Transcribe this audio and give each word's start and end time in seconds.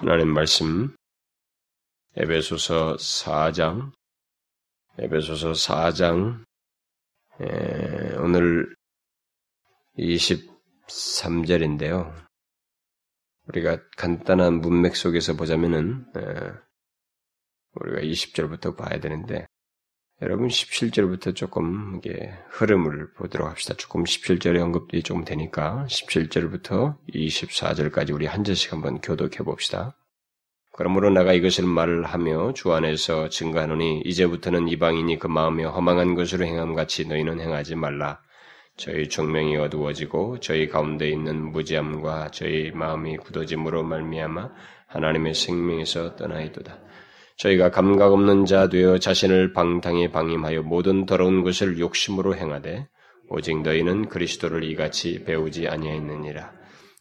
하나님 0.00 0.32
말씀. 0.32 0.96
에베소서 2.16 2.96
4장. 2.96 3.92
에베소서 4.98 5.52
4장. 5.52 6.42
에, 7.42 8.16
오늘 8.16 8.74
23절인데요. 9.98 12.14
우리가 13.48 13.86
간단한 13.98 14.62
문맥 14.62 14.96
속에서 14.96 15.36
보자면은 15.36 16.06
에, 16.16 16.20
우리가 17.74 18.00
20절부터 18.00 18.78
봐야 18.78 19.00
되는데 19.00 19.49
여러분 20.22 20.48
17절부터 20.48 21.34
조금 21.34 21.96
이게 21.96 22.34
흐름을 22.50 23.14
보도록 23.14 23.48
합시다. 23.48 23.72
조금 23.78 24.04
17절의 24.04 24.60
언급이 24.60 25.02
조금 25.02 25.24
되니까 25.24 25.86
17절부터 25.88 26.98
24절까지 27.14 28.12
우리 28.12 28.26
한 28.26 28.44
절씩 28.44 28.70
한번 28.70 29.00
교독해 29.00 29.38
봅시다. 29.38 29.96
그러므로 30.72 31.08
내가 31.08 31.32
이것을 31.32 31.64
말을 31.64 32.04
하며 32.04 32.52
주 32.52 32.70
안에서 32.70 33.30
증거하노니 33.30 34.02
이제부터는 34.04 34.68
이방인이 34.68 35.18
그 35.18 35.26
마음에 35.26 35.64
허망한 35.64 36.14
것으로 36.14 36.44
행함 36.44 36.74
같이 36.74 37.06
너희는 37.06 37.40
행하지 37.40 37.76
말라. 37.76 38.20
저희 38.76 39.08
종명이 39.08 39.56
어두워지고 39.56 40.40
저희 40.40 40.68
가운데 40.68 41.08
있는 41.08 41.50
무지함과 41.50 42.30
저희 42.32 42.72
마음이 42.72 43.16
굳어짐으로 43.16 43.84
말미암아 43.84 44.50
하나님의 44.86 45.34
생명에서 45.34 46.16
떠나이도다. 46.16 46.89
저희가 47.40 47.70
감각 47.70 48.12
없는 48.12 48.44
자 48.44 48.68
되어 48.68 48.98
자신을 48.98 49.54
방탕에 49.54 50.10
방임하여 50.10 50.62
모든 50.62 51.06
더러운 51.06 51.42
것을 51.42 51.78
욕심으로 51.78 52.36
행하되 52.36 52.86
오직 53.30 53.62
너희는 53.62 54.08
그리스도를 54.08 54.62
이같이 54.64 55.24
배우지 55.24 55.66
아니하였느니라. 55.66 56.52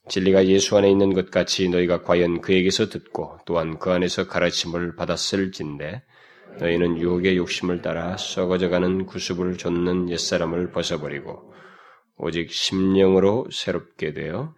진리가 0.08 0.48
예수 0.48 0.78
안에 0.78 0.90
있는 0.90 1.14
것 1.14 1.30
같이 1.30 1.68
너희가 1.68 2.04
과연 2.04 2.40
그에게서 2.40 2.88
듣고 2.88 3.38
또한 3.46 3.80
그 3.80 3.92
안에서 3.92 4.28
가르침을 4.28 4.96
받았을진데 4.96 6.04
너희는 6.60 7.00
유혹의 7.00 7.36
욕심을 7.36 7.82
따라 7.82 8.16
썩어져가는 8.16 9.08
구습을 9.08 9.58
좇는 9.58 10.10
옛사람을 10.10 10.72
벗어버리고 10.72 11.52
오직 12.18 12.50
심령으로 12.52 13.48
새롭게 13.52 14.14
되어 14.14 14.54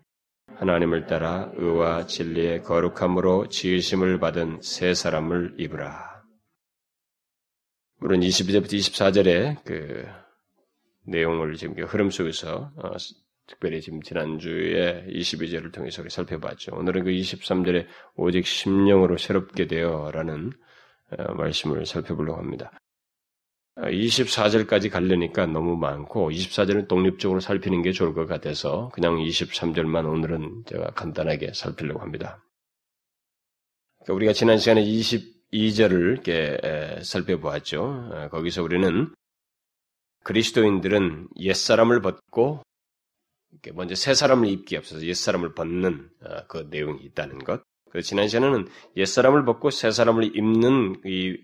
하나님을 0.57 1.07
따라 1.07 1.51
의와 1.55 2.05
진리의 2.05 2.63
거룩함으로 2.63 3.47
지으심을 3.49 4.19
받은 4.19 4.59
새 4.61 4.93
사람을 4.93 5.55
입으라. 5.57 6.23
물론 7.97 8.21
22절부터 8.21 8.73
24절의 8.73 9.63
그 9.63 10.05
내용을 11.05 11.55
지금 11.55 11.75
흐름 11.83 12.09
속에서 12.09 12.71
어, 12.75 12.91
특별히 13.47 13.81
지금 13.81 14.01
지난주에 14.01 15.05
22절을 15.07 15.71
통해서 15.73 16.03
살펴봤죠. 16.07 16.75
오늘은 16.75 17.03
그 17.03 17.11
23절에 17.11 17.85
오직 18.15 18.45
심령으로 18.45 19.17
새롭게 19.17 19.67
되어라는 19.67 20.51
어, 21.17 21.33
말씀을 21.33 21.85
살펴보려고 21.85 22.39
합니다. 22.39 22.71
24절까지 23.81 24.91
가려니까 24.91 25.47
너무 25.47 25.75
많고 25.75 26.29
24절은 26.31 26.87
독립적으로 26.87 27.39
살피는 27.39 27.81
게 27.81 27.91
좋을 27.91 28.13
것 28.13 28.27
같아서 28.27 28.89
그냥 28.93 29.15
23절만 29.15 30.05
오늘은 30.07 30.65
제가 30.67 30.91
간단하게 30.91 31.53
살피려고 31.53 31.99
합니다. 32.01 32.43
그러니까 34.03 34.13
우리가 34.13 34.33
지난 34.33 34.57
시간에 34.57 34.83
22절을 34.83 36.13
이렇게 36.13 37.01
살펴보았죠. 37.03 38.29
거기서 38.31 38.63
우리는 38.63 39.13
그리스도인들은 40.23 41.29
옛사람을 41.39 42.01
벗고 42.01 42.63
먼저 43.73 43.95
새 43.95 44.13
사람을 44.13 44.47
입기 44.47 44.77
앞서서 44.77 45.05
옛사람을 45.05 45.53
벗는 45.53 46.09
어, 46.23 46.47
그 46.47 46.67
내용이 46.69 47.03
있다는 47.03 47.39
것. 47.39 47.63
그 47.91 48.01
지난 48.01 48.27
시간에는 48.27 48.67
옛사람을 48.97 49.45
벗고 49.45 49.69
새 49.69 49.91
사람을 49.91 50.35
입는 50.35 51.01
이 51.05 51.37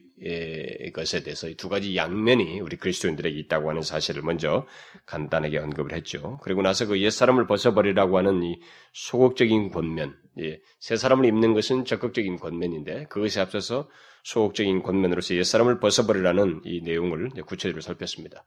것에 0.94 1.22
대해서 1.22 1.48
두 1.58 1.70
가지 1.70 1.95
양면이 1.95 2.59
우리 2.62 2.76
그리스도인들에게 2.78 3.38
있다고 3.38 3.70
하는 3.70 3.84
사실을 3.84 4.23
먼저 4.23 4.66
간단하게 5.05 5.60
언급을 5.60 5.94
했죠. 5.94 6.39
그리고 6.42 6.64
나서 6.64 6.88
그 6.88 6.99
옛사람을 6.99 7.45
벗어버리라고 7.45 8.17
하는 8.17 8.42
이 8.44 8.60
소극적인 8.94 9.70
권면, 9.70 10.16
예, 10.42 10.60
새 10.80 10.95
사람을 10.95 11.26
입는 11.26 11.54
것은 11.54 11.86
적극적인 11.86 12.38
권면인데 12.38 13.05
그것에 13.10 13.42
앞서서 13.42 13.89
소극적인 14.23 14.82
권면으로서 14.82 15.36
옛사람을 15.36 15.80
벗어버리라는 15.80 16.61
이 16.66 16.82
내용을 16.82 17.30
구체적으로 17.45 17.82
살폈습니다. 17.82 18.44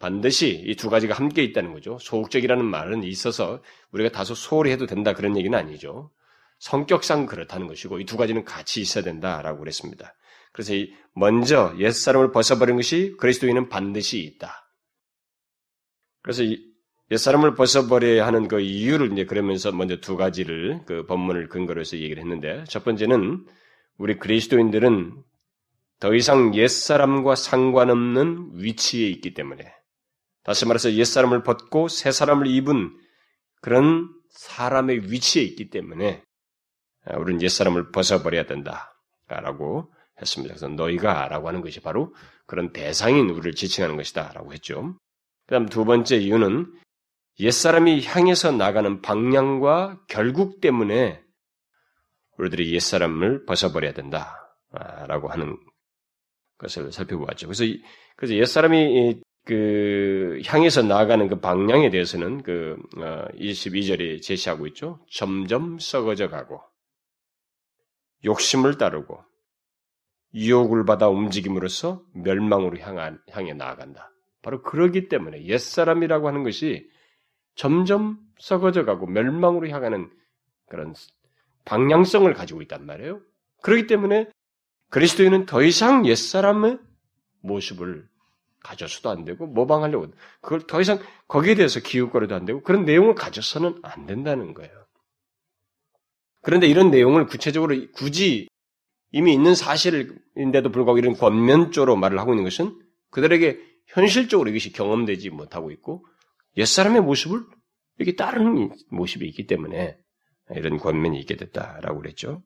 반드시 0.00 0.60
이 0.66 0.74
두 0.74 0.90
가지가 0.90 1.14
함께 1.14 1.44
있다는 1.44 1.72
거죠. 1.72 1.98
소극적이라는 2.00 2.64
말은 2.64 3.04
있어서 3.04 3.62
우리가 3.92 4.10
다소 4.10 4.34
소홀히 4.34 4.72
해도 4.72 4.86
된다 4.86 5.12
그런 5.12 5.36
얘기는 5.36 5.56
아니죠. 5.56 6.10
성격상 6.62 7.26
그렇다는 7.26 7.66
것이고 7.66 7.98
이 7.98 8.04
두 8.04 8.16
가지는 8.16 8.44
같이 8.44 8.80
있어야 8.80 9.02
된다라고 9.02 9.58
그랬습니다. 9.58 10.14
그래서 10.52 10.72
먼저 11.12 11.74
옛 11.78 11.90
사람을 11.90 12.30
벗어버린 12.30 12.76
것이 12.76 13.16
그리스도인은 13.18 13.68
반드시 13.68 14.20
있다. 14.20 14.70
그래서 16.22 16.44
옛 16.44 17.16
사람을 17.16 17.56
벗어버려야 17.56 18.24
하는 18.24 18.46
그 18.46 18.60
이유를 18.60 19.12
이제 19.12 19.24
그러면서 19.24 19.72
먼저 19.72 19.96
두 19.96 20.16
가지를 20.16 20.82
그 20.86 21.04
본문을 21.06 21.48
근거로 21.48 21.80
해서 21.80 21.96
얘기를 21.96 22.22
했는데 22.22 22.62
첫 22.68 22.84
번째는 22.84 23.44
우리 23.98 24.18
그리스도인들은 24.20 25.20
더 25.98 26.14
이상 26.14 26.54
옛 26.54 26.68
사람과 26.68 27.34
상관없는 27.34 28.52
위치에 28.54 29.08
있기 29.08 29.34
때문에 29.34 29.72
다시 30.44 30.64
말해서 30.66 30.92
옛 30.92 31.04
사람을 31.04 31.42
벗고 31.42 31.88
새 31.88 32.12
사람을 32.12 32.46
입은 32.46 32.96
그런 33.62 34.08
사람의 34.30 35.10
위치에 35.10 35.42
있기 35.42 35.70
때문에 35.70 36.22
우리는 37.16 37.42
옛사람을 37.42 37.90
벗어버려야 37.90 38.46
된다 38.46 38.94
라고 39.28 39.92
했습니다. 40.20 40.54
그래서 40.54 40.68
너희가 40.68 41.28
라고 41.28 41.48
하는 41.48 41.60
것이 41.60 41.80
바로 41.80 42.14
그런 42.46 42.72
대상인 42.72 43.30
우리를 43.30 43.54
지칭하는 43.54 43.96
것이다 43.96 44.32
라고 44.34 44.52
했죠. 44.52 44.94
그 45.46 45.54
다음 45.54 45.66
두 45.66 45.84
번째 45.84 46.16
이유는 46.16 46.72
옛사람이 47.40 48.04
향해서 48.04 48.52
나가는 48.52 49.00
방향과 49.00 50.00
결국 50.08 50.60
때문에 50.60 51.22
우리들이 52.38 52.72
옛사람을 52.74 53.46
벗어버려야 53.46 53.92
된다 53.92 54.56
라고 55.08 55.28
하는 55.28 55.56
것을 56.58 56.92
살펴보았죠. 56.92 57.48
그래서, 57.48 57.64
그래서 58.16 58.34
옛사람이 58.34 59.20
그 59.44 60.40
향해서 60.46 60.82
나아가는 60.82 61.26
그 61.28 61.40
방향에 61.40 61.90
대해서는 61.90 62.42
그 62.42 62.76
22절에 62.94 64.18
어, 64.18 64.20
제시하고 64.20 64.66
있죠. 64.68 65.04
점점 65.10 65.78
썩어져 65.80 66.28
가고 66.28 66.60
욕심을 68.24 68.78
따르고 68.78 69.22
유혹을 70.34 70.84
받아 70.84 71.08
움직임으로써 71.08 72.02
멸망으로 72.14 72.78
향한, 72.78 73.20
향해 73.30 73.52
나아간다. 73.52 74.12
바로 74.40 74.62
그러기 74.62 75.08
때문에 75.08 75.44
옛사람이라고 75.44 76.26
하는 76.26 76.42
것이 76.42 76.90
점점 77.54 78.18
썩어져 78.38 78.84
가고 78.84 79.06
멸망으로 79.06 79.68
향하는 79.68 80.10
그런 80.68 80.94
방향성을 81.64 82.32
가지고 82.34 82.62
있단 82.62 82.86
말이에요. 82.86 83.20
그렇기 83.62 83.86
때문에 83.86 84.30
그리스도인은 84.88 85.46
더 85.46 85.62
이상 85.62 86.06
옛사람의 86.06 86.78
모습을 87.40 88.08
가져서도 88.60 89.10
안 89.10 89.24
되고 89.24 89.46
모방하려고 89.46 90.06
그걸 90.40 90.66
더 90.66 90.80
이상 90.80 90.98
거기에 91.28 91.54
대해서 91.54 91.80
기웃거려도 91.80 92.34
안 92.34 92.44
되고 92.44 92.62
그런 92.62 92.84
내용을 92.84 93.14
가져서는 93.14 93.80
안 93.82 94.06
된다는 94.06 94.54
거예요. 94.54 94.72
그런데 96.42 96.66
이런 96.66 96.90
내용을 96.90 97.26
구체적으로 97.26 97.74
굳이 97.92 98.48
이미 99.12 99.32
있는 99.32 99.54
사실인데도 99.54 100.70
불구하고 100.70 100.98
이런 100.98 101.14
권면조로 101.14 101.96
말을 101.96 102.18
하고 102.18 102.32
있는 102.32 102.44
것은 102.44 102.78
그들에게 103.10 103.58
현실적으로 103.88 104.50
이것이 104.50 104.72
경험되지 104.72 105.30
못하고 105.30 105.70
있고 105.70 106.04
옛사람의 106.56 107.02
모습을 107.02 107.42
이렇게 107.98 108.16
따르는 108.16 108.72
모습이 108.90 109.26
있기 109.28 109.46
때문에 109.46 109.96
이런 110.54 110.78
권면이 110.78 111.18
있게 111.20 111.36
됐다라고 111.36 112.00
그랬죠. 112.00 112.42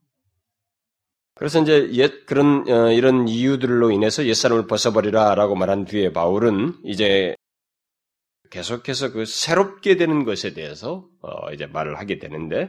그래서 1.34 1.60
이제 1.62 1.90
옛 1.92 2.24
그런 2.26 2.68
어, 2.68 2.90
이런 2.92 3.28
이유들로 3.28 3.90
인해서 3.90 4.24
옛사람을 4.24 4.66
벗어버리라라고 4.66 5.54
말한 5.54 5.84
뒤에 5.84 6.12
바울은 6.12 6.74
이제 6.84 7.34
계속해서 8.50 9.12
그 9.12 9.24
새롭게 9.26 9.96
되는 9.96 10.24
것에 10.24 10.54
대해서 10.54 11.06
어, 11.20 11.52
이제 11.52 11.66
말을 11.66 11.98
하게 11.98 12.18
되는데 12.18 12.62
아, 12.62 12.68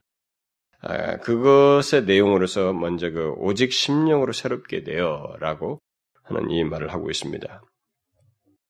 그것의 1.22 2.06
내용으로서 2.06 2.74
먼저 2.74 3.10
그 3.10 3.34
오직 3.38 3.72
심령으로 3.74 4.32
새롭게 4.32 4.84
되어라고 4.84 5.80
하는 6.24 6.52
이 6.52 6.64
말을 6.64 6.94
하고 6.94 7.10
있습니다. 7.10 7.62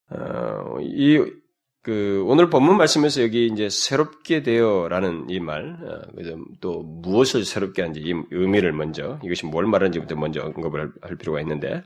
어, 0.09 0.80
이그 0.80 2.24
오늘 2.25 2.50
본문 2.50 2.77
말씀에서 2.77 3.21
여기 3.21 3.48
이제 3.48 3.69
새롭게 3.69 4.42
되어라는 4.42 5.30
이 5.30 5.39
말, 5.39 5.77
어, 5.83 6.01
또 6.62 6.81
무엇을 6.81 7.44
새롭게 7.44 7.81
하는지 7.81 8.01
이 8.01 8.13
의미를 8.31 8.71
먼저 8.71 9.19
이것이 9.24 9.45
뭘 9.45 9.65
말하는지부터 9.65 10.15
먼저 10.15 10.42
언급을 10.42 10.94
할 11.01 11.18
필요가 11.18 11.42
있는데 11.42 11.83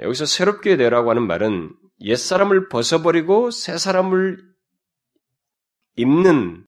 여기서 0.00 0.26
새롭게 0.26 0.76
되라고 0.76 1.10
하는 1.10 1.26
말은 1.26 1.72
옛 2.00 2.16
사람을 2.16 2.68
벗어버리고 2.68 3.50
새 3.50 3.78
사람을 3.78 4.38
입는 5.96 6.66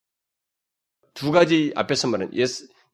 두 1.17 1.33
가지 1.33 1.73
앞에서 1.75 2.09
말하는 2.09 2.33
옛, 2.35 2.47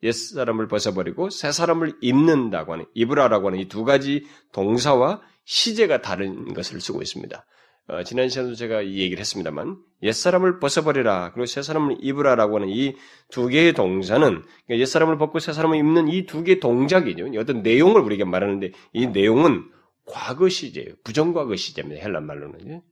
옛 0.04 0.12
사람을 0.12 0.68
벗어버리고 0.68 1.28
새 1.30 1.52
사람을 1.52 1.94
입는다고 2.00 2.72
하는 2.72 2.86
입으라라고 2.94 3.48
하는 3.48 3.58
이 3.58 3.68
두 3.68 3.84
가지 3.84 4.24
동사와 4.52 5.20
시제가 5.44 6.00
다른 6.00 6.54
것을 6.54 6.80
쓰고 6.80 7.02
있습니다. 7.02 7.44
어, 7.88 8.04
지난 8.04 8.28
시간에도 8.28 8.54
제가 8.54 8.80
이 8.82 8.98
얘기를 9.00 9.18
했습니다만 9.18 9.76
옛 10.04 10.12
사람을 10.12 10.60
벗어버리라 10.60 11.32
그리고 11.32 11.46
새 11.46 11.62
사람을 11.62 11.96
입으라라고 12.00 12.56
하는 12.56 12.68
이 12.70 12.94
두 13.30 13.48
개의 13.48 13.72
동사는 13.72 14.20
그러니까 14.20 14.78
옛 14.78 14.86
사람을 14.86 15.18
벗고 15.18 15.40
새 15.40 15.52
사람을 15.52 15.76
입는 15.78 16.08
이 16.08 16.24
두 16.26 16.44
개의 16.44 16.60
동작이죠. 16.60 17.26
어떤 17.38 17.62
내용을 17.62 18.00
우리가 18.02 18.24
말하는데 18.24 18.70
이 18.92 19.06
내용은 19.08 19.68
과거 20.06 20.48
시제예요. 20.48 20.94
부정과거 21.04 21.56
시제입니다. 21.56 22.00
헬란 22.02 22.24
말로는 22.24 22.82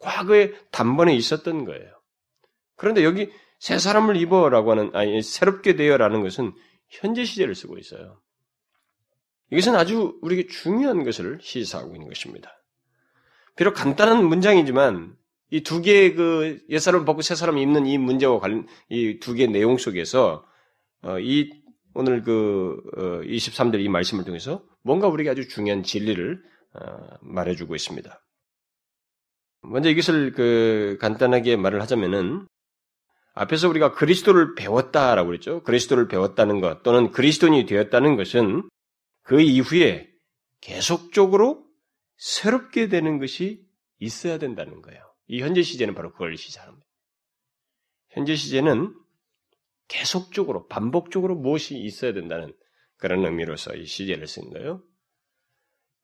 과거에 0.00 0.52
단번에 0.72 1.14
있었던 1.14 1.64
거예요. 1.64 1.86
그런데 2.76 3.04
여기 3.04 3.30
새 3.58 3.78
사람을 3.78 4.16
입어라고 4.16 4.70
하는 4.72 4.90
아니 4.94 5.22
새롭게 5.22 5.76
되어라는 5.76 6.22
것은 6.22 6.52
현재 6.88 7.24
시제를 7.24 7.54
쓰고 7.54 7.78
있어요. 7.78 8.20
이것은 9.50 9.76
아주 9.76 10.18
우리에게 10.22 10.48
중요한 10.48 11.04
것을 11.04 11.38
시사하고 11.40 11.94
있는 11.94 12.08
것입니다. 12.08 12.50
비록 13.56 13.74
간단한 13.74 14.24
문장이지만 14.24 15.16
이 15.50 15.62
두 15.62 15.80
개의 15.80 16.14
그 16.14 16.60
옛사람을 16.68 17.04
벗고 17.06 17.22
새 17.22 17.34
사람을 17.34 17.60
입는 17.62 17.86
이 17.86 17.98
문제와 17.98 18.40
관련 18.40 18.66
이 18.88 19.18
두 19.20 19.34
개의 19.34 19.48
내용 19.48 19.78
속에서 19.78 20.44
어, 21.02 21.18
이 21.20 21.50
오늘 21.94 22.22
그 22.22 22.76
어, 22.96 23.00
23절 23.22 23.80
이 23.80 23.88
말씀을 23.88 24.24
통해서 24.24 24.64
뭔가 24.82 25.06
우리에게 25.08 25.30
아주 25.30 25.48
중요한 25.48 25.82
진리를 25.82 26.42
어, 26.74 26.96
말해주고 27.22 27.74
있습니다. 27.74 28.20
먼저 29.62 29.88
이것을 29.88 30.32
그 30.32 30.98
간단하게 31.00 31.56
말을 31.56 31.80
하자면은 31.80 32.46
앞에서 33.36 33.68
우리가 33.68 33.92
그리스도를 33.92 34.54
배웠다라고 34.54 35.28
그랬죠. 35.28 35.62
그리스도를 35.62 36.08
배웠다는 36.08 36.60
것 36.60 36.82
또는 36.82 37.10
그리스도인이 37.10 37.66
되었다는 37.66 38.16
것은 38.16 38.68
그 39.22 39.40
이후에 39.40 40.10
계속적으로 40.62 41.66
새롭게 42.16 42.88
되는 42.88 43.18
것이 43.18 43.62
있어야 43.98 44.38
된다는 44.38 44.80
거예요. 44.80 45.02
이 45.28 45.42
현재 45.42 45.62
시제는 45.62 45.94
바로 45.94 46.12
그걸 46.12 46.34
시사합니다. 46.38 46.86
현재 48.08 48.34
시제는 48.34 48.94
계속적으로 49.88 50.66
반복적으로 50.66 51.34
무엇이 51.34 51.76
있어야 51.76 52.14
된다는 52.14 52.54
그런 52.96 53.22
의미로서 53.22 53.74
이 53.74 53.84
시제를 53.84 54.26
쓴 54.26 54.48
거예요. 54.48 54.82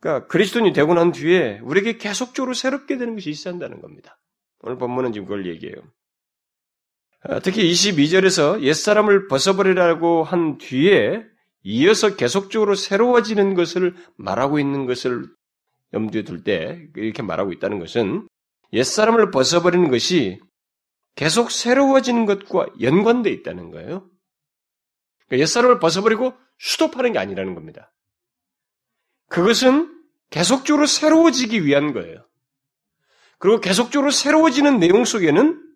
그러니까 0.01 0.27
그리스도인이 0.27 0.75
되고 0.75 0.93
난 0.93 1.13
뒤에 1.13 1.61
우리에게 1.61 1.97
계속적으로 1.97 2.53
새롭게 2.53 2.99
되는 2.99 3.15
것이 3.15 3.31
있어야 3.31 3.55
한다는 3.55 3.81
겁니다. 3.81 4.21
오늘 4.59 4.77
본문은 4.77 5.13
지금 5.13 5.27
그걸 5.27 5.47
얘기해요. 5.47 5.77
아, 7.25 7.39
특히 7.39 7.71
22절에서 7.71 8.63
옛사람을 8.63 9.29
벗어버리라고 9.29 10.25
한 10.25 10.59
뒤에 10.59 11.25
이어서 11.63 12.17
계속적으로 12.17 12.75
새로워지는 12.75 13.55
것을 13.55 13.95
말하고 14.17 14.59
있는 14.59 14.87
것을 14.87 15.29
염두에 15.93 16.25
둘 16.25 16.43
때 16.43 16.89
이렇게 16.97 17.23
말하고 17.23 17.53
있다는 17.53 17.79
것은 17.79 18.27
옛사람을 18.73 19.31
벗어버리는 19.31 19.89
것이 19.91 20.41
계속 21.15 21.51
새로워지는 21.51 22.27
것과 22.27 22.67
연관되어 22.81 23.33
있다는 23.33 23.71
거예요. 23.71 24.11
그러니까 25.27 25.43
옛사람을 25.43 25.79
벗어버리고 25.79 26.35
수도하는 26.59 27.13
게 27.13 27.19
아니라는 27.19 27.55
겁니다. 27.55 27.93
그것은 29.29 29.95
계속적으로 30.31 30.87
새로워지기 30.87 31.65
위한 31.67 31.93
거예요. 31.93 32.27
그리고 33.39 33.61
계속적으로 33.61 34.11
새로워지는 34.11 34.79
내용 34.79 35.05
속에는 35.05 35.72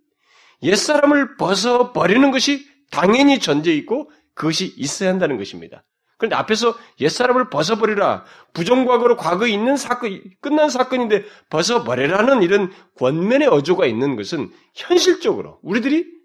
옛사람을 0.62 1.36
벗어버리는 1.36 2.30
것이 2.30 2.66
당연히 2.90 3.38
전제 3.38 3.72
있고 3.74 4.10
그것이 4.34 4.74
있어야 4.76 5.10
한다는 5.10 5.38
것입니다. 5.38 5.84
그런데 6.18 6.36
앞에서 6.36 6.74
옛사람을 7.00 7.50
벗어버리라. 7.50 8.24
부정과거로 8.54 9.16
과거에 9.16 9.50
있는 9.50 9.76
사건, 9.76 10.22
끝난 10.40 10.70
사건인데 10.70 11.24
벗어버리라는 11.50 12.42
이런 12.42 12.72
권면의 12.98 13.48
어조가 13.48 13.86
있는 13.86 14.16
것은 14.16 14.50
현실적으로 14.74 15.58
우리들이 15.62 16.16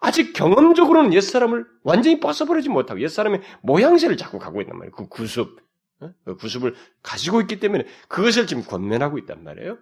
아직 0.00 0.32
경험적으로는 0.32 1.14
옛사람을 1.14 1.64
완전히 1.82 2.20
벗어버리지 2.20 2.68
못하고 2.68 3.00
옛사람의 3.00 3.40
모양새를 3.62 4.16
자꾸 4.16 4.38
갖고 4.38 4.60
있단 4.60 4.76
말이에요. 4.76 4.92
그 4.92 5.08
구습. 5.08 5.60
어? 6.00 6.10
그 6.24 6.36
구습을 6.36 6.74
가지고 7.02 7.40
있기 7.40 7.60
때문에 7.60 7.84
그것을 8.08 8.46
지금 8.46 8.64
권면하고 8.64 9.18
있단 9.18 9.44
말이에요. 9.44 9.78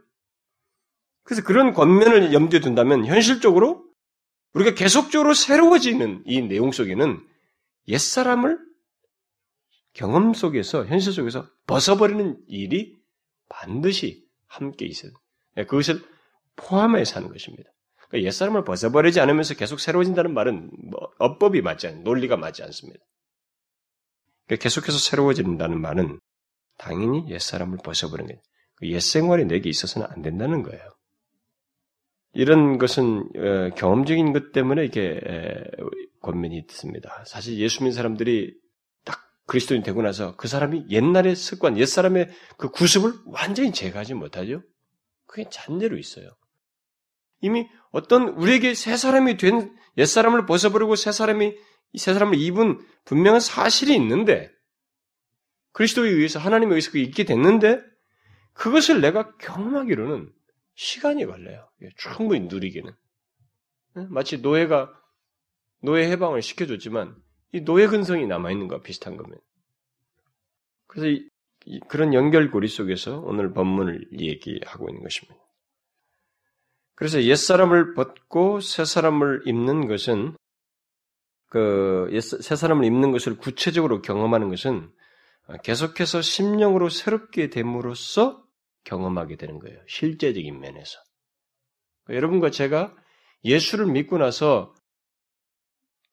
그래서 1.24 1.42
그런 1.42 1.72
권면을 1.72 2.32
염두에 2.32 2.60
둔다면 2.60 3.06
현실적으로 3.06 3.84
우리가 4.54 4.74
계속적으로 4.74 5.34
새로워지는 5.34 6.22
이 6.26 6.42
내용 6.42 6.72
속에는 6.72 7.20
옛사람을 7.88 8.58
경험 9.94 10.34
속에서, 10.34 10.86
현실 10.86 11.12
속에서 11.12 11.46
벗어버리는 11.66 12.38
일이 12.48 12.96
반드시 13.48 14.26
함께 14.46 14.86
있어요. 14.86 15.12
예, 15.58 15.64
그것을 15.64 16.02
포함해서 16.56 17.16
하는 17.16 17.30
것입니다. 17.30 17.70
그러니까 18.08 18.26
옛사람을 18.26 18.64
벗어버리지 18.64 19.20
않으면서 19.20 19.54
계속 19.54 19.80
새로워진다는 19.80 20.34
말은 20.34 20.70
뭐 20.90 21.10
어법이 21.18 21.62
맞지 21.62 21.86
않, 21.86 22.02
논리가 22.02 22.36
맞지 22.36 22.62
않습니다. 22.62 23.00
그러니까 24.46 24.62
계속해서 24.62 24.98
새로워진다는 24.98 25.80
말은 25.80 26.20
당연히 26.78 27.28
옛사람을 27.30 27.78
벗어버리는 27.84 28.28
거예요. 28.28 28.42
그 28.76 28.90
옛생활이 28.90 29.44
내게 29.44 29.70
있어서는 29.70 30.08
안 30.10 30.22
된다는 30.22 30.62
거예요. 30.62 30.91
이런 32.34 32.78
것은 32.78 33.28
어, 33.36 33.74
경험적인 33.76 34.32
것 34.32 34.52
때문에 34.52 34.82
이렇게 34.82 35.20
권면이 36.20 36.56
있습니다. 36.56 37.24
사실 37.26 37.58
예수 37.58 37.82
믿는 37.82 37.92
사람들이 37.92 38.54
그리스도인 39.46 39.82
되고 39.82 40.00
나서 40.02 40.36
그 40.36 40.48
사람이 40.48 40.86
옛날의 40.88 41.36
습관, 41.36 41.76
옛 41.76 41.86
사람의 41.86 42.30
그 42.56 42.70
구습을 42.70 43.12
완전히 43.26 43.72
제거하지 43.72 44.14
못하죠? 44.14 44.62
그게 45.26 45.48
잔대로 45.50 45.98
있어요. 45.98 46.30
이미 47.40 47.68
어떤 47.90 48.28
우리에게 48.28 48.74
새 48.74 48.96
사람이 48.96 49.36
된 49.36 49.82
옛 49.96 50.06
사람을 50.06 50.46
벗어버리고 50.46 50.96
새 50.96 51.12
사람이, 51.12 51.54
새 51.96 52.14
사람을 52.14 52.38
입은 52.38 52.80
분명한 53.04 53.40
사실이 53.40 53.94
있는데, 53.96 54.50
그리스도에 55.72 56.10
의해서, 56.10 56.38
하나님에 56.38 56.70
의해서 56.72 56.90
그게 56.90 57.02
있게 57.02 57.24
됐는데, 57.24 57.80
그것을 58.54 59.00
내가 59.00 59.36
경험하기로는 59.36 60.30
시간이 60.74 61.26
걸려요. 61.26 61.68
충분히 61.96 62.40
누리기는. 62.40 62.92
마치 64.08 64.38
노예가 64.38 64.92
노예 65.82 66.10
해방을 66.10 66.42
시켜줬지만 66.42 67.16
이 67.52 67.60
노예 67.62 67.86
근성이 67.86 68.26
남아있는 68.26 68.68
것과 68.68 68.82
비슷한 68.82 69.16
겁니다. 69.16 69.42
그래서 70.86 71.08
이, 71.08 71.28
이, 71.66 71.80
그런 71.88 72.14
연결고리 72.14 72.68
속에서 72.68 73.20
오늘 73.20 73.52
본문을 73.52 74.08
얘기하고 74.18 74.88
있는 74.88 75.02
것입니다. 75.02 75.38
그래서 76.94 77.22
옛사람을 77.22 77.94
벗고 77.94 78.60
새사람을 78.60 79.42
입는 79.46 79.88
것은 79.88 80.36
그 81.48 82.08
새사람을 82.20 82.84
입는 82.84 83.10
것을 83.10 83.36
구체적으로 83.36 84.00
경험하는 84.00 84.48
것은 84.48 84.90
계속해서 85.64 86.22
심령으로 86.22 86.88
새롭게 86.88 87.50
됨으로써 87.50 88.41
경험하게 88.84 89.36
되는 89.36 89.58
거예요. 89.58 89.78
실제적인 89.88 90.58
면에서. 90.60 90.98
그러니까 92.04 92.16
여러분과 92.16 92.50
제가 92.50 92.94
예수를 93.44 93.86
믿고 93.86 94.18
나서 94.18 94.74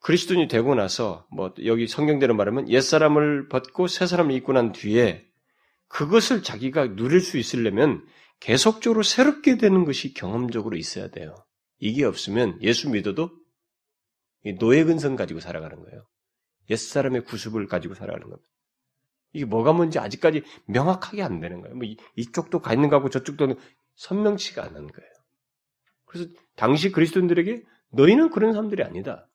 그리스도인이 0.02 0.48
되고 0.48 0.76
나서 0.76 1.28
뭐 1.32 1.54
여기 1.66 1.88
성경대로 1.88 2.34
말하면 2.36 2.70
옛 2.70 2.82
사람을 2.82 3.50
벗고 3.50 3.88
새 3.88 4.08
사람을 4.08 4.34
입고 4.36 4.54
난 4.54 4.72
뒤에 4.72 5.26
그것을 5.88 6.44
자기가 6.44 6.96
누릴 6.96 7.20
수 7.20 7.38
있으려면 7.38 8.06
계속적으로 8.40 9.04
새롭게 9.04 9.58
되는 9.58 9.84
것이 9.84 10.14
경험적으로 10.14 10.78
있어야 10.78 11.10
돼요. 11.10 11.36
이게 11.80 12.06
없으면 12.06 12.62
예수 12.62 12.90
믿어도 12.90 13.32
노예 14.60 14.84
근성 14.84 15.16
가지고 15.16 15.40
살아가는 15.40 15.82
거예요. 15.82 16.08
옛 16.70 16.76
사람의 16.78 17.26
구습을 17.26 17.68
가지고 17.68 17.96
살아가는 17.96 18.30
겁니다. 18.30 18.48
이게 19.34 19.46
뭐가 19.46 19.74
뭔지 19.74 20.00
아직까지 20.00 20.44
명확하게 20.66 21.22
안 21.22 21.40
되는 21.40 21.62
거예요. 21.62 21.76
뭐 21.76 21.88
이쪽도 22.16 22.60
가 22.60 22.74
있는 22.74 22.90
거고 22.90 23.10
저쪽도 23.10 23.56
선명치가 23.96 24.64
않은 24.64 24.88
거예요. 24.88 25.12
그래서 26.06 26.30
당시 26.56 26.92
그리스도인들에게 26.92 27.64
너희는 27.92 28.30
그런 28.32 28.54
사람들이 28.54 28.84
아니다. 28.84 29.28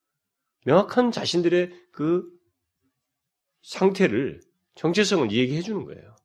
명확한 0.65 1.13
자신들의 1.13 1.73
그 1.93 2.25
상태를 3.63 4.41
정체성을 4.75 5.31
얘기해 5.31 5.63
주는 5.63 5.85
거예요. 5.85 6.17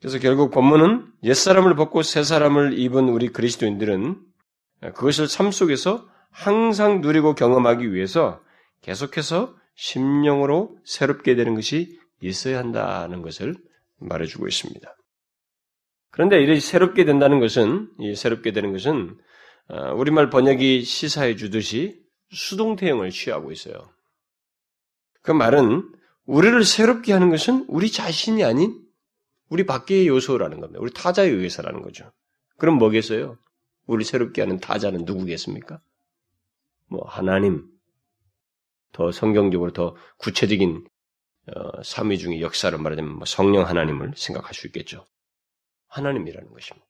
그래서 0.00 0.18
결국 0.18 0.50
본문은 0.50 1.12
옛사람을 1.22 1.76
벗고 1.76 2.02
새사람을 2.02 2.78
입은 2.78 3.08
우리 3.08 3.28
그리스도인들은 3.28 4.20
그것을 4.94 5.28
삶 5.28 5.50
속에서 5.50 6.06
항상 6.30 7.00
누리고 7.00 7.34
경험하기 7.34 7.94
위해서 7.94 8.42
계속해서 8.82 9.56
심령으로 9.76 10.76
새롭게 10.84 11.36
되는 11.36 11.54
것이 11.54 11.98
있어야 12.28 12.58
한다는 12.58 13.22
것을 13.22 13.56
말해주고 13.98 14.48
있습니다. 14.48 14.96
그런데 16.10 16.40
이렇게 16.40 16.60
새롭게 16.60 17.04
된다는 17.04 17.40
것은, 17.40 17.90
이 17.98 18.14
새롭게 18.14 18.52
되는 18.52 18.72
것은, 18.72 19.18
어, 19.68 19.94
우리말 19.94 20.30
번역이 20.30 20.82
시사해 20.84 21.36
주듯이 21.36 22.00
수동태형을 22.30 23.10
취하고 23.10 23.50
있어요. 23.50 23.90
그 25.22 25.32
말은 25.32 25.90
우리를 26.26 26.64
새롭게 26.64 27.12
하는 27.12 27.30
것은 27.30 27.64
우리 27.68 27.90
자신이 27.90 28.44
아닌 28.44 28.80
우리 29.48 29.66
밖의 29.66 30.08
요소라는 30.08 30.60
겁니다. 30.60 30.80
우리 30.80 30.92
타자에 30.92 31.28
의해서라는 31.28 31.82
거죠. 31.82 32.12
그럼 32.58 32.76
뭐겠어요? 32.78 33.38
우리 33.86 34.04
새롭게 34.04 34.42
하는 34.42 34.58
타자는 34.58 35.04
누구겠습니까? 35.04 35.80
뭐 36.88 37.04
하나님, 37.06 37.66
더 38.92 39.12
성경적으로 39.12 39.72
더 39.72 39.96
구체적인 40.18 40.76
어, 40.76 40.93
삼위 41.82 42.18
중의 42.18 42.40
역사를 42.40 42.76
말하자면 42.76 43.16
뭐 43.16 43.24
성령 43.26 43.66
하나님을 43.66 44.12
생각할 44.16 44.54
수 44.54 44.66
있겠죠. 44.66 45.06
하나님이라는 45.88 46.50
것입니다. 46.50 46.86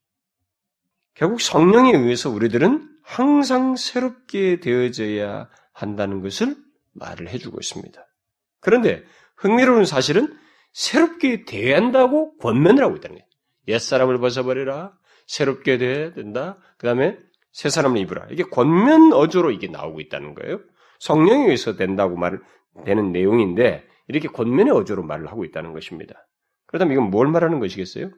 결국 1.15 1.41
성령에 1.41 1.93
의해서 1.93 2.31
우리들은 2.31 2.89
항상 3.03 3.77
새롭게 3.77 4.61
되어져야 4.61 5.49
한다는 5.73 6.23
것을 6.23 6.57
말을 6.93 7.29
해주고 7.29 7.59
있습니다. 7.61 8.05
그런데 8.61 9.03
흥미로운 9.37 9.85
사실은 9.85 10.37
새롭게 10.73 11.45
되어야 11.45 11.77
한다고 11.77 12.37
권면을 12.39 12.83
하고 12.83 12.97
있다는 12.97 13.17
거예요. 13.17 13.29
옛사람을 13.69 14.19
벗어버리라. 14.19 14.97
새롭게 15.27 15.79
돼야 15.79 16.13
된다. 16.13 16.59
그 16.79 16.87
다음에 16.87 17.19
새 17.53 17.69
사람을 17.69 17.99
입으라. 17.99 18.27
이게 18.31 18.43
권면 18.43 19.13
어조로 19.13 19.53
이게 19.53 19.69
나오고 19.69 20.01
있다는 20.01 20.35
거예요. 20.35 20.61
성령에 20.99 21.45
의해서 21.45 21.77
된다고 21.77 22.17
말 22.17 22.41
되는 22.85 23.13
내용인데 23.13 23.87
이렇게 24.09 24.29
권면의 24.29 24.73
어조로 24.73 25.03
말을 25.03 25.29
하고 25.29 25.45
있다는 25.45 25.73
것입니다. 25.73 26.27
그렇다면 26.67 26.95
이건 26.95 27.11
뭘 27.11 27.29
말하는 27.29 27.61
것이겠어요? 27.61 28.11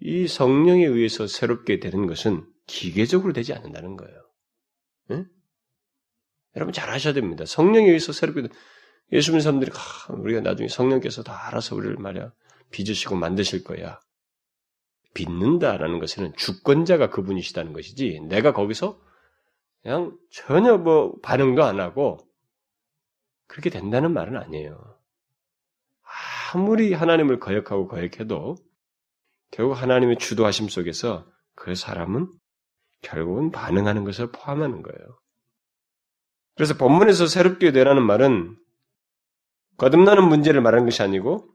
이 0.00 0.26
성령에 0.28 0.84
의해서 0.84 1.26
새롭게 1.26 1.80
되는 1.80 2.06
것은 2.06 2.46
기계적으로 2.66 3.32
되지 3.32 3.52
않는다는 3.52 3.96
거예요. 3.96 4.14
네? 5.08 5.24
여러분 6.56 6.72
잘 6.72 6.90
하셔야 6.90 7.12
됩니다. 7.12 7.44
성령에 7.44 7.86
의해서 7.86 8.12
새롭게 8.12 8.48
예수 9.12 9.30
믿는 9.30 9.40
사람들이 9.40 9.70
아, 9.74 10.12
우리가 10.12 10.40
나중에 10.40 10.68
성령께서 10.68 11.22
다 11.22 11.48
알아서 11.48 11.74
우리를 11.74 11.96
말이야 11.96 12.32
빚으시고 12.70 13.16
만드실 13.16 13.64
거야. 13.64 13.98
빚는다라는 15.14 15.98
것은 15.98 16.32
주권자가 16.36 17.10
그분이시다는 17.10 17.72
것이지 17.72 18.20
내가 18.28 18.52
거기서 18.52 19.00
그냥 19.82 20.16
전혀 20.30 20.76
뭐 20.76 21.18
반응도 21.22 21.64
안 21.64 21.80
하고 21.80 22.18
그렇게 23.48 23.70
된다는 23.70 24.12
말은 24.12 24.36
아니에요. 24.36 24.98
아무리 26.52 26.92
하나님을 26.92 27.40
거역하고 27.40 27.88
거역해도 27.88 28.56
결국 29.50 29.72
하나님의 29.74 30.18
주도하심 30.18 30.68
속에서 30.68 31.26
그 31.54 31.74
사람은 31.74 32.28
결국은 33.02 33.50
반응하는 33.50 34.04
것을 34.04 34.30
포함하는 34.30 34.82
거예요. 34.82 35.18
그래서 36.54 36.76
본문에서 36.76 37.26
새롭게 37.26 37.72
되라는 37.72 38.04
말은 38.04 38.56
거듭나는 39.76 40.28
문제를 40.28 40.60
말하는 40.60 40.86
것이 40.86 41.02
아니고 41.02 41.48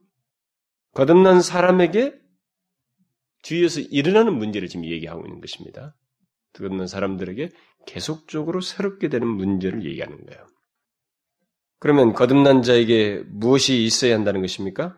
거듭난 0.93 1.41
사람에게 1.41 2.19
뒤에서 3.41 3.81
일어나는 3.81 4.37
문제를 4.37 4.67
지금 4.69 4.85
얘기하고 4.85 5.25
있는 5.25 5.41
것입니다. 5.41 5.95
거듭난 6.53 6.87
사람들에게 6.87 7.49
계속적으로 7.85 8.61
새롭게 8.61 9.09
되는 9.09 9.27
문제를 9.27 9.83
얘기하는 9.85 10.25
거예요. 10.25 10.47
그러면 11.83 12.13
거듭난 12.13 12.61
자에게 12.61 13.25
무엇이 13.27 13.83
있어야 13.83 14.15
한다는 14.15 14.39
것입니까? 14.39 14.95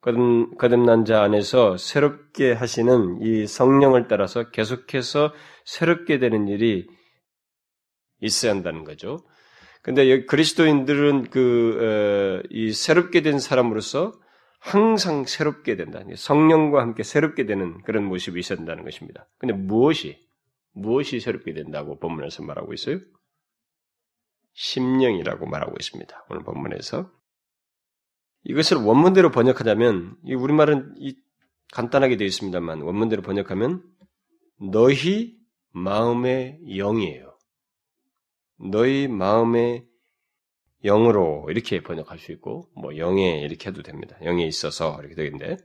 거듭, 0.00 0.56
거듭난 0.56 1.04
자 1.04 1.22
안에서 1.22 1.76
새롭게 1.76 2.52
하시는 2.52 3.20
이 3.20 3.46
성령을 3.46 4.08
따라서 4.08 4.48
계속해서 4.48 5.34
새롭게 5.66 6.18
되는 6.18 6.48
일이 6.48 6.86
있어야 8.22 8.52
한다는 8.52 8.84
거죠. 8.84 9.18
근데 9.82 10.24
그리스도인들은 10.24 11.24
그, 11.28 12.40
어, 12.42 12.48
이 12.48 12.72
새롭게 12.72 13.20
된 13.20 13.38
사람으로서 13.38 14.14
항상 14.60 15.26
새롭게 15.26 15.76
된다. 15.76 16.00
성령과 16.16 16.80
함께 16.80 17.02
새롭게 17.02 17.44
되는 17.44 17.82
그런 17.82 18.04
모습이 18.04 18.40
있어야 18.40 18.56
된다는 18.56 18.82
것입니다. 18.82 19.28
근데 19.36 19.52
무엇이, 19.52 20.18
무엇이 20.72 21.20
새롭게 21.20 21.52
된다고 21.52 21.98
본문에서 21.98 22.44
말하고 22.44 22.72
있어요? 22.72 22.98
심령이라고 24.58 25.46
말하고 25.46 25.76
있습니다. 25.78 26.26
오늘 26.28 26.42
본문에서. 26.42 27.10
이것을 28.42 28.78
원문대로 28.78 29.30
번역하자면, 29.30 30.16
이 30.24 30.34
우리말은 30.34 30.94
이 30.98 31.16
간단하게 31.72 32.16
되어 32.16 32.26
있습니다만, 32.26 32.80
원문대로 32.80 33.22
번역하면, 33.22 33.84
너희 34.72 35.38
마음의 35.70 36.60
영이에요. 36.76 37.38
너희 38.58 39.06
마음의 39.06 39.86
영으로 40.84 41.46
이렇게 41.50 41.80
번역할 41.80 42.18
수 42.18 42.32
있고, 42.32 42.68
뭐 42.74 42.96
영에 42.96 43.40
이렇게 43.42 43.68
해도 43.70 43.82
됩니다. 43.82 44.16
영에 44.24 44.44
있어서 44.44 44.96
이렇게 44.98 45.14
되겠는데, 45.14 45.56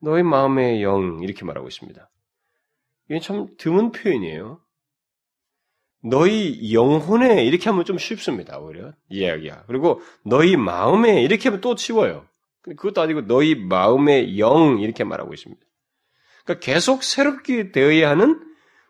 너희 0.00 0.22
마음의 0.22 0.82
영 0.82 1.20
이렇게 1.22 1.44
말하고 1.44 1.68
있습니다. 1.68 2.10
이게 3.10 3.20
참 3.20 3.48
드문 3.58 3.92
표현이에요. 3.92 4.62
너희 6.02 6.72
영혼에 6.72 7.44
이렇게 7.44 7.68
하면 7.70 7.84
좀 7.84 7.98
쉽습니다. 7.98 8.58
오히려 8.58 8.92
이야기야. 9.08 9.64
그리고 9.66 10.00
너희 10.24 10.56
마음에 10.56 11.22
이렇게 11.22 11.48
하면 11.48 11.60
또 11.60 11.76
쉬워요. 11.76 12.26
그것도 12.62 13.00
아니고 13.00 13.22
너희 13.22 13.54
마음의 13.54 14.38
영 14.38 14.78
이렇게 14.80 15.04
말하고 15.04 15.34
있습니다. 15.34 15.60
그러니까 16.44 16.64
계속 16.64 17.02
새롭게 17.02 17.72
되어야 17.72 18.10
하는 18.10 18.40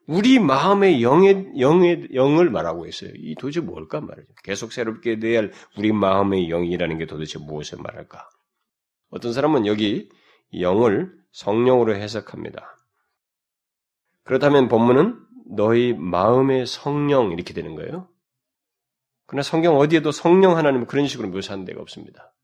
우리 0.07 0.39
마음의 0.39 1.03
영의 1.03 1.53
영의 1.59 2.09
영을 2.15 2.51
말하고 2.51 2.87
있어요. 2.87 3.11
이 3.15 3.35
도대체 3.35 3.61
뭘까 3.61 4.01
말이죠. 4.01 4.29
계속 4.43 4.73
새롭게 4.73 5.19
되어야 5.19 5.39
할 5.39 5.53
우리 5.77 5.93
마음의 5.93 6.49
영이라는 6.49 6.99
게 6.99 7.07
도대체 7.07 7.39
무엇을 7.39 7.79
말할까? 7.83 8.29
어떤 9.11 9.33
사람은 9.33 9.67
여기 9.67 10.09
영을 10.59 11.13
성령으로 11.33 11.95
해석합니다. 11.95 12.77
그렇다면 14.25 14.69
본문은 14.69 15.19
너희 15.49 15.95
마음의 15.95 16.67
성령 16.67 17.33
이렇게 17.33 17.55
되는 17.55 17.75
거예요. 17.75 18.09
그러나 19.27 19.43
성경 19.43 19.77
어디에도 19.77 20.11
성령 20.11 20.57
하나님을 20.57 20.87
그런 20.87 21.07
식으로 21.07 21.29
묘사한 21.29 21.65
데가 21.65 21.81
없습니다. 21.81 22.35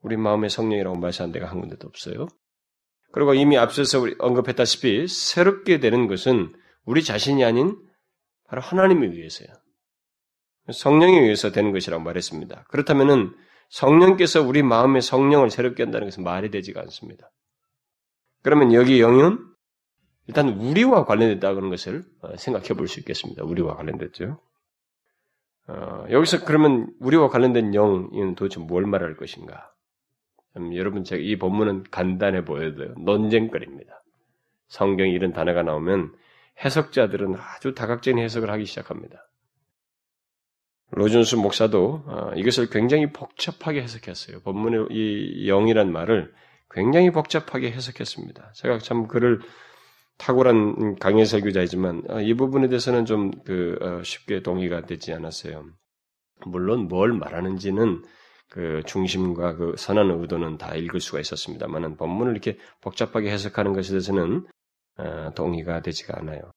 우리 0.00 0.16
마음의 0.16 0.50
성령이라고 0.50 0.96
말하는 0.96 1.32
데가 1.32 1.46
한 1.46 1.60
군데도 1.60 1.86
없어요. 1.86 2.28
그리고 3.12 3.34
이미 3.34 3.56
앞서서 3.56 4.06
언급했다시피 4.18 5.08
새롭게 5.08 5.80
되는 5.80 6.06
것은 6.06 6.54
우리 6.84 7.02
자신이 7.02 7.44
아닌 7.44 7.76
바로 8.44 8.62
하나님에 8.62 9.06
의해서요. 9.08 9.48
성령에 10.70 11.20
의해서 11.20 11.50
되는 11.50 11.72
것이라고 11.72 12.02
말했습니다. 12.02 12.64
그렇다면은 12.68 13.34
성령께서 13.70 14.42
우리 14.42 14.62
마음의 14.62 15.02
성령을 15.02 15.50
새롭게 15.50 15.82
한다는 15.82 16.06
것은 16.06 16.24
말이 16.24 16.50
되지가 16.50 16.80
않습니다. 16.82 17.30
그러면 18.42 18.72
여기 18.72 19.00
영은 19.00 19.38
일단 20.28 20.50
우리와 20.50 21.04
관련됐다는 21.04 21.70
것을 21.70 22.04
어, 22.20 22.36
생각해 22.36 22.68
볼 22.68 22.86
수 22.86 23.00
있겠습니다. 23.00 23.42
우리와 23.44 23.74
관련됐죠. 23.76 24.38
어, 25.68 26.04
여기서 26.10 26.44
그러면 26.44 26.92
우리와 27.00 27.28
관련된 27.28 27.74
영은 27.74 28.34
도대체 28.34 28.60
뭘 28.60 28.86
말할 28.86 29.16
것인가? 29.16 29.72
음, 30.56 30.74
여러분 30.76 31.02
제가 31.02 31.20
이 31.20 31.36
본문은 31.36 31.84
간단해 31.90 32.44
보여도 32.44 32.94
논쟁거리입니다. 33.00 34.02
성경에 34.68 35.10
이런 35.10 35.32
단어가 35.32 35.62
나오면 35.62 36.14
해석자들은 36.64 37.36
아주 37.36 37.74
다각적인 37.74 38.22
해석을 38.22 38.50
하기 38.50 38.66
시작합니다. 38.66 39.24
로준수 40.90 41.38
목사도 41.38 42.02
어, 42.06 42.32
이것을 42.36 42.68
굉장히 42.68 43.12
복잡하게 43.12 43.82
해석했어요. 43.82 44.40
본문의 44.40 44.88
이 44.90 45.46
영이란 45.48 45.90
말을 45.92 46.34
굉장히 46.70 47.10
복잡하게 47.10 47.70
해석했습니다. 47.72 48.52
제가 48.54 48.78
참 48.78 49.06
그를 49.06 49.40
탁월한 50.18 50.96
강의 50.96 51.24
설교자이지만 51.26 52.02
아, 52.08 52.20
이 52.20 52.34
부분에 52.34 52.68
대해서는 52.68 53.04
좀그 53.06 53.78
어, 53.80 54.02
쉽게 54.02 54.42
동의가 54.42 54.82
되지 54.82 55.12
않았어요. 55.12 55.64
물론 56.46 56.88
뭘 56.88 57.12
말하는지는 57.12 58.02
그 58.50 58.82
중심과 58.86 59.56
그 59.56 59.74
선한 59.76 60.10
의도는 60.10 60.58
다 60.58 60.74
읽을 60.74 61.00
수가 61.00 61.20
있었습니다만은 61.20 61.96
본문을 61.96 62.32
이렇게 62.32 62.58
복잡하게 62.80 63.30
해석하는 63.30 63.72
것에 63.72 63.90
대해서는 63.90 64.46
어, 64.98 65.30
동의가 65.34 65.80
되지가 65.82 66.18
않아요. 66.18 66.52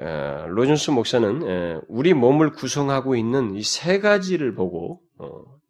어, 0.00 0.46
로준스 0.48 0.90
목사는 0.90 1.82
우리 1.88 2.14
몸을 2.14 2.50
구성하고 2.52 3.16
있는 3.16 3.54
이 3.56 3.62
세 3.62 4.00
가지를 4.00 4.54
보고 4.54 5.00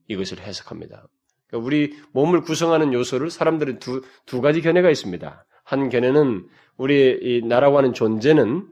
이것을 0.08 0.40
해석합니다. 0.40 1.06
그러니까 1.48 1.66
우리 1.66 1.94
몸을 2.12 2.42
구성하는 2.42 2.92
요소를 2.92 3.30
사람들은 3.30 3.78
두, 3.78 4.02
두 4.26 4.40
가지 4.40 4.60
견해가 4.60 4.90
있습니다. 4.90 5.46
한 5.64 5.88
견해는 5.88 6.46
우리 6.76 7.18
이 7.22 7.42
나라고 7.46 7.78
하는 7.78 7.92
존재는 7.92 8.68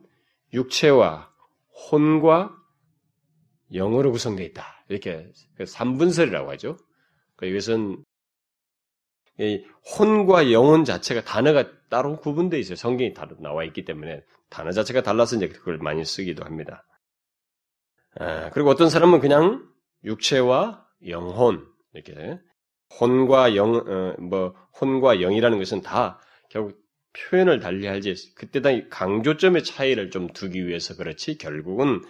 육체와 0.52 1.30
혼과 1.90 2.54
영으로 3.72 4.12
구성되어 4.12 4.44
있다. 4.46 4.84
이렇게 4.88 5.30
그 5.56 5.64
삼분설이라고 5.66 6.50
하죠. 6.52 6.76
그러니까 7.36 7.54
이것은 7.54 8.04
혼과 9.98 10.52
영혼 10.52 10.84
자체가 10.84 11.22
단어가 11.24 11.64
따로 11.88 12.16
구분되어 12.16 12.60
있어요. 12.60 12.76
성경이 12.76 13.14
다로 13.14 13.36
나와 13.40 13.64
있기 13.64 13.84
때문에 13.84 14.22
단어 14.50 14.72
자체가 14.72 15.02
달라서 15.02 15.36
이제 15.36 15.48
그걸 15.48 15.78
많이 15.78 16.04
쓰기도 16.04 16.44
합니다. 16.44 16.84
아, 18.18 18.50
그리고 18.50 18.68
어떤 18.68 18.90
사람은 18.90 19.20
그냥 19.20 19.66
육체와 20.04 20.86
영혼 21.08 21.66
이렇게 21.94 22.38
혼과 23.00 23.56
영, 23.56 23.74
어, 23.74 24.14
뭐 24.20 24.54
혼과 24.80 25.20
영이라는 25.20 25.58
것은 25.58 25.80
다 25.80 26.20
결국 26.50 26.81
표현을 27.12 27.60
달리할지 27.60 28.34
그때 28.34 28.60
당 28.60 28.88
강조점의 28.88 29.64
차이를 29.64 30.10
좀 30.10 30.28
두기 30.28 30.66
위해서 30.66 30.96
그렇지 30.96 31.38
결국은 31.38 32.00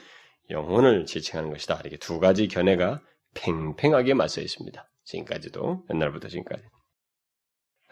영혼을 0.50 1.06
지칭하는 1.06 1.50
것이다. 1.50 1.80
이렇게 1.80 1.96
두 1.96 2.20
가지 2.20 2.48
견해가 2.48 3.00
팽팽하게 3.34 4.14
맞서 4.14 4.40
있습니다. 4.40 4.88
지금까지도 5.04 5.84
옛날부터 5.92 6.28
지금까지. 6.28 6.62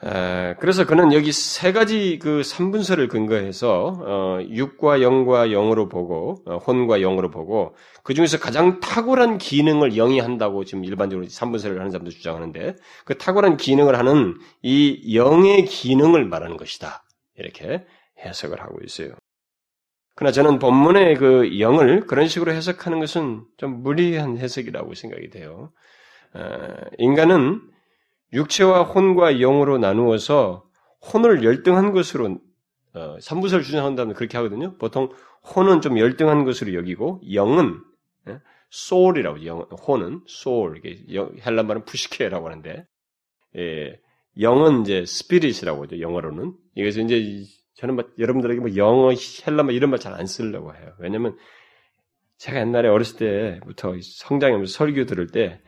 에, 0.02 0.54
그래서 0.58 0.86
그는 0.86 1.12
여기 1.12 1.30
세 1.30 1.72
가지 1.72 2.18
그 2.20 2.42
삼분설을 2.42 3.08
근거해서 3.08 3.98
어, 4.00 4.38
육과 4.48 5.02
영과 5.02 5.46
영으로 5.46 5.88
보고 5.88 6.42
어, 6.46 6.56
혼과 6.56 6.98
영으로 7.00 7.30
보고 7.30 7.74
그 8.02 8.14
중에서 8.14 8.38
가장 8.38 8.80
탁월한 8.80 9.38
기능을 9.38 9.90
영이 9.90 10.20
한다고 10.20 10.64
지금 10.64 10.84
일반적으로 10.84 11.28
삼분설을 11.28 11.78
하는 11.78 11.90
사람도 11.90 12.10
주장하는데 12.10 12.76
그 13.04 13.18
탁월한 13.18 13.58
기능을 13.58 13.98
하는 13.98 14.38
이 14.62 15.14
영의 15.14 15.66
기능을 15.66 16.24
말하는 16.24 16.56
것이다 16.56 17.04
이렇게 17.36 17.84
해석을 18.24 18.60
하고 18.60 18.78
있어요. 18.84 19.10
그러나 20.16 20.32
저는 20.32 20.58
본문의 20.58 21.16
그 21.16 21.60
영을 21.60 22.06
그런 22.06 22.26
식으로 22.26 22.52
해석하는 22.52 23.00
것은 23.00 23.44
좀 23.56 23.82
무리한 23.82 24.36
해석이라고 24.38 24.94
생각이 24.94 25.30
돼요. 25.30 25.72
어, 26.34 26.68
인간은 26.98 27.60
육체와 28.32 28.82
혼과 28.84 29.32
영으로 29.38 29.78
나누어서 29.78 30.64
혼을 31.12 31.42
열등한 31.44 31.92
것으로 31.92 32.38
어, 32.94 33.16
삼부설 33.20 33.62
주장한다면 33.62 34.14
그렇게 34.14 34.36
하거든요. 34.38 34.76
보통 34.78 35.10
혼은 35.54 35.80
좀 35.80 35.98
열등한 35.98 36.44
것으로 36.44 36.74
여기고 36.74 37.20
영은 37.32 37.80
예? 38.28 38.40
soul이라고 38.72 39.46
영, 39.46 39.60
혼은 39.60 40.22
soul 40.28 40.76
이게 40.78 41.04
헬란 41.44 41.66
말은 41.66 41.84
푸시케라고 41.84 42.46
하는데 42.46 42.86
예, 43.56 44.00
영은 44.40 44.82
이제 44.82 44.98
spirit이라고 44.98 45.84
하죠. 45.84 46.00
영어로는 46.00 46.54
이것은 46.76 47.06
이제 47.08 47.44
저는 47.74 47.96
막 47.96 48.10
여러분들에게 48.18 48.60
뭐 48.60 48.76
영어 48.76 49.10
헬란 49.46 49.66
말 49.66 49.74
이런 49.74 49.90
말 49.90 49.98
잘 49.98 50.14
안 50.14 50.26
쓰려고 50.26 50.74
해요. 50.74 50.92
왜냐면 50.98 51.36
제가 52.36 52.60
옛날에 52.60 52.88
어렸을 52.88 53.18
때부터 53.18 53.94
성장하면서 54.02 54.72
설교 54.72 55.06
들을 55.06 55.26
때 55.28 55.60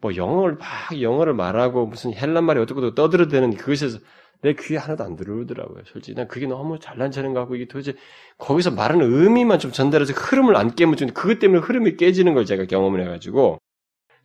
뭐 0.00 0.16
영어를 0.16 0.56
막 0.56 1.00
영어를 1.00 1.34
말하고 1.34 1.86
무슨 1.86 2.14
헬란 2.14 2.44
말이 2.44 2.60
어떻게 2.60 2.80
떠들어대는 2.94 3.56
그것에서 3.56 3.98
내 4.42 4.54
귀에 4.54 4.76
하나도 4.76 5.02
안 5.02 5.16
들어오더라고요. 5.16 5.82
솔직히 5.86 6.14
난 6.14 6.28
그게 6.28 6.46
너무 6.46 6.78
잘난 6.78 7.10
체는 7.10 7.34
것 7.34 7.40
같고 7.40 7.56
이게 7.56 7.66
도대체 7.66 7.96
거기서 8.38 8.70
말하는 8.70 9.12
의미만 9.12 9.58
좀 9.58 9.72
전달해서 9.72 10.12
흐름을 10.12 10.56
안좀 10.56 10.94
그것 11.12 11.40
때문에 11.40 11.60
흐름이 11.60 11.96
깨지는 11.96 12.34
걸 12.34 12.44
제가 12.44 12.66
경험을 12.66 13.02
해가지고 13.02 13.58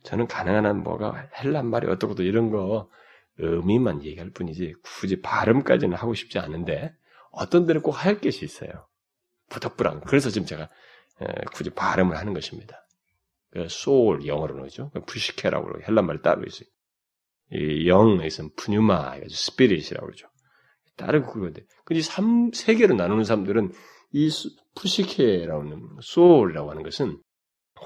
저는 0.04 0.28
가능한 0.28 0.66
한 0.66 0.82
뭐가 0.84 1.28
헬란 1.42 1.66
말이 1.66 1.88
어떻고도 1.88 2.22
이런 2.22 2.50
거 2.50 2.88
의미만 3.38 4.04
얘기할 4.04 4.30
뿐이지 4.30 4.74
굳이 4.84 5.20
발음까지는 5.20 5.96
하고 5.96 6.14
싶지 6.14 6.38
않은데 6.38 6.92
어떤 7.32 7.66
데는 7.66 7.82
꼭 7.82 7.90
할 7.90 8.20
것이 8.20 8.44
있어요. 8.44 8.70
부덕불안. 9.50 10.02
그래서 10.02 10.30
지금 10.30 10.46
제가 10.46 10.68
굳이 11.52 11.70
발음을 11.70 12.16
하는 12.16 12.34
것입니다. 12.34 12.83
그 13.54 13.68
소울 13.68 14.26
영어로는 14.26 14.64
그죠? 14.64 14.90
푸시케라고 15.06 15.66
그러고 15.66 15.82
헬란 15.86 16.06
말이 16.06 16.20
따로 16.22 16.42
있어요. 16.44 16.68
이 17.52 17.88
영에서는 17.88 18.50
푸뉴마, 18.56 19.20
스피릿이라고 19.28 20.06
그러죠. 20.06 20.28
다른 20.96 21.22
그건데. 21.22 21.64
근데 21.84 22.02
삼, 22.02 22.50
세 22.52 22.74
개로 22.74 22.96
나누는 22.96 23.22
사람들은 23.22 23.72
이 24.12 24.28
푸시케라고 24.74 25.62
하는 25.62 25.88
소울이라고 26.02 26.70
하는 26.70 26.82
것은 26.82 27.22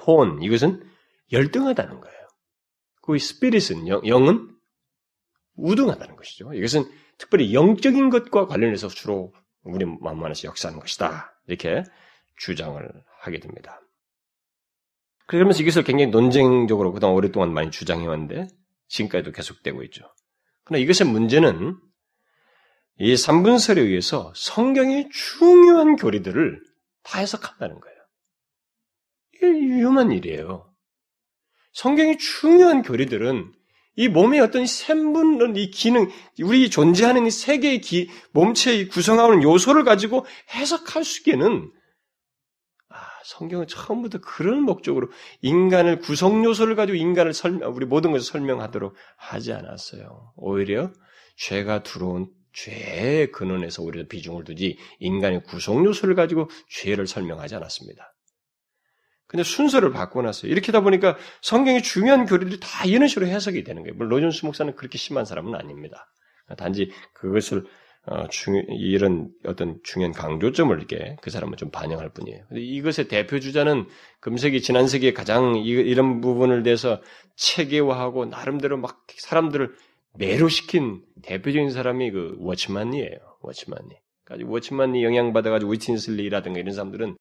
혼, 0.06 0.42
이것은 0.42 0.82
열등하다는 1.32 2.00
거예요. 2.00 2.18
그 3.02 3.18
스피릿은 3.18 3.88
영, 3.88 4.06
영은 4.06 4.54
우등하다는 5.56 6.16
것이죠. 6.16 6.54
이것은 6.54 6.84
특별히 7.18 7.52
영적인 7.52 8.08
것과 8.08 8.46
관련해서 8.46 8.88
주로 8.88 9.34
우리 9.64 9.84
안에서 10.02 10.48
역사하는 10.48 10.80
것이다. 10.80 11.38
이렇게 11.46 11.82
주장을 12.36 12.90
하게 13.20 13.40
됩니다. 13.40 13.82
그러면서 15.28 15.62
이것을 15.62 15.84
굉장히 15.84 16.10
논쟁적으로 16.10 16.90
그동안 16.90 17.14
오랫동안 17.14 17.52
많이 17.52 17.70
주장해왔는데 17.70 18.48
지금까지도 18.88 19.32
계속되고 19.32 19.82
있죠. 19.84 20.10
그러나 20.64 20.82
이것의 20.82 21.12
문제는 21.12 21.76
이 22.98 23.12
3분설에 23.12 23.76
의해서 23.76 24.32
성경의 24.34 25.10
중요한 25.12 25.96
교리들을 25.96 26.62
다 27.02 27.18
해석한다는 27.20 27.78
거예요. 27.78 27.98
이게 29.34 29.46
위험한 29.76 30.12
일이에요. 30.12 30.72
성경의 31.74 32.16
중요한 32.16 32.80
교리들은 32.80 33.52
이 33.96 34.08
몸의 34.08 34.40
어떤 34.40 34.64
샘분, 34.64 35.56
이 35.56 35.70
기능, 35.70 36.08
우리 36.42 36.70
존재하는 36.70 37.26
이 37.26 37.30
세계의 37.30 37.82
기, 37.82 38.08
몸체의 38.32 38.88
구성하는 38.88 39.42
요소를 39.42 39.84
가지고 39.84 40.24
해석할 40.54 41.04
수 41.04 41.20
있게는 41.20 41.70
성경은 43.28 43.66
처음부터 43.66 44.20
그런 44.20 44.62
목적으로 44.62 45.08
인간을 45.42 45.98
구성 45.98 46.44
요소를 46.46 46.76
가지고 46.76 46.96
인간을 46.96 47.34
설명, 47.34 47.74
우리 47.74 47.84
모든 47.84 48.10
것을 48.10 48.26
설명하도록 48.26 48.94
하지 49.16 49.52
않았어요. 49.52 50.32
오히려 50.36 50.90
죄가 51.36 51.82
들어온 51.82 52.30
죄의 52.54 53.30
근원에서 53.30 53.82
오히려 53.82 54.06
비중을 54.08 54.44
두지 54.44 54.78
인간의 55.00 55.42
구성 55.42 55.84
요소를 55.84 56.14
가지고 56.14 56.48
죄를 56.70 57.06
설명하지 57.06 57.54
않았습니다. 57.56 58.14
근데 59.26 59.42
순서를 59.42 59.92
바꿔놨어요. 59.92 60.50
이렇게 60.50 60.68
하다 60.68 60.80
보니까 60.80 61.18
성경의 61.42 61.82
중요한 61.82 62.24
교리들이 62.24 62.60
다 62.60 62.86
이런 62.86 63.08
식으로 63.08 63.26
해석이 63.26 63.62
되는 63.62 63.82
거예요. 63.82 63.94
물론 63.94 64.08
로존스 64.08 64.46
목사는 64.46 64.74
그렇게 64.74 64.96
심한 64.96 65.26
사람은 65.26 65.54
아닙니다. 65.54 66.10
단지 66.56 66.90
그것을 67.12 67.66
어, 68.10 68.26
중, 68.28 68.62
이런 68.70 69.28
어떤 69.44 69.78
중요한 69.82 70.12
강조점을 70.12 70.74
이렇게 70.76 71.16
그 71.20 71.28
사람은 71.30 71.58
좀 71.58 71.70
반영할 71.70 72.08
뿐이에요. 72.08 72.44
근데 72.48 72.62
이것의 72.62 73.08
대표 73.08 73.38
주자는 73.38 73.86
금세기 74.20 74.62
지난 74.62 74.88
세기에 74.88 75.12
가장 75.12 75.56
이, 75.56 75.68
이런 75.68 76.22
부분을 76.22 76.62
대해서 76.62 77.02
체계화하고 77.36 78.24
나름대로 78.24 78.78
막 78.78 79.04
사람들을 79.14 79.74
매료시킨 80.14 81.02
대표적인 81.22 81.70
사람이 81.70 82.10
그 82.10 82.36
워치만이에요. 82.38 83.18
워치만이. 83.42 83.90
그러니까 84.24 84.50
워치만이 84.50 85.04
영향받아가지고 85.04 85.72
위친슬리라든가 85.72 86.60
이런 86.60 86.72
사람들은 86.72 87.16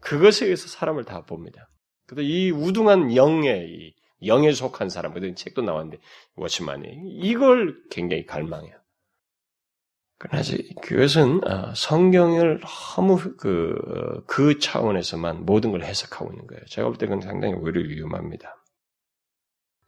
그것에 0.00 0.44
의해서 0.44 0.68
사람을 0.68 1.04
다 1.04 1.22
봅니다. 1.22 1.70
그래서 2.06 2.22
이 2.22 2.50
우등한 2.50 3.16
영의 3.16 3.68
이 3.70 3.94
영에 4.26 4.52
속한 4.52 4.90
사람, 4.90 5.14
그 5.14 5.34
책도 5.34 5.62
나왔는데 5.62 5.98
워치만이 6.36 7.20
이걸 7.22 7.76
굉장히 7.90 8.26
갈망해요. 8.26 8.76
그러나 10.18 10.42
그것은 10.82 11.46
어, 11.46 11.74
성경을 11.74 12.60
너무 12.96 13.18
그, 13.36 13.74
그 14.26 14.58
차원에서만 14.58 15.44
모든 15.44 15.72
걸 15.72 15.84
해석하고 15.84 16.32
있는 16.32 16.46
거예요. 16.46 16.64
제가 16.66 16.88
볼 16.88 16.96
때는 16.96 17.20
상당히 17.20 17.54
오히려 17.54 17.82
위험합니다. 17.82 18.56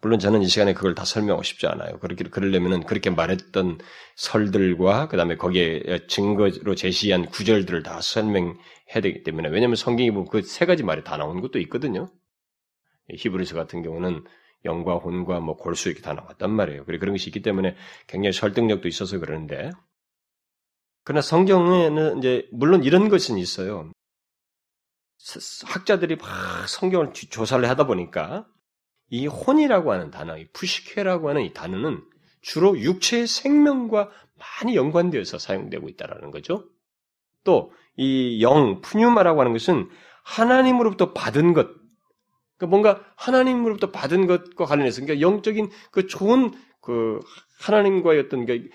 물론 0.01 0.21
저는 0.21 0.43
이 0.43 0.47
시간에 0.47 0.75
그걸 0.75 0.95
다 0.95 1.05
설명하고 1.05 1.43
싶지 1.43 1.67
않아요. 1.67 1.99
그렇게, 1.99 2.23
그러려면은 2.25 2.85
그렇게 2.85 3.11
말했던 3.11 3.79
설들과 4.17 5.09
그 5.09 5.17
다음에 5.17 5.37
거기에 5.37 6.07
증거로 6.07 6.75
제시한 6.77 7.27
구절들을 7.27 7.83
다 7.83 8.01
설명해야 8.01 9.01
되기 9.03 9.25
때문에 9.25 9.49
왜냐하면 9.49 9.75
성경이 9.77 10.13
보면 10.13 10.29
그 10.29 10.43
세 10.43 10.67
가지 10.67 10.85
말이 10.85 11.03
다 11.03 11.17
나오는 11.17 11.41
것도 11.41 11.59
있거든요. 11.61 12.11
히브리서 13.11 13.57
같은 13.57 13.83
경우는 13.83 14.23
영과 14.65 14.95
혼과 14.97 15.41
뭐 15.41 15.57
골수 15.57 15.89
이렇게 15.89 16.03
다 16.03 16.13
나왔단 16.13 16.51
말이에요. 16.51 16.85
그래 16.85 16.99
그런 16.99 17.15
것이 17.15 17.31
있기 17.31 17.43
때문에 17.43 17.75
굉장히 18.07 18.33
설득력도 18.33 18.87
있어서 18.87 19.19
그러는데 19.19 19.71
그러나 21.09 21.23
성경에는 21.23 22.19
이제 22.19 22.47
물론 22.53 22.85
이런 22.85 23.09
것은 23.09 23.39
있어요. 23.39 23.91
학자들이 25.65 26.17
막 26.17 26.69
성경을 26.69 27.15
조사를 27.15 27.67
하다 27.67 27.87
보니까 27.87 28.47
이 29.09 29.27
혼이라고 29.27 29.91
하는 29.91 30.11
단어, 30.11 30.37
이 30.37 30.47
푸시케라고 30.53 31.31
하는 31.31 31.43
이 31.45 31.55
단어는 31.55 32.05
주로 32.43 32.79
육체의 32.79 33.27
생명과 33.27 34.11
많이 34.61 34.77
연관되어서 34.77 35.39
사용되고 35.39 35.89
있다라는 35.89 36.31
거죠. 36.31 36.69
또 37.43 37.73
이 37.99 38.41
영, 38.43 38.81
푸뉴마라고 38.81 39.41
하는 39.41 39.53
것은 39.53 39.91
하나님으로부터 40.25 41.15
받은 41.15 41.53
것, 41.53 41.69
그러니까 42.57 42.67
뭔가 42.69 43.05
하나님으로부터 43.17 43.91
받은 43.91 44.27
것과 44.27 44.67
관련해서 44.67 45.01
그러니까 45.01 45.27
영적인 45.27 45.71
그 45.91 46.07
좋은 46.07 46.53
그 46.81 47.19
하나님과의 47.61 48.21
어떤 48.21 48.47
그 48.47 48.69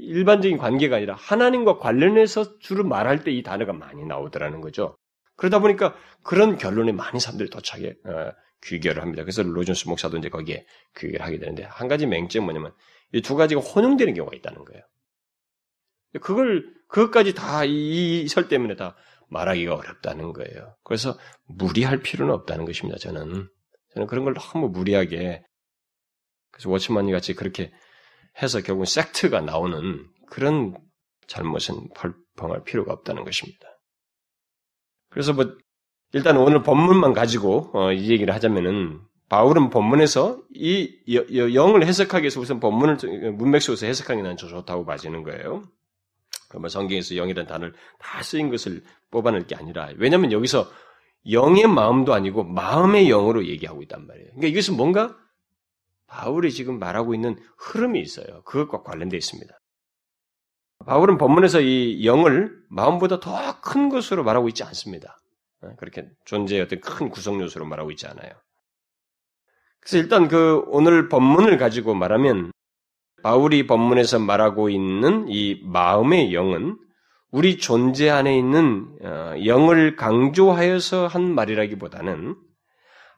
일반적인 0.00 0.58
관계가 0.58 0.96
아니라 0.96 1.14
하나님과 1.14 1.78
관련해서 1.78 2.58
주로 2.58 2.84
말할 2.84 3.24
때 3.24 3.30
이 3.32 3.42
단어가 3.42 3.72
많이 3.72 4.04
나오더라는 4.04 4.60
거죠. 4.60 4.96
그러다 5.36 5.58
보니까 5.60 5.94
그런 6.22 6.56
결론에 6.58 6.92
많은 6.92 7.18
사람들이 7.20 7.50
도착해 7.50 7.94
어, 8.04 8.32
귀결을 8.64 9.02
합니다. 9.02 9.22
그래서 9.22 9.42
로준스 9.42 9.88
목사도 9.88 10.18
이제 10.18 10.28
거기에 10.28 10.66
귀결을 10.96 11.24
하게 11.24 11.38
되는데 11.38 11.64
한 11.64 11.88
가지 11.88 12.06
맹점은 12.06 12.44
뭐냐면 12.46 12.72
이 13.12 13.22
두 13.22 13.36
가지가 13.36 13.60
혼용되는 13.60 14.14
경우가 14.14 14.36
있다는 14.36 14.64
거예요. 14.64 14.82
그걸 16.20 16.74
그것까지 16.88 17.34
다 17.34 17.64
이 17.64 18.26
설 18.28 18.48
때문에 18.48 18.76
다 18.76 18.96
말하기가 19.28 19.74
어렵다는 19.74 20.32
거예요. 20.32 20.76
그래서 20.82 21.16
무리할 21.46 22.02
필요는 22.02 22.34
없다는 22.34 22.64
것입니다. 22.64 22.98
저는 22.98 23.48
저는 23.94 24.06
그런 24.08 24.24
걸 24.24 24.34
너무 24.34 24.68
무리하게 24.68 25.42
그래서 26.50 26.68
워치만이 26.70 27.12
같이 27.12 27.34
그렇게 27.34 27.72
해서 28.42 28.60
결국 28.60 28.86
섹트가 28.86 29.40
나오는 29.40 30.06
그런 30.28 30.76
잘못은 31.26 31.90
벌펑할 31.94 32.64
필요가 32.64 32.92
없다는 32.92 33.24
것입니다. 33.24 33.66
그래서 35.10 35.32
뭐 35.32 35.56
일단 36.12 36.36
오늘 36.36 36.62
본문만 36.62 37.12
가지고 37.12 37.70
어, 37.72 37.92
이 37.92 38.10
얘기를 38.10 38.34
하자면은 38.34 39.00
바울은 39.28 39.70
본문에서 39.70 40.42
이 40.54 40.90
영을 41.54 41.86
해석하기 41.86 42.22
위해서 42.24 42.40
우선 42.40 42.58
본문을 42.58 42.96
문맥 43.32 43.62
속에서 43.62 43.86
해석하는 43.86 44.22
게난 44.22 44.36
좋다고 44.36 44.84
봐지는 44.84 45.22
거예요. 45.22 45.68
그러면 46.48 46.68
성경에서 46.68 47.14
영이라는 47.14 47.48
단어를 47.48 47.74
다 48.00 48.22
쓰인 48.24 48.50
것을 48.50 48.82
뽑아낼 49.12 49.46
게 49.46 49.54
아니라 49.54 49.90
왜냐하면 49.98 50.32
여기서 50.32 50.68
영의 51.30 51.68
마음도 51.68 52.12
아니고 52.12 52.42
마음의 52.42 53.06
영으로 53.06 53.46
얘기하고 53.46 53.82
있단 53.82 54.04
말이에요. 54.04 54.30
그러니까 54.30 54.48
이것은 54.48 54.76
뭔가 54.76 55.16
바울이 56.10 56.50
지금 56.50 56.78
말하고 56.78 57.14
있는 57.14 57.36
흐름이 57.58 58.00
있어요. 58.00 58.42
그것과 58.42 58.82
관련되어 58.82 59.16
있습니다. 59.16 59.54
바울은 60.86 61.18
본문에서 61.18 61.60
이 61.60 62.04
영을 62.04 62.56
마음보다 62.68 63.20
더 63.20 63.60
큰 63.60 63.88
것으로 63.88 64.24
말하고 64.24 64.48
있지 64.48 64.64
않습니다. 64.64 65.18
어, 65.62 65.74
그렇게 65.76 66.08
존재의 66.24 66.62
어떤 66.62 66.80
큰 66.80 67.08
구성 67.10 67.40
요소로 67.40 67.66
말하고 67.66 67.90
있지 67.90 68.06
않아요. 68.06 68.32
그래서 69.80 69.98
일단 69.98 70.28
그 70.28 70.62
오늘 70.66 71.08
본문을 71.08 71.58
가지고 71.58 71.94
말하면 71.94 72.52
바울이 73.22 73.66
본문에서 73.66 74.18
말하고 74.18 74.70
있는 74.70 75.26
이 75.28 75.60
마음의 75.64 76.32
영은 76.34 76.78
우리 77.30 77.58
존재 77.58 78.08
안에 78.10 78.36
있는 78.36 78.96
어, 79.02 79.34
영을 79.44 79.94
강조하여서 79.96 81.06
한 81.06 81.34
말이라기보다는 81.34 82.36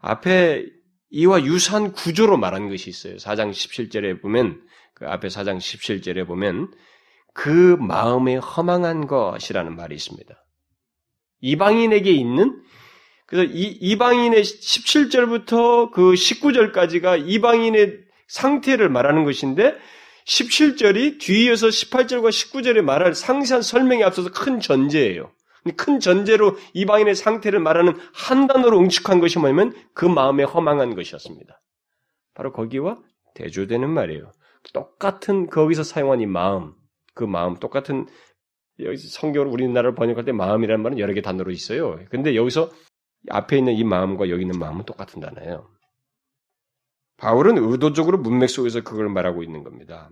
앞에 0.01 0.67
이와 1.13 1.45
유사한 1.45 1.93
구조로 1.93 2.39
말한 2.39 2.69
것이 2.69 2.89
있어요. 2.89 3.17
4장 3.17 3.51
17절에 3.51 4.21
보면 4.23 4.63
그 4.95 5.07
앞에 5.07 5.29
4장 5.29 5.59
17절에 5.59 6.27
보면 6.27 6.73
그 7.35 7.77
마음에 7.79 8.37
허망한 8.37 9.07
것이라는 9.07 9.77
말이 9.77 9.95
있습니다. 9.95 10.35
이방인에게 11.41 12.11
있는 12.11 12.63
그래서 13.27 13.51
이 13.53 13.79
이방인의 13.81 14.43
17절부터 14.43 15.91
그 15.93 16.13
19절까지가 16.13 17.29
이방인의 17.29 17.99
상태를 18.29 18.89
말하는 18.89 19.25
것인데 19.25 19.75
17절이 20.27 21.21
뒤이어서 21.21 21.69
18절과 21.69 22.31
19절에 22.31 22.81
말할 22.81 23.15
상세한 23.15 23.63
설명에 23.63 24.03
앞서서 24.05 24.31
큰 24.31 24.61
전제예요. 24.61 25.31
큰 25.77 26.01
전제로 26.01 26.57
이방인의 26.75 27.15
상태를 27.15 27.61
말하는 27.61 27.95
한 28.13 28.47
단어로 28.47 28.79
응축한 28.81 29.21
것이 29.21 29.39
뭐냐면 29.39 29.73
그 29.95 30.05
마음에 30.05 30.43
허망한 30.43 30.95
것이었습니다. 30.95 31.61
바로 32.35 32.53
거기와 32.53 32.99
대조되는 33.35 33.89
말이에요. 33.89 34.33
똑같은 34.73 35.49
거기서 35.49 35.83
사용한 35.83 36.21
이 36.21 36.27
마음, 36.27 36.75
그 37.15 37.25
마음 37.25 37.57
똑같은 37.57 38.07
성경을 38.97 39.49
우리나라로 39.49 39.95
번역할 39.95 40.25
때 40.25 40.33
마음이라는 40.33 40.83
말은 40.83 40.99
여러 40.99 41.13
개 41.15 41.21
단어로 41.21 41.51
있어요. 41.51 41.99
근데 42.11 42.35
여기서 42.35 42.71
앞에 43.31 43.59
있는 43.59 43.75
이 43.75 43.85
마음과 43.85 44.31
여기 44.31 44.43
있는 44.43 44.59
마음은 44.59 44.85
똑같은 44.85 45.21
단어예요. 45.21 45.69
바울은 47.19 47.59
의도적으로 47.59 48.19
문맥 48.19 48.51
속에서 48.51 48.83
그걸 48.83 49.09
말하고 49.09 49.45
있는 49.45 49.63
겁니다. 49.63 50.11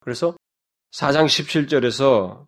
그래서 0.00 0.36
4장 0.92 1.24
17절에서 1.24 2.46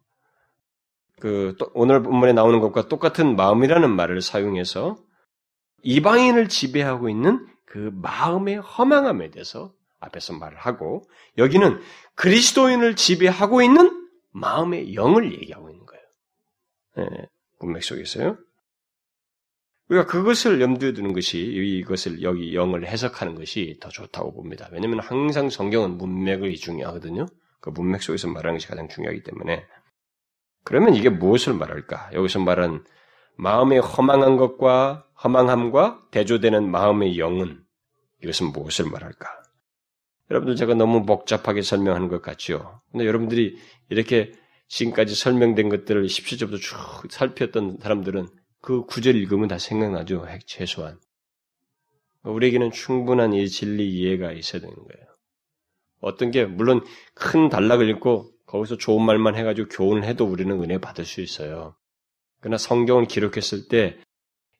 그 1.20 1.56
오늘 1.74 2.02
본문에 2.02 2.32
나오는 2.32 2.60
것과 2.60 2.88
똑같은 2.88 3.36
마음이라는 3.36 3.90
말을 3.90 4.20
사용해서 4.20 4.96
이방인을 5.82 6.48
지배하고 6.48 7.08
있는 7.08 7.46
그 7.64 7.90
마음의 7.94 8.56
허망함에 8.56 9.30
대해서 9.30 9.72
앞에서 10.00 10.34
말을 10.34 10.58
하고 10.58 11.02
여기는 11.38 11.80
그리스도인을 12.14 12.96
지배하고 12.96 13.62
있는 13.62 14.08
마음의 14.32 14.94
영을 14.94 15.32
얘기하고 15.32 15.70
있는 15.70 15.86
거예요. 15.86 16.04
네, 16.96 17.26
문맥 17.60 17.82
속에서요. 17.82 18.36
우리가 19.88 20.06
그것을 20.06 20.60
염두에 20.60 20.92
두는 20.92 21.12
것이 21.12 21.38
이것을 21.40 22.22
여기 22.22 22.54
영을 22.54 22.86
해석하는 22.86 23.34
것이 23.34 23.78
더 23.80 23.90
좋다고 23.90 24.32
봅니다. 24.32 24.68
왜냐하면 24.72 25.00
항상 25.00 25.50
성경은 25.50 25.98
문맥이 25.98 26.56
중요하거든요. 26.56 27.26
그 27.60 27.70
문맥 27.70 28.02
속에서 28.02 28.28
말하는 28.28 28.56
것이 28.56 28.66
가장 28.66 28.88
중요하기 28.88 29.22
때문에 29.22 29.66
그러면 30.64 30.94
이게 30.94 31.10
무엇을 31.10 31.54
말할까? 31.54 32.10
여기서 32.14 32.40
말한 32.40 32.84
마음의 33.36 33.80
허망한 33.80 34.36
것과 34.36 35.06
허망함과 35.22 36.08
대조되는 36.10 36.70
마음의 36.70 37.18
영은 37.18 37.62
이것은 38.22 38.52
무엇을 38.52 38.90
말할까? 38.90 39.28
여러분들 40.30 40.56
제가 40.56 40.74
너무 40.74 41.04
복잡하게 41.04 41.62
설명하는 41.62 42.08
것 42.08 42.22
같죠? 42.22 42.80
근데 42.90 43.06
여러분들이 43.06 43.58
이렇게 43.90 44.32
지금까지 44.68 45.14
설명된 45.14 45.68
것들을 45.68 46.06
17절부터 46.06 46.60
쭉 46.60 46.76
살폈던 47.10 47.78
사람들은 47.80 48.28
그 48.60 48.86
구절 48.86 49.14
읽으면 49.16 49.48
다 49.48 49.58
생각나죠. 49.58 50.26
최소한. 50.46 50.98
우리에게는 52.22 52.70
충분한 52.70 53.34
이 53.34 53.46
진리 53.48 53.86
이해가 53.90 54.32
있어야 54.32 54.62
되는 54.62 54.74
거예요. 54.74 55.06
어떤 56.00 56.30
게 56.30 56.46
물론 56.46 56.82
큰 57.14 57.50
단락을 57.50 57.88
읽고 57.90 58.33
거기서 58.54 58.78
좋은 58.78 59.04
말만 59.04 59.34
해가지고 59.36 59.68
교훈을 59.68 60.04
해도 60.04 60.24
우리는 60.24 60.62
은혜 60.62 60.78
받을 60.78 61.04
수 61.04 61.20
있어요. 61.20 61.76
그러나 62.40 62.56
성경을 62.58 63.06
기록했을 63.06 63.68
때 63.68 63.98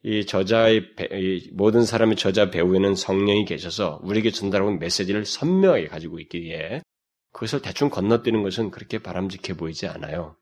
이 0.07 0.23
저자의 0.23 0.83
이 1.13 1.49
모든 1.53 1.83
사람의 1.83 2.15
저자 2.15 2.51
배후에는 2.51 2.93
성령이 2.93 3.45
계셔서 3.45 4.01
우리에게 4.03 4.29
전달하고 4.29 4.69
있는 4.69 4.79
메시지를 4.79 5.25
선명하게 5.25 5.87
가지고 5.87 6.19
있기에 6.19 6.83
그것을 7.31 7.63
대충 7.63 7.89
건너뛰는 7.89 8.43
것은 8.43 8.69
그렇게 8.69 8.99
바람직해 8.99 9.57
보이지 9.57 9.87
않아요. 9.87 10.37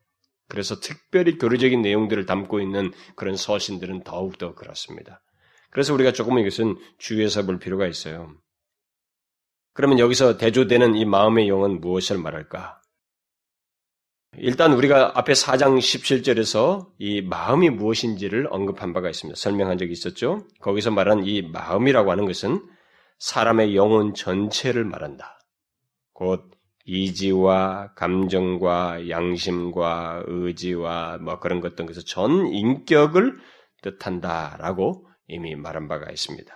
그래서 0.49 0.81
특별히 0.81 1.37
교리적인 1.37 1.81
내용들을 1.81 2.25
담고 2.25 2.59
있는 2.59 2.91
그런 3.15 3.37
서신들은 3.37 4.03
더욱더 4.03 4.53
그렇습니다. 4.53 5.21
그래서 5.71 5.93
우리가 5.93 6.11
조금 6.11 6.39
이것은 6.39 6.75
주의해서 6.97 7.45
볼 7.45 7.57
필요가 7.57 7.87
있어요. 7.87 8.35
그러면 9.73 9.97
여기서 9.97 10.35
대조되는 10.35 10.95
이 10.95 11.05
마음의 11.05 11.47
영은 11.47 11.79
무엇을 11.79 12.17
말할까? 12.17 12.81
일단 14.37 14.73
우리가 14.73 15.11
앞에 15.15 15.33
4장 15.33 15.77
17절에서 15.77 16.87
이 16.97 17.21
마음이 17.21 17.69
무엇인지를 17.69 18.47
언급한 18.49 18.93
바가 18.93 19.09
있습니다. 19.09 19.39
설명한 19.39 19.77
적이 19.77 19.91
있었죠. 19.91 20.47
거기서 20.59 20.91
말한 20.91 21.25
이 21.25 21.41
마음이라고 21.43 22.11
하는 22.11 22.25
것은 22.25 22.63
사람의 23.19 23.75
영혼 23.75 24.13
전체를 24.13 24.85
말한다. 24.85 25.39
곧 26.13 26.49
이지와 26.85 27.93
감정과 27.93 29.09
양심과 29.09 30.23
의지와 30.27 31.19
뭐 31.19 31.39
그런 31.39 31.61
것등 31.61 31.85
그래서 31.85 32.01
전 32.01 32.47
인격을 32.47 33.37
뜻한다라고 33.81 35.07
이미 35.27 35.55
말한 35.55 35.87
바가 35.87 36.11
있습니다. 36.11 36.53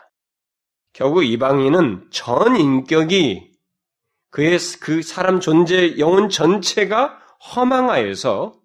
결국 0.94 1.24
이방인은 1.24 2.08
전 2.12 2.56
인격이 2.58 3.52
그의 4.32 4.58
그 4.82 5.02
사람 5.04 5.40
존재 5.40 5.98
영혼 6.00 6.30
전체가 6.30 7.27
허망하여서 7.56 8.60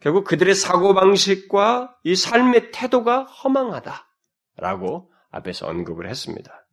결국 0.00 0.24
그들의 0.24 0.54
사고방식과 0.54 1.96
이 2.04 2.16
삶의 2.16 2.72
태도가 2.72 3.24
허망하다라고 3.24 5.12
앞에서 5.30 5.66
언급을 5.66 6.08
했습니다. 6.08 6.66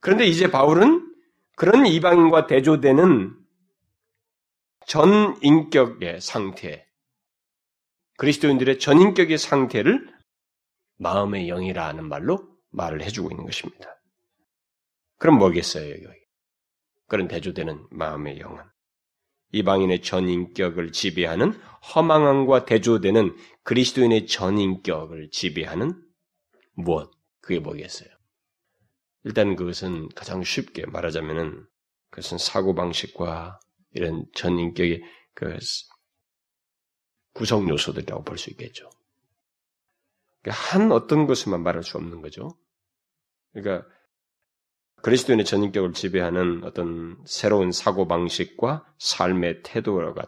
그런데 0.00 0.26
이제 0.26 0.50
바울은 0.50 1.10
그런 1.56 1.86
이방인과 1.86 2.46
대조되는 2.46 3.34
전 4.86 5.36
인격의 5.42 6.20
상태, 6.20 6.86
그리스도인들의 8.18 8.78
전 8.78 9.00
인격의 9.00 9.38
상태를 9.38 10.12
마음의 10.98 11.46
영이라 11.46 11.86
하는 11.86 12.08
말로 12.08 12.46
말을 12.70 13.02
해주고 13.02 13.30
있는 13.30 13.44
것입니다. 13.44 13.96
그럼 15.18 15.38
뭐겠어요, 15.38 15.90
여기? 15.90 16.18
그런 17.06 17.28
대조되는 17.28 17.86
마음의 17.90 18.40
영은. 18.40 18.62
이방인의 19.54 20.02
전인격을 20.02 20.92
지배하는 20.92 21.52
허망함과 21.94 22.64
대조되는 22.64 23.36
그리스도인의 23.62 24.26
전인격을 24.26 25.30
지배하는 25.30 26.02
무엇? 26.72 27.10
그게 27.40 27.60
뭐겠어요? 27.60 28.08
일단 29.22 29.54
그것은 29.54 30.08
가장 30.10 30.42
쉽게 30.42 30.86
말하자면은 30.86 31.66
그것은 32.10 32.38
사고방식과 32.38 33.60
이런 33.92 34.26
전인격의 34.34 35.02
그 35.34 35.58
구성 37.32 37.68
요소들이라고 37.68 38.24
볼 38.24 38.38
수 38.38 38.50
있겠죠. 38.50 38.90
그러니까 40.42 40.62
한 40.62 40.92
어떤 40.92 41.26
것을만 41.26 41.62
말할 41.62 41.82
수 41.84 41.96
없는 41.96 42.20
거죠. 42.22 42.56
그러니까 43.52 43.88
그리스도인의 45.04 45.44
전인격을 45.44 45.92
지배하는 45.92 46.64
어떤 46.64 47.18
새로운 47.26 47.72
사고 47.72 48.08
방식과 48.08 48.86
삶의 48.98 49.60
태도가 49.62 50.24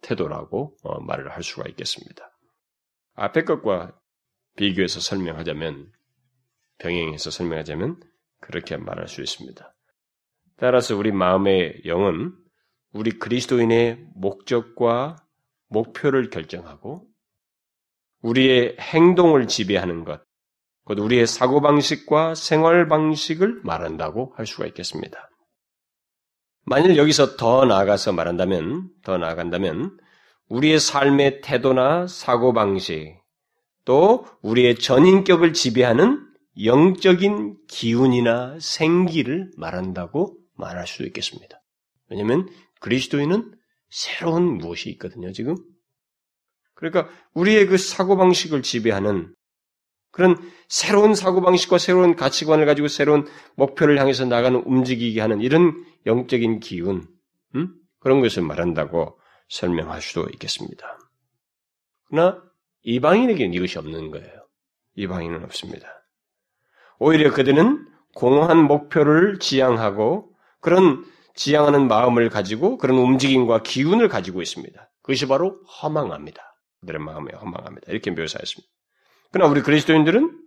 태도라고 0.00 0.78
어, 0.82 1.00
말을 1.00 1.30
할 1.30 1.42
수가 1.42 1.68
있겠습니다. 1.68 2.30
앞의 3.16 3.44
것과 3.44 3.94
비교해서 4.56 5.00
설명하자면 5.00 5.92
병행해서 6.78 7.30
설명하자면 7.30 8.00
그렇게 8.40 8.78
말할 8.78 9.08
수 9.08 9.20
있습니다. 9.20 9.74
따라서 10.56 10.96
우리 10.96 11.12
마음의 11.12 11.82
영은 11.84 12.32
우리 12.92 13.18
그리스도인의 13.18 14.06
목적과 14.14 15.16
목표를 15.68 16.30
결정하고 16.30 17.06
우리의 18.22 18.78
행동을 18.80 19.48
지배하는 19.48 20.04
것, 20.06 20.23
곧 20.84 20.98
우리의 20.98 21.26
사고방식과 21.26 22.34
생활방식을 22.34 23.62
말한다고 23.64 24.34
할 24.36 24.46
수가 24.46 24.66
있겠습니다. 24.66 25.30
만일 26.66 26.96
여기서 26.96 27.36
더 27.36 27.64
나아가서 27.64 28.12
말한다면, 28.12 28.90
더 29.02 29.18
나아간다면, 29.18 29.96
우리의 30.48 30.78
삶의 30.78 31.40
태도나 31.42 32.06
사고방식, 32.06 33.16
또 33.84 34.26
우리의 34.42 34.76
전인격을 34.76 35.52
지배하는 35.52 36.26
영적인 36.62 37.56
기운이나 37.68 38.56
생기를 38.60 39.50
말한다고 39.56 40.36
말할 40.56 40.86
수 40.86 41.02
있겠습니다. 41.04 41.60
왜냐하면 42.08 42.48
그리스도인은 42.80 43.52
새로운 43.90 44.58
무엇이 44.58 44.90
있거든요, 44.90 45.32
지금. 45.32 45.56
그러니까 46.74 47.08
우리의 47.34 47.66
그 47.66 47.76
사고방식을 47.76 48.62
지배하는 48.62 49.34
그런 50.14 50.36
새로운 50.68 51.16
사고방식과 51.16 51.78
새로운 51.78 52.14
가치관을 52.14 52.66
가지고 52.66 52.86
새로운 52.86 53.26
목표를 53.56 53.98
향해서 53.98 54.26
나가는 54.26 54.62
움직이게 54.64 55.20
하는 55.20 55.40
이런 55.40 55.84
영적인 56.06 56.60
기운, 56.60 57.08
음? 57.56 57.74
그런 57.98 58.20
것을 58.20 58.44
말한다고 58.44 59.18
설명할 59.48 60.00
수도 60.00 60.28
있겠습니다. 60.32 60.98
그러나 62.08 62.40
이방인에게는 62.84 63.54
이것이 63.54 63.76
없는 63.76 64.12
거예요. 64.12 64.46
이방인은 64.94 65.42
없습니다. 65.42 65.88
오히려 67.00 67.32
그들은 67.32 67.84
공허한 68.14 68.62
목표를 68.68 69.40
지향하고 69.40 70.32
그런 70.60 71.04
지향하는 71.34 71.88
마음을 71.88 72.28
가지고 72.28 72.78
그런 72.78 72.98
움직임과 72.98 73.64
기운을 73.64 74.08
가지고 74.08 74.42
있습니다. 74.42 74.92
그것이 75.02 75.26
바로 75.26 75.60
허망합니다. 75.82 76.40
그들의 76.82 77.00
마음에 77.00 77.32
허망합니다. 77.32 77.90
이렇게 77.90 78.12
묘사했습니다. 78.12 78.73
그러나 79.34 79.50
우리 79.50 79.62
그리스도인들은 79.62 80.46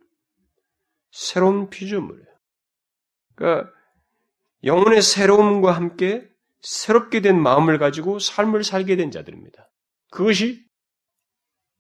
새로운 1.12 1.70
피조물이에요. 1.70 2.26
그러니까 3.36 3.70
영혼의 4.64 5.02
새로움과 5.02 5.74
함께 5.74 6.26
새롭게 6.62 7.20
된 7.20 7.38
마음을 7.38 7.80
가지고 7.80 8.20
삶을 8.20 8.64
살게 8.64 8.96
된 8.96 9.12
자들입니다. 9.12 9.70
그것이 10.10 10.66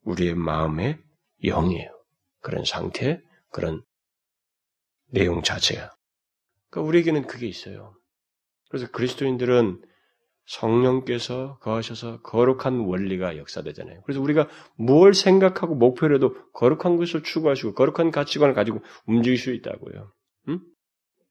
우리의 0.01 0.35
마음의 0.35 1.01
영이에요. 1.45 1.89
그런 2.41 2.65
상태, 2.65 3.21
그런 3.53 3.81
내용 5.05 5.43
자체야. 5.43 5.89
그러니까 6.69 6.89
우리에게는 6.89 7.27
그게 7.27 7.47
있어요. 7.47 7.97
그래서 8.69 8.91
그리스도인들은 8.91 9.81
성령께서 10.47 11.57
거하셔서 11.59 12.21
거룩한 12.21 12.79
원리가 12.79 13.37
역사되잖아요. 13.37 14.01
그래서 14.05 14.21
우리가 14.21 14.47
뭘 14.77 15.13
생각하고 15.13 15.75
목표를 15.75 16.15
해도 16.15 16.35
거룩한 16.53 16.97
것을 16.97 17.23
추구하시고 17.23 17.73
거룩한 17.73 18.11
가치관을 18.11 18.53
가지고 18.53 18.79
움직일 19.05 19.37
수 19.37 19.53
있다고요. 19.53 20.11
음? 20.47 20.59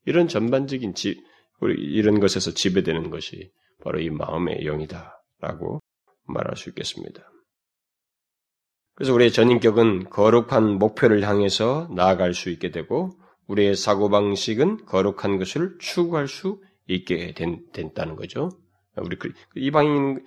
이런 0.05 0.29
전반적인 0.29 0.95
지, 0.95 1.23
우리 1.61 1.75
이런 1.83 2.21
것에서 2.21 2.53
지배되는 2.53 3.11
것이 3.11 3.51
바로 3.83 4.01
이 4.01 4.11
마음의 4.11 4.65
영이다라고 4.65 5.81
말할 6.27 6.57
수 6.57 6.69
있겠습니다. 6.69 7.23
그래서 8.95 9.15
우리의 9.15 9.33
전인격은 9.33 10.11
거룩한 10.11 10.79
목표를 10.79 11.27
향해서 11.27 11.89
나아갈 11.95 12.35
수 12.35 12.51
있게 12.51 12.71
되고 12.71 13.19
우리의 13.47 13.77
사고방식은 13.77 14.87
거룩한 14.87 15.39
것을 15.39 15.77
추구할 15.79 16.29
수 16.29 16.61
있게 16.87 17.33
된, 17.35 17.65
됐다는 17.73 18.17
거죠. 18.17 18.51
우리 19.03 19.17
그, 19.17 19.33
그 19.51 19.61
이방인의 19.61 20.23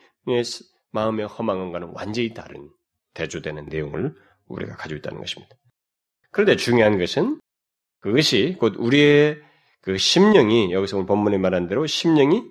마음의 0.92 1.28
허망함과는 1.28 1.92
완전히 1.94 2.34
다른 2.34 2.70
대조되는 3.14 3.66
내용을 3.66 4.16
우리가 4.48 4.76
가지고 4.76 5.00
있다는 5.00 5.20
것입니다. 5.20 5.56
그런데 6.32 6.56
중요한 6.56 6.98
것은 6.98 7.40
그것이 8.00 8.56
곧 8.60 8.76
우리의 8.78 9.42
그 9.82 9.98
심령이 9.98 10.72
여기서 10.72 10.98
오늘 10.98 11.08
본문에 11.08 11.38
말한 11.38 11.68
대로 11.68 11.86
심령이 11.88 12.44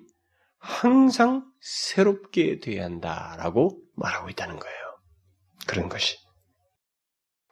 항상 0.57 1.45
새롭게 1.61 2.59
되어야 2.59 2.85
한다라고 2.85 3.81
말하고 3.95 4.29
있다는 4.29 4.59
거예요. 4.59 4.75
그런 5.67 5.89
것이. 5.89 6.17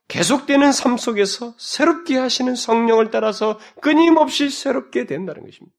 계속되는 0.07 0.71
삶 0.71 0.97
속에서 0.97 1.53
새롭게 1.57 2.17
하시는 2.17 2.55
성령을 2.55 3.11
따라서 3.11 3.59
끊임없이 3.81 4.49
새롭게 4.49 5.05
된다는 5.05 5.43
것입니다. 5.43 5.76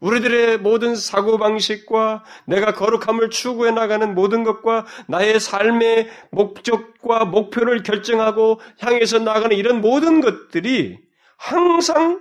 우리들의 0.00 0.58
모든 0.58 0.94
사고방식과 0.94 2.24
내가 2.46 2.74
거룩함을 2.74 3.30
추구해 3.30 3.70
나가는 3.70 4.14
모든 4.14 4.44
것과 4.44 4.86
나의 5.08 5.38
삶의 5.38 6.08
목적과 6.30 7.26
목표를 7.26 7.82
결정하고 7.82 8.60
향해서 8.78 9.18
나가는 9.18 9.56
이런 9.56 9.80
모든 9.80 10.20
것들이 10.20 10.98
항상 11.36 12.20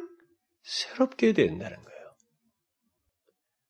새롭게 0.63 1.33
된다는 1.33 1.77
거예요. 1.77 1.99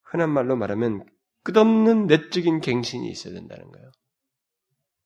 흔한 0.03 0.31
말로 0.31 0.55
말하면 0.55 1.05
끝없는 1.43 2.07
내적인 2.07 2.61
갱신이 2.61 3.09
있어야 3.09 3.33
된다는 3.33 3.71
거예요. 3.71 3.91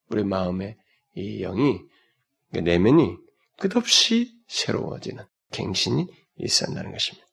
우리 0.09 0.23
마음의 0.23 0.77
이 1.15 1.39
영이 1.41 1.79
내면이 2.51 3.17
끝없이 3.59 4.33
새로워지는 4.47 5.23
갱신이 5.51 6.07
있어야 6.37 6.67
한다는 6.67 6.91
것입니다. 6.91 7.27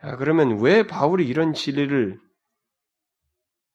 아, 0.00 0.16
그러면 0.16 0.60
왜 0.60 0.86
바울이 0.86 1.26
이런 1.26 1.54
진리를 1.54 2.18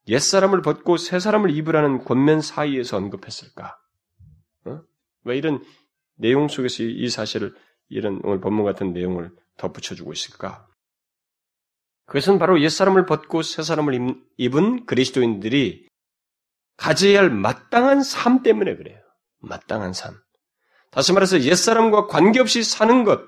옛사람을 0.08 0.62
벗고 0.62 0.98
새사람을 0.98 1.52
입으라는 1.52 2.04
권면 2.04 2.42
사이에서 2.42 2.98
언급했을까? 2.98 3.78
어? 4.66 4.82
왜 5.24 5.38
이런 5.38 5.64
내용 6.16 6.48
속에서 6.48 6.84
이 6.84 7.10
사실을 7.10 7.56
이런 7.90 8.20
오늘 8.24 8.40
본문 8.40 8.66
같은 8.66 8.94
내용을 8.94 9.32
덧붙여주고 9.58 10.12
있을까? 10.14 10.68
그것은 12.06 12.38
바로 12.38 12.62
옛사람을 12.62 13.06
벗고 13.06 13.42
새사람을 13.42 14.16
입은 14.38 14.86
그리스도인들이 14.86 15.88
가져야 16.76 17.20
할 17.20 17.30
마땅한 17.30 18.04
삶 18.04 18.44
때문에 18.44 18.76
그래요. 18.76 19.00
마땅한 19.40 19.94
삶. 19.94 20.16
다시 20.90 21.14
말해서 21.14 21.42
옛사람과 21.42 22.08
관계없이 22.08 22.64
사는 22.64 23.04
것, 23.04 23.26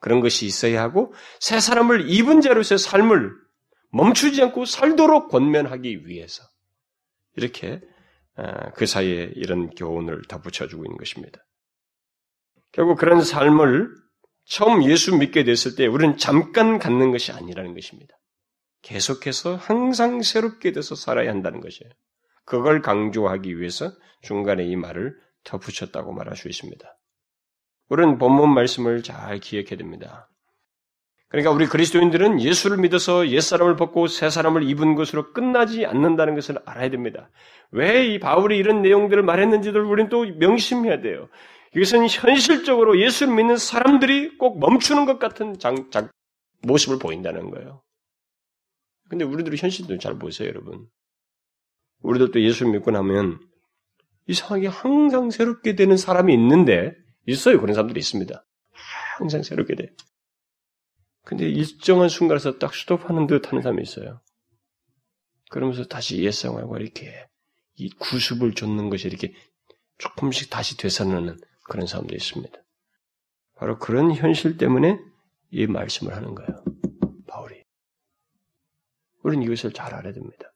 그런 0.00 0.20
것이 0.20 0.46
있어야 0.46 0.82
하고, 0.82 1.12
새 1.38 1.60
사람을 1.60 2.10
입은 2.10 2.40
자로서의 2.40 2.78
삶을 2.78 3.30
멈추지 3.92 4.42
않고 4.42 4.64
살도록 4.64 5.28
권면하기 5.28 6.06
위해서. 6.06 6.42
이렇게 7.36 7.80
아, 8.36 8.70
그 8.70 8.86
사이에 8.86 9.32
이런 9.36 9.70
교훈을 9.70 10.22
덧붙여주고 10.28 10.84
있는 10.84 10.96
것입니다. 10.96 11.40
결국 12.72 12.96
그런 12.98 13.22
삶을 13.22 13.88
처음 14.46 14.84
예수 14.84 15.16
믿게 15.16 15.44
됐을 15.44 15.74
때 15.74 15.86
우리는 15.86 16.16
잠깐 16.16 16.78
갖는 16.78 17.10
것이 17.12 17.32
아니라는 17.32 17.74
것입니다. 17.74 18.14
계속해서 18.82 19.56
항상 19.56 20.22
새롭게 20.22 20.72
돼서 20.72 20.94
살아야 20.94 21.30
한다는 21.30 21.60
것이에요. 21.60 21.90
그걸 22.44 22.80
강조하기 22.80 23.58
위해서 23.58 23.92
중간에 24.22 24.64
이 24.64 24.74
말을 24.76 25.14
덧붙였다고 25.44 26.12
말할 26.12 26.36
수 26.36 26.48
있습니다. 26.48 26.84
우리는 27.90 28.18
본문 28.18 28.54
말씀을 28.54 29.02
잘 29.02 29.38
기억해야 29.38 29.76
됩니다. 29.76 30.28
그러니까 31.28 31.52
우리 31.52 31.66
그리스도인들은 31.66 32.40
예수를 32.40 32.78
믿어서 32.78 33.28
옛사람을 33.28 33.76
벗고 33.76 34.06
새사람을 34.08 34.68
입은 34.68 34.94
것으로 34.96 35.32
끝나지 35.32 35.86
않는다는 35.86 36.34
것을 36.34 36.58
알아야 36.64 36.90
됩니다. 36.90 37.30
왜 37.70 38.14
이 38.14 38.18
바울이 38.18 38.56
이런 38.56 38.82
내용들을 38.82 39.22
말했는지를 39.22 39.82
우리는 39.84 40.08
또 40.08 40.24
명심해야 40.24 41.02
돼요. 41.02 41.28
이것은 41.76 42.08
현실적으로 42.08 43.00
예수를 43.00 43.34
믿는 43.34 43.56
사람들이 43.56 44.38
꼭 44.38 44.58
멈추는 44.58 45.04
것 45.04 45.20
같은 45.20 45.58
장, 45.58 45.88
장, 45.90 46.08
모습을 46.62 46.98
보인다는 46.98 47.50
거예요. 47.50 47.82
근데 49.08 49.24
우리들이 49.24 49.56
현실도 49.56 49.98
잘 49.98 50.18
보세요, 50.18 50.48
여러분. 50.48 50.86
우리들도 52.02 52.40
예수를 52.40 52.72
믿고 52.72 52.90
나면 52.90 53.40
이상하게 54.26 54.66
항상 54.66 55.30
새롭게 55.30 55.76
되는 55.76 55.96
사람이 55.96 56.32
있는데, 56.34 56.94
있어요. 57.26 57.60
그런 57.60 57.74
사람들이 57.74 57.98
있습니다. 58.00 58.44
항상 59.18 59.42
새롭게 59.42 59.74
돼. 59.74 59.94
근데 61.24 61.48
일정한 61.48 62.08
순간에서 62.08 62.58
딱 62.58 62.74
스톱하는 62.74 63.26
듯 63.26 63.48
하는 63.48 63.62
사람이 63.62 63.82
있어요. 63.82 64.20
그러면서 65.50 65.84
다시 65.84 66.22
옛생활과 66.22 66.78
이렇게 66.78 67.28
이 67.76 67.90
구습을 67.90 68.54
줬는 68.54 68.90
것이 68.90 69.08
이렇게 69.08 69.34
조금씩 69.98 70.50
다시 70.50 70.76
되살아나는 70.76 71.38
그런 71.64 71.86
사람도 71.86 72.14
있습니다. 72.14 72.58
바로 73.56 73.78
그런 73.78 74.12
현실 74.12 74.56
때문에 74.56 74.98
이 75.50 75.66
말씀을 75.66 76.14
하는 76.14 76.34
거예요. 76.34 76.64
바울이. 77.26 77.62
우리는 79.22 79.44
이것을 79.44 79.72
잘 79.72 79.94
알아야 79.94 80.12
됩니다. 80.12 80.52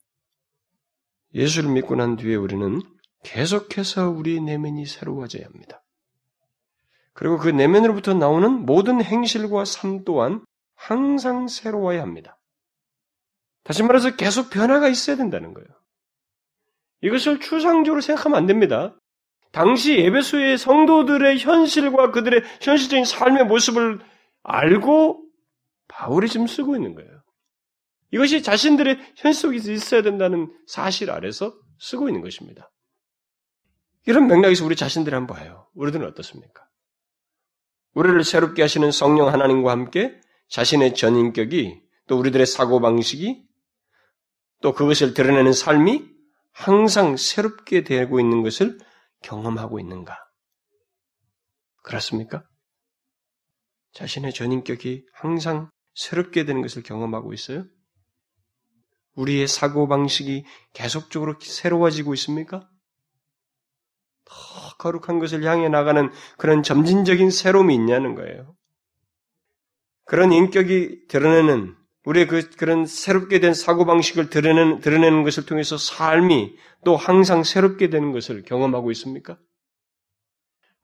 예수를 1.34 1.70
믿고 1.70 1.96
난 1.96 2.16
뒤에 2.16 2.36
우리는 2.36 2.80
계속해서 3.22 4.10
우리 4.10 4.40
내면이 4.40 4.86
새로워져야 4.86 5.44
합니다. 5.44 5.83
그리고 7.14 7.38
그 7.38 7.48
내면으로부터 7.48 8.12
나오는 8.12 8.66
모든 8.66 9.02
행실과 9.02 9.64
삶 9.64 10.04
또한 10.04 10.44
항상 10.74 11.48
새로워야 11.48 12.02
합니다. 12.02 12.38
다시 13.62 13.82
말해서 13.82 14.16
계속 14.16 14.50
변화가 14.50 14.88
있어야 14.88 15.16
된다는 15.16 15.54
거예요. 15.54 15.68
이것을 17.00 17.40
추상적으로 17.40 18.00
생각하면 18.00 18.36
안 18.36 18.46
됩니다. 18.46 18.96
당시 19.52 19.96
예배소의 19.98 20.58
성도들의 20.58 21.38
현실과 21.38 22.10
그들의 22.10 22.42
현실적인 22.60 23.04
삶의 23.04 23.46
모습을 23.46 24.00
알고 24.42 25.24
바울이 25.86 26.28
지금 26.28 26.46
쓰고 26.46 26.74
있는 26.74 26.94
거예요. 26.94 27.22
이것이 28.10 28.42
자신들의 28.42 29.14
현실 29.16 29.40
속에 29.40 29.72
있어야 29.72 30.02
된다는 30.02 30.52
사실 30.66 31.10
아래서 31.10 31.54
쓰고 31.78 32.08
있는 32.08 32.20
것입니다. 32.20 32.70
이런 34.06 34.26
맥락에서 34.26 34.64
우리 34.64 34.76
자신들을 34.76 35.16
한번 35.16 35.36
봐요. 35.36 35.68
우리들은 35.74 36.06
어떻습니까? 36.08 36.63
우리를 37.94 38.22
새롭게 38.24 38.62
하시는 38.62 38.90
성령 38.90 39.28
하나님과 39.28 39.70
함께 39.70 40.20
자신의 40.48 40.94
전인격이 40.94 41.82
또 42.06 42.18
우리들의 42.18 42.46
사고방식이 42.46 43.44
또 44.60 44.72
그것을 44.72 45.14
드러내는 45.14 45.52
삶이 45.52 46.04
항상 46.52 47.16
새롭게 47.16 47.84
되고 47.84 48.20
있는 48.20 48.42
것을 48.42 48.78
경험하고 49.22 49.80
있는가? 49.80 50.18
그렇습니까? 51.82 52.44
자신의 53.92 54.32
전인격이 54.32 55.06
항상 55.12 55.70
새롭게 55.94 56.44
되는 56.44 56.62
것을 56.62 56.82
경험하고 56.82 57.32
있어요? 57.32 57.64
우리의 59.14 59.46
사고방식이 59.46 60.44
계속적으로 60.72 61.38
새로워지고 61.40 62.14
있습니까? 62.14 62.68
더 64.24 64.34
거룩한 64.78 65.18
것을 65.18 65.44
향해 65.44 65.68
나가는 65.68 66.10
그런 66.36 66.62
점진적인 66.62 67.30
새로움이 67.30 67.74
있냐는 67.74 68.14
거예요. 68.14 68.54
그런 70.04 70.32
인격이 70.32 71.06
드러내는 71.08 71.74
우리의 72.04 72.26
그, 72.26 72.50
그런 72.50 72.84
새롭게 72.86 73.40
된 73.40 73.54
사고방식을 73.54 74.28
드러내는, 74.28 74.80
드러내는 74.80 75.22
것을 75.22 75.46
통해서 75.46 75.78
삶이 75.78 76.54
또 76.84 76.96
항상 76.96 77.42
새롭게 77.42 77.88
되는 77.88 78.12
것을 78.12 78.42
경험하고 78.42 78.90
있습니까? 78.92 79.38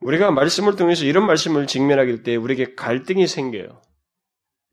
우리가 0.00 0.30
말씀을 0.30 0.76
통해서 0.76 1.04
이런 1.04 1.26
말씀을 1.26 1.66
직면하길 1.66 2.22
때 2.22 2.36
우리에게 2.36 2.74
갈등이 2.74 3.26
생겨요. 3.26 3.82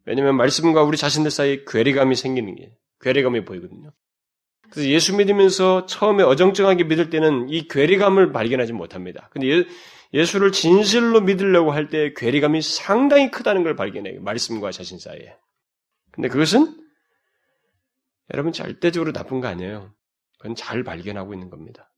왜냐하면 0.06 0.38
말씀과 0.38 0.84
우리 0.84 0.96
자신들 0.96 1.32
사이에 1.32 1.66
괴리감이 1.68 2.16
생기는 2.16 2.56
게 2.56 2.74
괴리감이 3.02 3.44
보이거든요. 3.44 3.92
그래서 4.72 4.90
예수 4.90 5.16
믿으면서 5.16 5.86
처음에 5.86 6.24
어정쩡하게 6.24 6.86
믿을 6.86 7.10
때는 7.10 7.50
이 7.50 7.68
괴리감을 7.68 8.32
발견하지 8.32 8.74
못합니다. 8.74 9.30
근데 9.32 9.66
예, 10.14 10.26
수를 10.26 10.52
진실로 10.52 11.22
믿으려고 11.22 11.72
할 11.72 11.90
때 11.90 12.14
괴리감이 12.16 12.62
상당히 12.62 13.32
크다는 13.32 13.64
걸 13.64 13.76
발견해요. 13.76 14.22
말씀과 14.22 14.72
자신 14.72 15.00
사이에. 15.00 15.36
근데 16.12 16.28
그것은 16.30 16.76
여러분 18.34 18.52
절대적으로 18.52 19.14
나쁜 19.14 19.40
거 19.42 19.48
아니에요. 19.48 19.94
그건 20.40 20.56
잘 20.56 20.84
발견하고 20.84 21.34
있는 21.34 21.50
겁니다. 21.50 21.92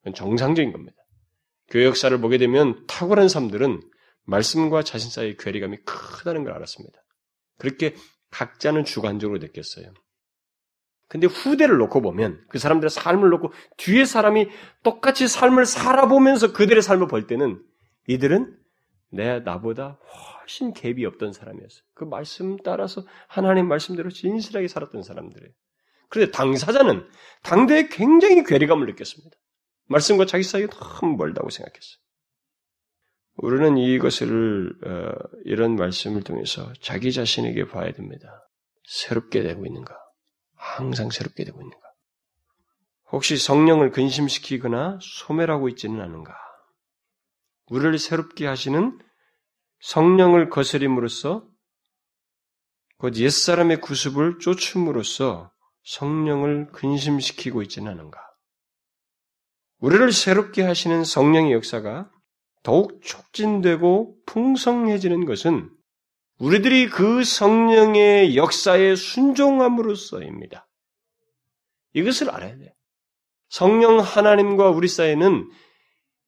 그건 0.00 0.14
정상적인 0.14 0.72
겁니다. 0.72 0.96
교회 1.68 1.84
역사를 1.84 2.16
보게 2.20 2.38
되면 2.38 2.86
탁월한 2.86 3.28
사람들은 3.28 3.80
말씀과 4.24 4.82
자신 4.82 5.10
사이의 5.10 5.36
괴리감이 5.36 5.78
크다는 5.84 6.44
걸 6.44 6.52
알았습니다. 6.54 6.98
그렇게 7.58 7.94
각자는 8.30 8.84
주관적으로 8.84 9.38
느꼈어요. 9.38 9.92
근데 11.08 11.26
후대를 11.26 11.78
놓고 11.78 12.02
보면 12.02 12.44
그 12.48 12.58
사람들의 12.58 12.90
삶을 12.90 13.30
놓고 13.30 13.52
뒤에 13.78 14.04
사람이 14.04 14.48
똑같이 14.82 15.26
삶을 15.26 15.64
살아보면서 15.64 16.52
그들의 16.52 16.82
삶을 16.82 17.08
볼 17.08 17.26
때는 17.26 17.62
이들은 18.06 18.56
내 19.10 19.40
나보다 19.40 19.98
훨씬 20.42 20.74
갭이 20.74 21.04
없던 21.04 21.32
사람이었어요. 21.32 21.82
그 21.94 22.04
말씀 22.04 22.56
따라서 22.58 23.04
하나님 23.26 23.68
말씀대로 23.68 24.10
진실하게 24.10 24.68
살았던 24.68 25.02
사람들이에요. 25.02 25.52
그런데 26.10 26.30
당사자는 26.30 27.06
당대에 27.42 27.88
굉장히 27.88 28.44
괴리감을 28.44 28.86
느꼈습니다. 28.86 29.36
말씀과 29.86 30.26
자기 30.26 30.44
사이가 30.44 30.74
너무 30.74 31.16
멀다고 31.16 31.48
생각했어요. 31.48 31.98
우리는 33.36 33.78
이것을 33.78 34.72
어, 34.84 35.12
이런 35.44 35.76
말씀을 35.76 36.22
통해서 36.22 36.70
자기 36.80 37.12
자신에게 37.12 37.68
봐야 37.68 37.92
됩니다. 37.92 38.48
새롭게 38.84 39.42
되고 39.42 39.64
있는가? 39.64 39.96
항상 40.76 41.10
새롭게 41.10 41.44
되고 41.44 41.60
있는가? 41.60 41.88
혹시 43.10 43.36
성령을 43.36 43.90
근심시키거나 43.90 44.98
소멸하고 45.00 45.68
있지는 45.70 46.00
않은가? 46.00 46.34
우리를 47.66 47.98
새롭게 47.98 48.46
하시는 48.46 48.98
성령을 49.80 50.50
거스림으로써 50.50 51.46
곧 52.98 53.16
옛사람의 53.16 53.80
구습을 53.80 54.38
쫓음으로써 54.40 55.52
성령을 55.84 56.72
근심시키고 56.72 57.62
있지는 57.62 57.92
않은가? 57.92 58.18
우리를 59.78 60.12
새롭게 60.12 60.62
하시는 60.62 61.04
성령의 61.04 61.52
역사가 61.52 62.10
더욱 62.62 63.00
촉진되고 63.02 64.24
풍성해지는 64.26 65.24
것은 65.24 65.70
우리들이 66.38 66.88
그 66.88 67.24
성령의 67.24 68.36
역사에 68.36 68.94
순종함으로써입니다. 68.94 70.68
이것을 71.94 72.30
알아야 72.30 72.56
돼요. 72.56 72.70
성령 73.48 73.98
하나님과 73.98 74.70
우리 74.70 74.88
사이에는 74.88 75.50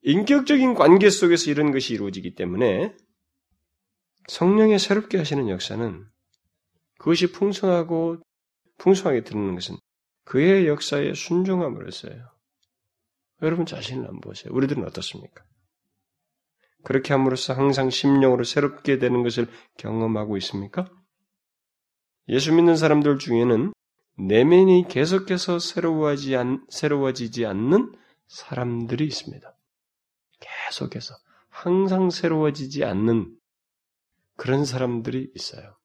인격적인 0.02 0.74
관계 0.74 1.10
속에서 1.10 1.50
이런 1.50 1.70
것이 1.70 1.94
이루어지기 1.94 2.34
때문에 2.34 2.94
성령의 4.28 4.78
새롭게 4.78 5.18
하시는 5.18 5.48
역사는 5.48 6.06
그것이 6.98 7.30
풍성하고 7.32 8.18
풍성하게 8.78 9.24
드러나는 9.24 9.54
것은 9.54 9.76
그의 10.24 10.66
역사에 10.66 11.14
순종함으로써요. 11.14 12.30
여러분 13.42 13.66
자신을 13.66 14.04
한번 14.04 14.20
보세요. 14.20 14.52
우리들은 14.54 14.84
어떻습니까? 14.84 15.44
그렇게 16.82 17.12
함으로써 17.12 17.52
항상 17.52 17.90
심령으로 17.90 18.44
새롭게 18.44 18.98
되는 18.98 19.22
것을 19.22 19.48
경험하고 19.78 20.36
있습니까? 20.38 20.86
예수 22.28 22.52
믿는 22.52 22.76
사람들 22.76 23.18
중에는 23.18 23.72
내면이 24.16 24.86
계속해서 24.88 25.58
새로워지 25.58 26.36
않, 26.36 26.64
새로워지지 26.68 27.46
않는 27.46 27.92
사람들이 28.28 29.04
있습니다. 29.06 29.56
계속해서 30.40 31.14
항상 31.48 32.10
새로워지지 32.10 32.84
않는 32.84 33.36
그런 34.36 34.64
사람들이 34.64 35.32
있어요. 35.34 35.76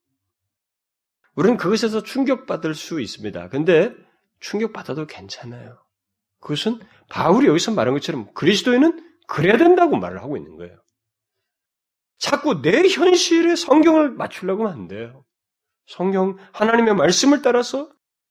우리는 1.36 1.58
그것에서 1.58 2.04
충격받을 2.04 2.76
수 2.76 3.02
있습니다. 3.02 3.50
근데 3.50 3.94
충격받아도 4.40 5.08
괜찮아요. 5.08 5.78
그것은 6.40 6.80
바울이 7.10 7.48
여기서 7.48 7.72
말한 7.74 7.94
것처럼 7.96 8.32
그리스도인은 8.34 9.18
그래야 9.28 9.58
된다고 9.58 9.98
말을 9.98 10.22
하고 10.22 10.38
있는 10.38 10.56
거예요. 10.56 10.78
자꾸 12.26 12.60
내 12.64 12.88
현실에 12.88 13.56
성경을 13.56 14.10
맞추려고 14.10 14.68
하면 14.68 14.82
안 14.82 14.88
돼요. 14.88 15.24
성경, 15.86 16.38
하나님의 16.54 16.96
말씀을 16.96 17.44
따라서 17.44 17.88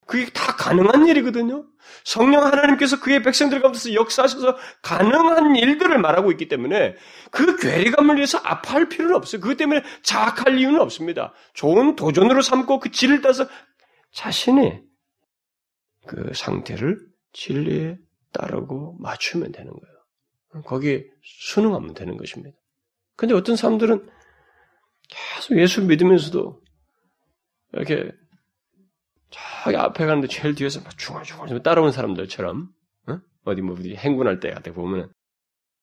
그게 0.09 0.29
다 0.33 0.57
가능한 0.57 1.07
일이거든요. 1.07 1.65
성령 2.03 2.45
하나님께서 2.45 2.99
그의 2.99 3.23
백성들 3.23 3.61
가운데서 3.61 3.95
역사하셔서 3.95 4.57
가능한 4.83 5.55
일들을 5.55 5.97
말하고 5.97 6.33
있기 6.33 6.49
때문에 6.49 6.97
그 7.31 7.57
괴리감을 7.57 8.17
위해서 8.17 8.39
아파할 8.39 8.89
필요는 8.89 9.15
없어요. 9.15 9.41
그것 9.41 9.57
때문에 9.57 9.85
자학할 10.03 10.59
이유는 10.59 10.81
없습니다. 10.81 11.33
좋은 11.53 11.95
도전으로 11.95 12.43
삼고 12.43 12.81
그 12.81 12.91
질을 12.91 13.21
따서 13.21 13.47
자신의 14.13 14.83
그 16.09 16.33
상태를 16.35 16.99
진리에 17.33 17.97
따르고 18.33 18.97
맞추면 18.99 19.53
되는 19.53 19.71
거예요. 19.71 20.65
거기에 20.65 21.05
순응하면 21.23 21.95
되는 21.95 22.17
것입니다. 22.17 22.59
근데 23.17 23.35
어떤 23.35 23.57
사람들은 23.57 24.09
계속 25.09 25.59
예수 25.59 25.83
믿으면서도 25.83 26.63
이렇게 27.73 28.11
저기 29.31 29.77
앞에 29.77 30.07
가는데 30.07 30.29
제일 30.29 30.55
뒤에서 30.55 30.81
막 30.81 30.97
중얼중얼 30.97 31.63
따라온 31.63 31.93
사람들처럼 31.93 32.71
어? 33.09 33.55
디뭐 33.55 33.77
행군할 33.97 34.41
때 34.41 34.51
같아 34.51 34.73
보면은 34.73 35.13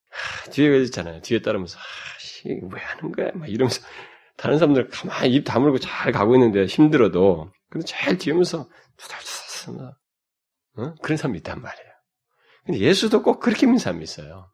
하, 0.10 0.50
뒤에 0.52 0.82
있잖아요. 0.84 1.22
뒤에 1.22 1.42
따르면서 1.42 1.80
아, 1.80 1.84
왜 2.46 2.82
하는 2.82 3.12
거야? 3.12 3.32
막 3.34 3.50
이러면서 3.50 3.82
다른 4.38 4.58
사람들 4.58 4.90
가만히 4.90 5.34
입 5.34 5.44
다물고 5.44 5.80
잘 5.80 6.12
가고 6.12 6.36
있는데 6.36 6.66
힘들어도 6.66 7.52
근데 7.70 7.86
제일 7.86 8.18
뒤에면서 8.18 8.70
투덜투덜 8.98 9.94
어? 10.78 10.96
그런 11.02 11.18
사람이 11.18 11.38
있단 11.40 11.62
말이에요. 11.62 11.92
근데 12.66 12.80
예수도 12.80 13.24
꼭 13.24 13.40
그렇게 13.40 13.66
믿는 13.66 13.80
사람이 13.80 14.04
있어요. 14.04 14.52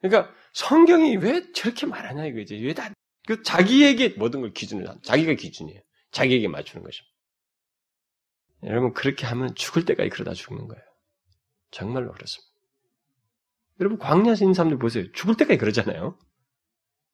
그러니까 0.00 0.32
성경이 0.52 1.16
왜 1.16 1.52
저렇게 1.52 1.86
말하냐 1.86 2.26
이거지. 2.26 2.56
왜 2.56 2.74
다, 2.74 2.92
그 3.26 3.42
자기에게 3.42 4.10
모든 4.10 4.40
걸 4.40 4.52
기준으로, 4.52 5.00
자기가 5.02 5.34
기준이에요. 5.34 5.80
자기에게 6.10 6.48
맞추는 6.48 6.84
것입니다. 6.84 7.14
여러분, 8.64 8.92
그렇게 8.92 9.26
하면 9.26 9.54
죽을 9.54 9.84
때까지 9.84 10.10
그러다 10.10 10.34
죽는 10.34 10.66
거예요. 10.68 10.82
정말로 11.70 12.12
그렇습니다. 12.12 12.48
여러분, 13.80 13.98
광야에 13.98 14.34
있는 14.40 14.54
사람들 14.54 14.78
보세요. 14.78 15.10
죽을 15.12 15.36
때까지 15.36 15.58
그러잖아요. 15.58 16.18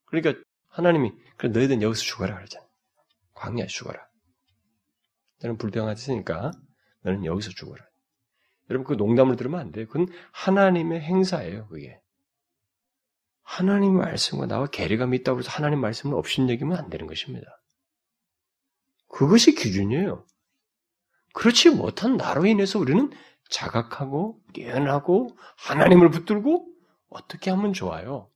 그러니까 0.07 0.41
하나님이 0.68 1.12
그래 1.37 1.51
너희들은 1.51 1.82
여기서 1.82 2.03
죽어라 2.03 2.37
그러잖아요. 2.37 2.68
광야에 3.35 3.66
죽어라. 3.66 4.01
너는 5.41 5.59
불평하으니까 5.59 6.53
너는 7.03 7.24
여기서 7.24 7.51
죽어라. 7.51 7.85
여러분 8.70 8.87
그 8.87 8.95
농담을 8.95 9.37
들으면 9.37 9.61
안 9.61 9.72
돼요. 9.72 9.87
그건 9.87 10.07
하나님의 10.32 11.01
행사예요. 11.01 11.68
그게. 11.68 12.01
하나님 13.45 13.97
말씀과 13.99 14.47
나와 14.47 14.66
괴리감이 14.66 15.18
있다고 15.18 15.38
해서 15.38 15.51
하나님 15.51 15.80
말씀을 15.80 16.16
없인 16.16 16.51
얘기면 16.51 16.76
안 16.76 16.90
되는 16.90 17.07
것입니다. 17.07 17.47
그것이 19.09 19.55
기준이에요. 19.55 20.26
그렇지 21.34 21.70
못한 21.70 22.16
나로 22.16 22.47
인해서 22.47 22.78
우리는 22.78 23.11
자각하고 23.51 24.40
깨어나고 24.55 25.36
하나님을 25.57 26.11
붙들고 26.11 26.66
어떻게 27.11 27.51
하면 27.51 27.72
좋아요? 27.72 28.30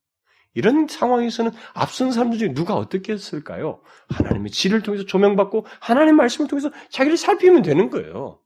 이런 0.54 0.86
상황에서는 0.86 1.52
앞선 1.74 2.12
사람들 2.12 2.38
중에 2.38 2.54
누가 2.54 2.74
어떻게 2.74 3.12
했을까요? 3.12 3.80
하나님의 4.10 4.50
지를 4.50 4.82
통해서 4.82 5.04
조명받고 5.04 5.66
하나님 5.80 6.16
말씀을 6.16 6.48
통해서 6.48 6.70
자기를 6.90 7.16
살피면 7.16 7.62
되는 7.62 7.90
거예요. 7.90 8.40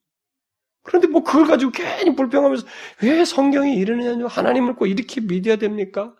그런데 0.82 1.06
뭐 1.06 1.22
그걸 1.22 1.46
가지고 1.46 1.72
괜히 1.72 2.14
불평하면서 2.14 2.66
왜 3.02 3.24
성경이 3.24 3.76
이러느냐, 3.76 4.26
하나님을 4.26 4.76
꼭 4.76 4.86
이렇게 4.86 5.20
믿어야 5.20 5.56
됩니까? 5.56 6.14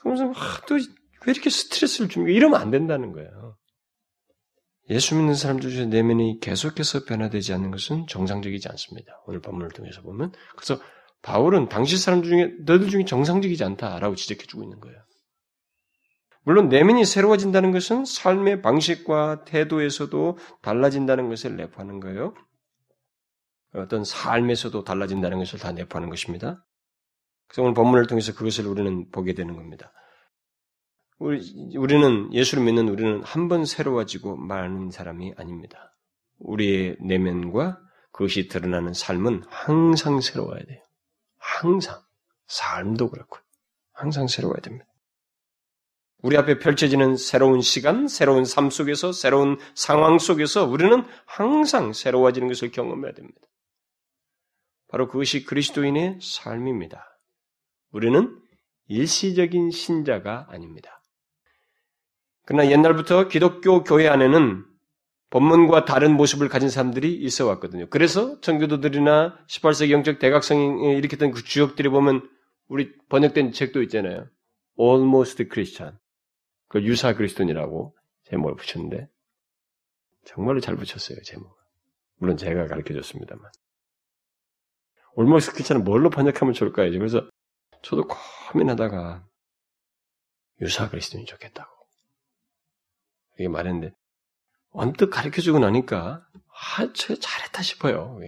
그러면서 0.00 0.40
아, 0.40 0.60
또왜 0.66 0.82
이렇게 1.26 1.50
스트레스를 1.50 2.08
줍니까? 2.08 2.32
이러면 2.32 2.60
안 2.60 2.70
된다는 2.70 3.12
거예요. 3.12 3.56
예수 4.90 5.14
믿는 5.16 5.34
사람들 5.34 5.70
중에 5.70 5.86
내면이 5.86 6.40
계속해서 6.40 7.04
변화되지 7.04 7.54
않는 7.54 7.70
것은 7.70 8.06
정상적이지 8.06 8.68
않습니다. 8.68 9.22
오늘 9.26 9.40
본문을 9.40 9.70
통해서 9.70 10.02
보면. 10.02 10.32
그래서 10.56 10.80
바울은 11.22 11.70
당시 11.70 11.96
사람들 11.96 12.28
중에 12.28 12.52
너희들 12.66 12.90
중에 12.90 13.04
정상적이지 13.06 13.64
않다라고 13.64 14.14
지적해주고 14.14 14.62
있는 14.62 14.80
거예요. 14.80 14.98
물론 16.42 16.68
내면이 16.68 17.06
새로워진다는 17.06 17.72
것은 17.72 18.04
삶의 18.04 18.60
방식과 18.60 19.44
태도에서도 19.44 20.36
달라진다는 20.60 21.30
것을 21.30 21.56
내포하는 21.56 22.00
거예요. 22.00 22.34
어떤 23.74 24.04
삶에서도 24.04 24.84
달라진다는 24.84 25.38
것을 25.38 25.58
다 25.58 25.72
내포하는 25.72 26.10
것입니다. 26.10 26.62
그래서 27.54 27.62
오늘 27.62 27.74
본문을 27.74 28.08
통해서 28.08 28.34
그것을 28.34 28.66
우리는 28.66 29.08
보게 29.12 29.32
되는 29.32 29.54
겁니다. 29.54 29.92
우리, 31.20 31.40
우리는 31.76 32.32
예수를 32.34 32.64
믿는 32.64 32.88
우리는 32.88 33.22
한 33.22 33.48
번 33.48 33.64
새로워지고 33.64 34.36
마는 34.36 34.90
사람이 34.90 35.34
아닙니다. 35.36 35.94
우리의 36.40 36.96
내면과 37.00 37.78
그것이 38.10 38.48
드러나는 38.48 38.92
삶은 38.92 39.44
항상 39.46 40.20
새로워야 40.20 40.64
돼요. 40.64 40.82
항상. 41.38 42.02
삶도 42.48 43.10
그렇고 43.10 43.38
항상 43.92 44.26
새로워야 44.26 44.58
됩니다. 44.60 44.86
우리 46.22 46.36
앞에 46.36 46.58
펼쳐지는 46.58 47.16
새로운 47.16 47.60
시간, 47.60 48.08
새로운 48.08 48.44
삶 48.44 48.68
속에서, 48.70 49.12
새로운 49.12 49.58
상황 49.76 50.18
속에서 50.18 50.66
우리는 50.66 51.04
항상 51.24 51.92
새로워지는 51.92 52.48
것을 52.48 52.72
경험해야 52.72 53.12
됩니다. 53.14 53.40
바로 54.88 55.06
그것이 55.06 55.44
그리스도인의 55.44 56.18
삶입니다. 56.20 57.13
우리는 57.94 58.36
일시적인 58.88 59.70
신자가 59.70 60.48
아닙니다. 60.50 61.00
그러나 62.44 62.68
옛날부터 62.68 63.28
기독교 63.28 63.84
교회 63.84 64.08
안에는 64.08 64.64
본문과 65.30 65.84
다른 65.84 66.12
모습을 66.16 66.48
가진 66.48 66.68
사람들이 66.68 67.14
있어 67.14 67.46
왔거든요. 67.46 67.88
그래서 67.88 68.40
청교도들이나 68.40 69.38
18세기 69.48 69.90
영적 69.90 70.18
대각성이 70.18 70.96
일으켰던 70.98 71.30
그 71.30 71.44
주역들이 71.44 71.88
보면 71.88 72.28
우리 72.66 72.92
번역된 73.08 73.52
책도 73.52 73.82
있잖아요. 73.84 74.26
Almost 74.78 75.44
Christian. 75.50 75.96
그 76.68 76.82
유사 76.82 77.14
그리스도인이라고 77.14 77.96
제목을 78.24 78.56
붙였는데 78.56 79.08
정말로 80.24 80.60
잘 80.60 80.76
붙였어요, 80.76 81.22
제목. 81.22 81.56
물론 82.16 82.36
제가 82.36 82.66
가르쳐 82.66 82.92
줬습니다만. 82.94 83.50
Almost 85.16 85.52
Christian은 85.52 85.84
뭘로 85.84 86.10
번역하면 86.10 86.54
좋을까요? 86.54 86.90
그래서 86.90 87.28
저도 87.84 88.08
고민하다가 88.52 89.26
유사 90.62 90.88
그리스도인이 90.88 91.26
좋겠다고. 91.26 91.70
이게 93.38 93.48
말했는데 93.48 93.94
언뜻 94.70 95.10
가르쳐 95.10 95.42
주고 95.42 95.58
나니까 95.58 96.26
아, 96.78 96.92
저 96.94 97.14
잘했다 97.16 97.62
싶어요. 97.62 98.18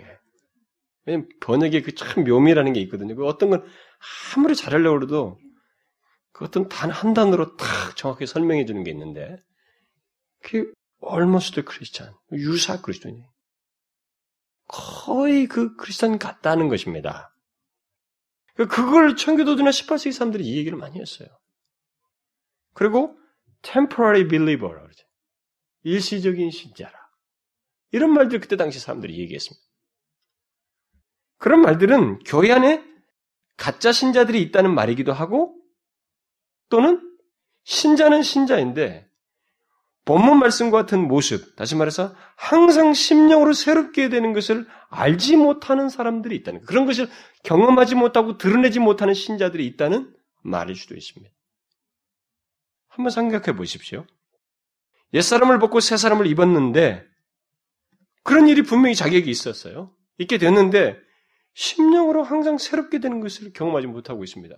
왜냐면 1.06 1.28
번역의 1.40 1.82
그 1.82 1.94
참 1.94 2.24
묘미라는 2.24 2.72
게 2.72 2.80
있거든요. 2.82 3.14
그 3.14 3.24
어떤 3.26 3.50
건 3.50 3.64
아무리 4.36 4.54
잘하려고 4.54 5.02
해도 5.02 5.38
그 6.32 6.44
어떤 6.44 6.68
단 6.68 6.90
한 6.90 7.14
단어로 7.14 7.56
딱 7.56 7.96
정확히 7.96 8.26
설명해 8.26 8.66
주는 8.66 8.84
게 8.84 8.90
있는데 8.90 9.42
그게 10.42 10.70
almost 11.08 11.60
크리스찬, 11.62 12.12
유사 12.32 12.80
그리스도인. 12.82 13.24
거의 14.68 15.46
그 15.46 15.76
크리스찬 15.76 16.18
같다는 16.18 16.68
것입니다. 16.68 17.32
그걸 18.64 19.16
청교도들이나 19.16 19.70
18세기 19.70 20.12
사람들이 20.12 20.44
이 20.44 20.56
얘기를 20.56 20.78
많이 20.78 20.98
했어요. 20.98 21.28
그리고 22.72 23.18
temporary 23.62 24.26
believer 24.28 24.80
그러죠. 24.80 25.04
일시적인 25.82 26.50
신자라. 26.50 26.92
이런 27.92 28.12
말들 28.12 28.40
그때 28.40 28.56
당시 28.56 28.78
사람들이 28.80 29.18
얘기했습니다. 29.20 29.64
그런 31.38 31.60
말들은 31.60 32.20
교회 32.20 32.50
안에 32.52 32.82
가짜 33.56 33.92
신자들이 33.92 34.40
있다는 34.42 34.74
말이기도 34.74 35.12
하고 35.12 35.58
또는 36.68 37.00
신자는 37.64 38.22
신자인데 38.22 39.05
본문 40.06 40.38
말씀과 40.38 40.78
같은 40.78 41.06
모습, 41.06 41.56
다시 41.56 41.74
말해서 41.74 42.14
항상 42.36 42.94
심령으로 42.94 43.52
새롭게 43.52 44.08
되는 44.08 44.32
것을 44.32 44.64
알지 44.88 45.36
못하는 45.36 45.88
사람들이 45.88 46.36
있다는 46.36 46.62
그런 46.62 46.86
것을 46.86 47.08
경험하지 47.42 47.96
못하고 47.96 48.38
드러내지 48.38 48.78
못하는 48.78 49.14
신자들이 49.14 49.66
있다는 49.66 50.14
말일 50.42 50.76
수도 50.76 50.94
있습니다. 50.94 51.34
한번 52.86 53.10
생각해 53.10 53.56
보십시오. 53.56 54.06
옛사람을 55.12 55.58
벗고 55.58 55.80
새사람을 55.80 56.28
입었는데 56.28 57.04
그런 58.22 58.46
일이 58.46 58.62
분명히 58.62 58.94
자기에게 58.94 59.28
있었어요. 59.28 59.92
있게 60.18 60.38
됐는데 60.38 60.98
심령으로 61.54 62.22
항상 62.22 62.58
새롭게 62.58 63.00
되는 63.00 63.20
것을 63.20 63.52
경험하지 63.52 63.88
못하고 63.88 64.22
있습니다. 64.22 64.54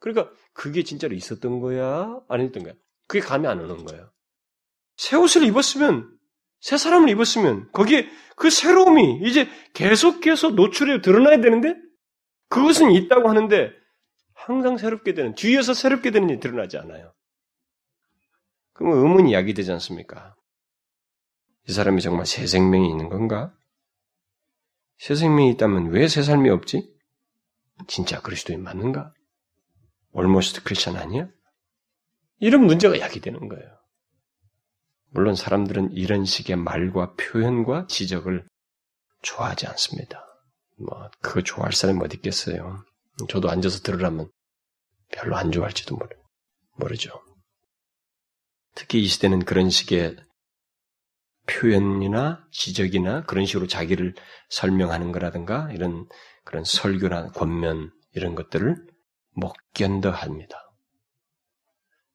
그러니까 0.00 0.32
그게 0.54 0.82
진짜로 0.82 1.14
있었던 1.14 1.60
거야? 1.60 2.20
아니었던 2.28 2.64
거야? 2.64 2.74
그게 3.06 3.20
감이 3.20 3.46
안 3.46 3.60
오는 3.60 3.84
거예요. 3.84 4.10
새 4.98 5.16
옷을 5.16 5.44
입었으면 5.44 6.10
새 6.60 6.76
사람을 6.76 7.08
입었으면 7.08 7.70
거기에 7.72 8.08
그 8.36 8.50
새로움이 8.50 9.20
이제 9.22 9.48
계속해서 9.72 10.50
노출해 10.50 11.00
드러나야 11.00 11.40
되는데 11.40 11.76
그것은 12.48 12.90
있다고 12.90 13.28
하는데 13.28 13.70
항상 14.34 14.76
새롭게 14.76 15.14
되는 15.14 15.34
뒤에서 15.34 15.72
새롭게 15.72 16.10
되는 16.10 16.28
일이 16.28 16.40
드러나지 16.40 16.78
않아요. 16.78 17.14
그러면 18.72 18.98
의문이 18.98 19.32
야기되지 19.32 19.70
않습니까? 19.72 20.34
이 21.68 21.72
사람이 21.72 22.00
정말 22.02 22.26
새 22.26 22.46
생명이 22.46 22.88
있는 22.90 23.08
건가? 23.08 23.54
새 24.98 25.14
생명이 25.14 25.50
있다면 25.52 25.90
왜 25.90 26.08
새 26.08 26.22
삶이 26.22 26.50
없지? 26.50 26.92
진짜 27.86 28.20
그리스도인 28.20 28.62
맞는가? 28.62 29.12
올모스트 30.12 30.64
크리스천 30.64 30.96
아니야? 30.96 31.28
이런 32.40 32.64
문제가 32.64 32.98
야기되는 32.98 33.48
거예요. 33.48 33.77
물론 35.10 35.34
사람들은 35.34 35.92
이런 35.92 36.24
식의 36.24 36.56
말과 36.56 37.14
표현과 37.14 37.86
지적을 37.86 38.46
좋아하지 39.22 39.66
않습니다. 39.66 40.24
뭐, 40.78 41.10
그거 41.20 41.42
좋아할 41.42 41.72
사람이 41.72 42.00
어디 42.02 42.16
있겠어요. 42.16 42.84
저도 43.28 43.50
앉아서 43.50 43.80
들으라면 43.80 44.30
별로 45.10 45.36
안 45.36 45.50
좋아할지도 45.50 45.96
모르, 45.96 46.08
모르죠. 46.76 47.10
특히 48.74 49.02
이 49.02 49.06
시대는 49.06 49.44
그런 49.44 49.70
식의 49.70 50.16
표현이나 51.48 52.46
지적이나 52.52 53.24
그런 53.24 53.46
식으로 53.46 53.66
자기를 53.66 54.14
설명하는 54.50 55.12
거라든가 55.12 55.72
이런 55.72 56.06
그런 56.44 56.62
설교나 56.62 57.32
권면 57.32 57.90
이런 58.12 58.34
것들을 58.34 58.76
못 59.32 59.52
견뎌 59.74 60.10
합니다. 60.10 60.67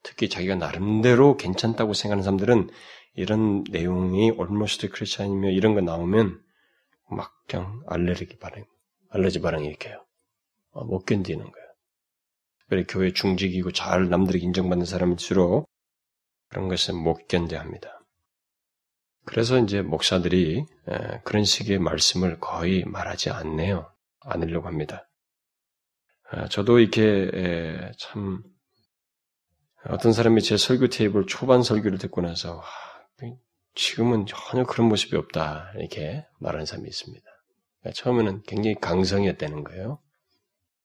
특히 0.03 0.29
자기가 0.29 0.55
나름대로 0.55 1.37
괜찮다고 1.37 1.93
생각하는 1.93 2.23
사람들은 2.23 2.69
이런 3.15 3.63
내용이 3.71 4.31
almost 4.31 4.87
크리스찬이며 4.89 5.51
이런 5.51 5.73
거 5.75 5.81
나오면 5.81 6.41
막 7.09 7.33
그냥 7.47 7.81
알레르기 7.87 8.37
반응, 8.37 8.65
알레르기 9.09 9.41
반응이 9.41 9.65
일으켜요. 9.67 10.05
어, 10.71 10.83
못 10.83 11.05
견디는 11.05 11.43
거예요. 11.43 11.67
그래 12.67 12.85
교회 12.87 13.13
중직이고 13.13 13.71
잘 13.71 14.09
남들에게 14.09 14.43
인정받는 14.43 14.85
사람일수록 14.85 15.69
그런 16.49 16.67
것은 16.67 16.95
못 16.95 17.27
견뎌합니다. 17.27 17.99
그래서 19.25 19.57
이제 19.59 19.81
목사들이 19.81 20.65
그런 21.23 21.45
식의 21.45 21.79
말씀을 21.79 22.39
거의 22.39 22.83
말하지 22.85 23.29
않네요. 23.29 23.89
않으려고 24.21 24.67
합니다. 24.67 25.07
저도 26.49 26.79
이렇게 26.79 27.91
참 27.97 28.43
어떤 29.89 30.13
사람이 30.13 30.41
제 30.41 30.57
설교 30.57 30.87
테이블 30.87 31.25
초반 31.27 31.63
설교를 31.63 31.97
듣고 31.97 32.21
나서 32.21 32.63
지금은 33.75 34.25
전혀 34.27 34.65
그런 34.65 34.87
모습이 34.87 35.15
없다 35.15 35.71
이렇게 35.77 36.25
말하는 36.39 36.65
사람이 36.65 36.87
있습니다. 36.87 37.25
그러니까 37.79 38.01
처음에는 38.01 38.43
굉장히 38.43 38.75
강성이었다는 38.79 39.63
거예요. 39.63 39.99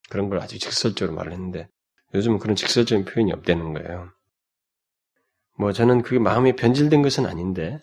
그런 0.09 0.29
걸 0.29 0.41
아주 0.41 0.59
직설적으로 0.59 1.15
말을 1.17 1.33
했는데 1.33 1.69
요즘은 2.15 2.39
그런 2.39 2.57
직설적인 2.57 3.05
표현이 3.05 3.33
없다는 3.33 3.75
거예요. 3.75 4.11
뭐 5.59 5.73
저는 5.73 6.03
그게 6.03 6.19
마음이 6.19 6.57
변질된 6.57 7.03
것은 7.03 7.27
아닌데 7.27 7.83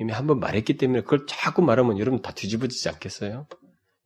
이미 0.00 0.12
한번 0.12 0.40
말했기 0.40 0.76
때문에 0.76 1.02
그걸 1.02 1.26
자꾸 1.26 1.62
말하면 1.62 1.98
여러분 1.98 2.20
다 2.20 2.32
뒤집어지지 2.32 2.88
않겠어요? 2.88 3.46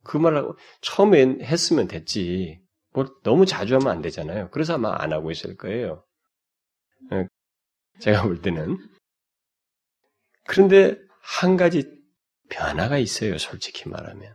그 0.03 0.17
말을 0.17 0.53
처음에 0.81 1.39
했으면 1.41 1.87
됐지. 1.87 2.62
뭐 2.93 3.05
너무 3.23 3.45
자주 3.45 3.75
하면 3.75 3.87
안 3.89 4.01
되잖아요. 4.01 4.49
그래서 4.51 4.75
아마 4.75 4.95
안 4.97 5.13
하고 5.13 5.31
있을 5.31 5.55
거예요. 5.57 6.03
예, 7.11 7.27
제가 7.99 8.23
볼 8.23 8.41
때는. 8.41 8.77
그런데 10.45 10.97
한 11.21 11.57
가지 11.57 11.89
변화가 12.49 12.97
있어요. 12.97 13.37
솔직히 13.37 13.89
말하면. 13.89 14.33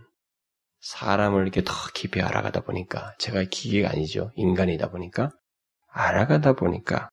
사람을 0.80 1.42
이렇게 1.42 1.62
더 1.62 1.72
깊이 1.94 2.22
알아가다 2.22 2.60
보니까 2.60 3.14
제가 3.18 3.44
기계가 3.44 3.90
아니죠. 3.90 4.32
인간이다 4.36 4.90
보니까 4.90 5.30
알아가다 5.88 6.54
보니까 6.54 7.10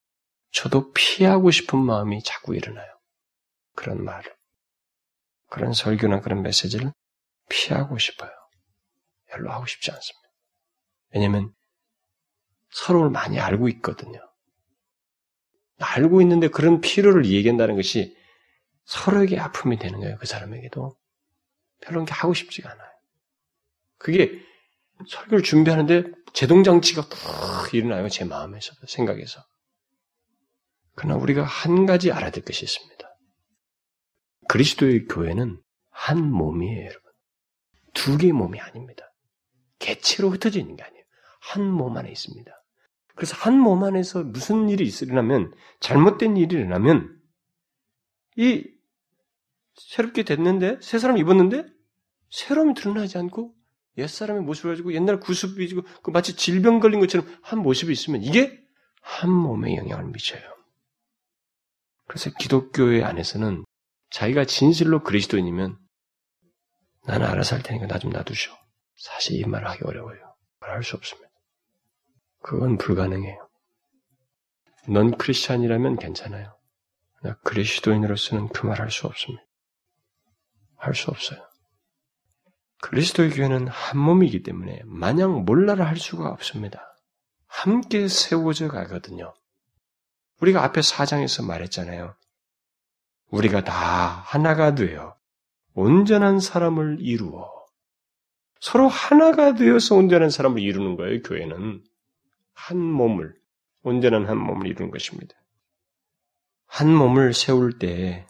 저도 0.51 0.91
피하고 0.93 1.51
싶은 1.51 1.79
마음이 1.79 2.23
자꾸 2.23 2.55
일어나요. 2.55 2.87
그런 3.75 4.03
말을. 4.03 4.33
그런 5.49 5.73
설교나 5.73 6.21
그런 6.21 6.41
메시지를 6.41 6.91
피하고 7.49 7.97
싶어요. 7.97 8.31
별로 9.27 9.51
하고 9.51 9.65
싶지 9.65 9.91
않습니다. 9.91 10.24
왜냐면 11.16 11.53
서로를 12.72 13.09
많이 13.09 13.39
알고 13.39 13.70
있거든요. 13.70 14.20
알고 15.80 16.22
있는데 16.22 16.49
그런 16.49 16.82
필요를 16.82 17.26
얘기한다는 17.26 17.76
것이 17.76 18.16
서로에게 18.84 19.39
아픔이 19.39 19.80
되는 19.80 19.99
거예요. 19.99 20.18
그 20.18 20.26
사람에게도. 20.26 20.95
별로 21.82 22.03
그렇게 22.03 22.13
하고 22.13 22.34
싶지가 22.34 22.70
않아요. 22.70 22.89
그게 23.97 24.39
설교를 25.07 25.43
준비하는데 25.43 26.03
제동장치가 26.34 27.03
푹 27.03 27.74
일어나요. 27.74 28.07
제 28.09 28.26
마음에서, 28.26 28.74
생각에서. 28.88 29.41
그러나 30.95 31.16
우리가 31.16 31.43
한 31.43 31.86
가지 31.86 32.11
알아야 32.11 32.32
될 32.32 32.43
것이 32.43 32.63
있습니다. 32.63 32.95
그리스도의 34.47 35.07
교회는 35.07 35.61
한 35.89 36.32
몸이에요, 36.32 36.86
여러분. 36.86 37.11
두 37.93 38.18
개의 38.18 38.34
몸이 38.34 38.59
아닙니다. 38.59 39.05
개체로 39.80 40.30
흩어져 40.30 40.59
있는 40.59 40.76
게 40.76 40.84
아니에요. 40.84 40.94
한 41.53 41.63
몸 41.63 41.97
안에 41.97 42.11
있습니다. 42.11 42.51
그래서 43.15 43.35
한 43.37 43.59
몸 43.59 43.83
안에서 43.83 44.23
무슨 44.23 44.69
일이 44.69 44.87
일어나면, 44.89 45.53
잘못된 45.79 46.37
일이 46.37 46.55
일어나면, 46.55 47.17
이 48.37 48.63
새롭게 49.75 50.23
됐는데, 50.23 50.79
새 50.81 50.99
사람 50.99 51.17
입었는데, 51.17 51.65
새로움이 52.29 52.73
드러나지 52.73 53.17
않고, 53.17 53.53
옛 53.97 54.07
사람의 54.07 54.43
모습을 54.43 54.71
가지고 54.73 54.93
옛날 54.93 55.19
구습이 55.21 55.69
지고 55.69 55.83
그 56.03 56.11
마치 56.11 56.35
질병 56.35 56.81
걸린 56.81 56.99
것처럼 56.99 57.25
한 57.41 57.59
모습이 57.59 57.93
있으면 57.93 58.21
이게 58.23 58.61
한 59.01 59.31
몸에 59.31 59.77
영향을 59.77 60.05
미쳐요. 60.11 60.41
그래서 62.07 62.29
기독교회 62.37 63.03
안에서는 63.03 63.63
자기가 64.09 64.45
진실로 64.45 65.01
그리스도인이면 65.03 65.77
나는 67.05 67.25
알아서 67.25 67.55
할 67.55 67.63
테니까 67.63 67.87
나 67.87 67.99
좀 67.99 68.11
놔두셔. 68.11 68.51
사실 68.97 69.39
이 69.39 69.45
말을 69.45 69.67
하기 69.69 69.85
어려워요. 69.85 70.35
말할 70.59 70.83
수 70.83 70.97
없습니다. 70.97 71.24
그건 72.45 72.77
불가능해요. 72.77 73.49
넌 74.87 75.17
크리스찬이라면 75.17 75.95
괜찮아요. 75.97 76.55
나 77.23 77.33
그리스도인으로서는 77.43 78.49
그 78.49 78.67
말 78.67 78.79
할 78.79 78.91
수 78.91 79.07
없습니다. 79.07 79.43
할 80.77 80.93
수 80.93 81.09
없어요. 81.09 81.39
그리스도의 82.83 83.31
교회는 83.31 83.67
한 83.67 83.97
몸이기 83.97 84.43
때문에 84.43 84.81
마냥 84.85 85.43
몰라라 85.43 85.87
할 85.87 85.97
수가 85.97 86.29
없습니다. 86.29 86.95
함께 87.47 88.07
세워져 88.07 88.67
가거든요. 88.67 89.33
우리가 90.39 90.63
앞에 90.63 90.83
사장에서 90.83 91.41
말했잖아요. 91.41 92.13
우리가 93.31 93.63
다 93.63 93.73
하나가 93.73 94.75
되어 94.75 95.17
온전한 95.73 96.39
사람을 96.39 96.97
이루어 96.99 97.49
서로 98.59 98.87
하나가 98.87 99.55
되어서 99.55 99.95
온전한 99.95 100.29
사람을 100.29 100.61
이루는 100.61 100.95
거예요. 100.95 101.23
교회는 101.23 101.83
한 102.55 102.77
몸을 102.79 103.35
온전한 103.83 104.27
한 104.27 104.37
몸을 104.37 104.67
이루는 104.67 104.91
것입니다. 104.91 105.35
한 106.65 106.93
몸을 106.93 107.33
세울 107.33 107.77
때 107.77 108.25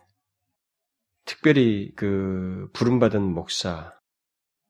특별히 1.24 1.94
그 1.96 2.70
부름받은 2.74 3.22
목사, 3.22 3.94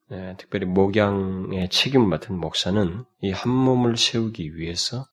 네, 0.09 0.35
특별히 0.37 0.65
목양의 0.67 1.69
책임을 1.69 2.07
맡은 2.07 2.37
목사는 2.37 3.03
이 3.21 3.31
한 3.31 3.51
몸을 3.51 3.97
세우기 3.97 4.55
위해서 4.55 5.07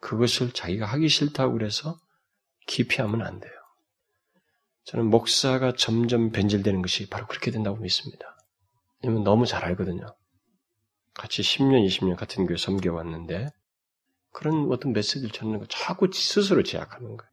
그것을 0.00 0.52
자기가 0.52 0.84
하기 0.86 1.08
싫다고 1.08 1.54
그래서 1.54 1.98
기피하면 2.66 3.22
안 3.22 3.40
돼요. 3.40 3.52
저는 4.84 5.06
목사가 5.06 5.72
점점 5.72 6.30
변질되는 6.30 6.82
것이 6.82 7.08
바로 7.08 7.26
그렇게 7.26 7.50
된다고 7.50 7.78
믿습니다. 7.78 8.36
왜냐면 9.02 9.24
너무 9.24 9.46
잘 9.46 9.64
알거든요. 9.64 10.04
같이 11.14 11.42
10년, 11.42 11.86
20년 11.86 12.16
같은 12.16 12.46
교회 12.46 12.56
섬겨왔는데 12.56 13.50
그런 14.32 14.70
어떤 14.70 14.92
메시지를 14.92 15.30
전하는 15.30 15.60
거 15.60 15.66
자꾸 15.66 16.08
스스로 16.12 16.62
제약하는 16.62 17.16
거예요. 17.16 17.30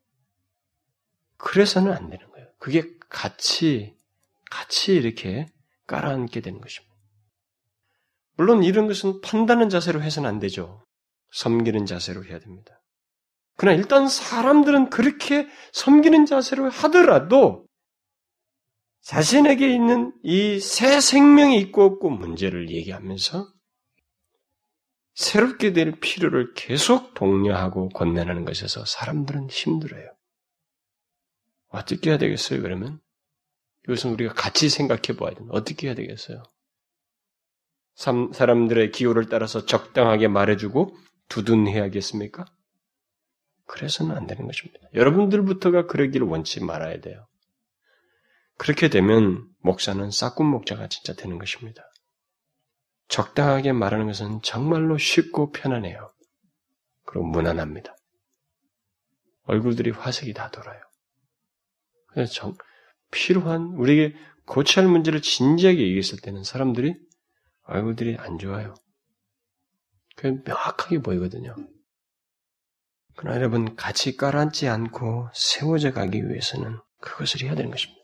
그래서는 1.37 1.91
안 1.91 2.09
되는 2.09 2.29
거예요. 2.31 2.47
그게 2.59 2.83
같이, 3.09 3.95
같이 4.49 4.95
이렇게 4.95 5.47
깔아앉게 5.87 6.41
되는 6.41 6.59
것입니다. 6.61 6.95
물론 8.37 8.63
이런 8.63 8.87
것은 8.87 9.21
판단하는 9.21 9.69
자세로 9.69 10.01
해서는 10.01 10.29
안 10.29 10.39
되죠. 10.39 10.83
섬기는 11.31 11.85
자세로 11.85 12.25
해야 12.25 12.39
됩니다. 12.39 12.81
그러나 13.57 13.77
일단 13.77 14.07
사람들은 14.07 14.89
그렇게 14.89 15.47
섬기는 15.73 16.25
자세로 16.25 16.69
하더라도 16.69 17.65
자신에게 19.01 19.71
있는 19.71 20.13
이 20.23 20.59
새 20.59 20.99
생명이 20.99 21.59
있고 21.59 21.83
없고 21.83 22.09
문제를 22.09 22.69
얘기하면서 22.71 23.47
새롭게 25.16 25.74
될 25.74 25.99
필요를 25.99 26.53
계속 26.53 27.13
독려하고 27.13 27.89
권면하는 27.89 28.45
것에서 28.45 28.86
사람들은 28.86 29.49
힘들어요. 29.49 30.11
어떻게 31.70 32.09
해야 32.09 32.18
되겠어요, 32.18 32.61
그러면? 32.61 32.99
이것은 33.86 34.11
우리가 34.11 34.34
같이 34.34 34.70
생각해 34.70 35.18
봐야 35.18 35.34
됩니다. 35.34 35.55
어떻게 35.55 35.88
해야 35.88 35.95
되겠어요? 35.95 36.43
사람들의 37.95 38.91
기호를 38.91 39.30
따라서 39.30 39.66
적당하게 39.66 40.28
말해주고 40.28 40.97
두둔해야겠습니까? 41.30 42.45
그래서는 43.68 44.16
안 44.16 44.28
되는 44.28 44.45
것입니다. 44.45 44.80
여러분들부터가 44.93 45.88
그러기를 45.88 46.28
원치 46.28 46.61
말아야 46.61 46.99
돼요. 46.99 47.26
그렇게 48.57 48.89
되면 48.89 49.47
목사는 49.61 50.11
싹군 50.11 50.45
목자가 50.45 50.88
진짜 50.88 51.13
되는 51.13 51.39
것입니다. 51.39 51.84
적당하게 53.08 53.72
말하는 53.72 54.08
것은 54.08 54.41
정말로 54.41 54.97
쉽고 54.97 55.51
편안해요. 55.51 56.12
그리고 57.06 57.26
무난합니다. 57.28 57.95
얼굴들이 59.43 59.91
화색이 59.91 60.34
다 60.34 60.49
돌아요. 60.49 60.82
그래서 62.08 62.34
정, 62.34 62.58
필요한, 63.12 63.74
우리에게 63.76 64.16
고쳐야 64.45 64.86
할 64.86 64.91
문제를 64.91 65.22
진지하게 65.22 65.80
얘기했을 65.80 66.20
때는 66.20 66.43
사람들이 66.43 66.95
얼굴들이 67.64 68.18
안 68.18 68.38
좋아요. 68.38 68.74
그게 70.16 70.38
명확하게 70.45 70.99
보이거든요. 70.99 71.56
그러나 73.16 73.38
여러분 73.38 73.76
같이 73.76 74.18
깔아앉지 74.18 74.68
않고 74.68 75.30
세워져 75.34 75.93
가기 75.93 76.28
위해서는 76.30 76.80
그것을 76.99 77.43
해야 77.43 77.56
되는 77.56 77.72
것입니다. 77.72 78.01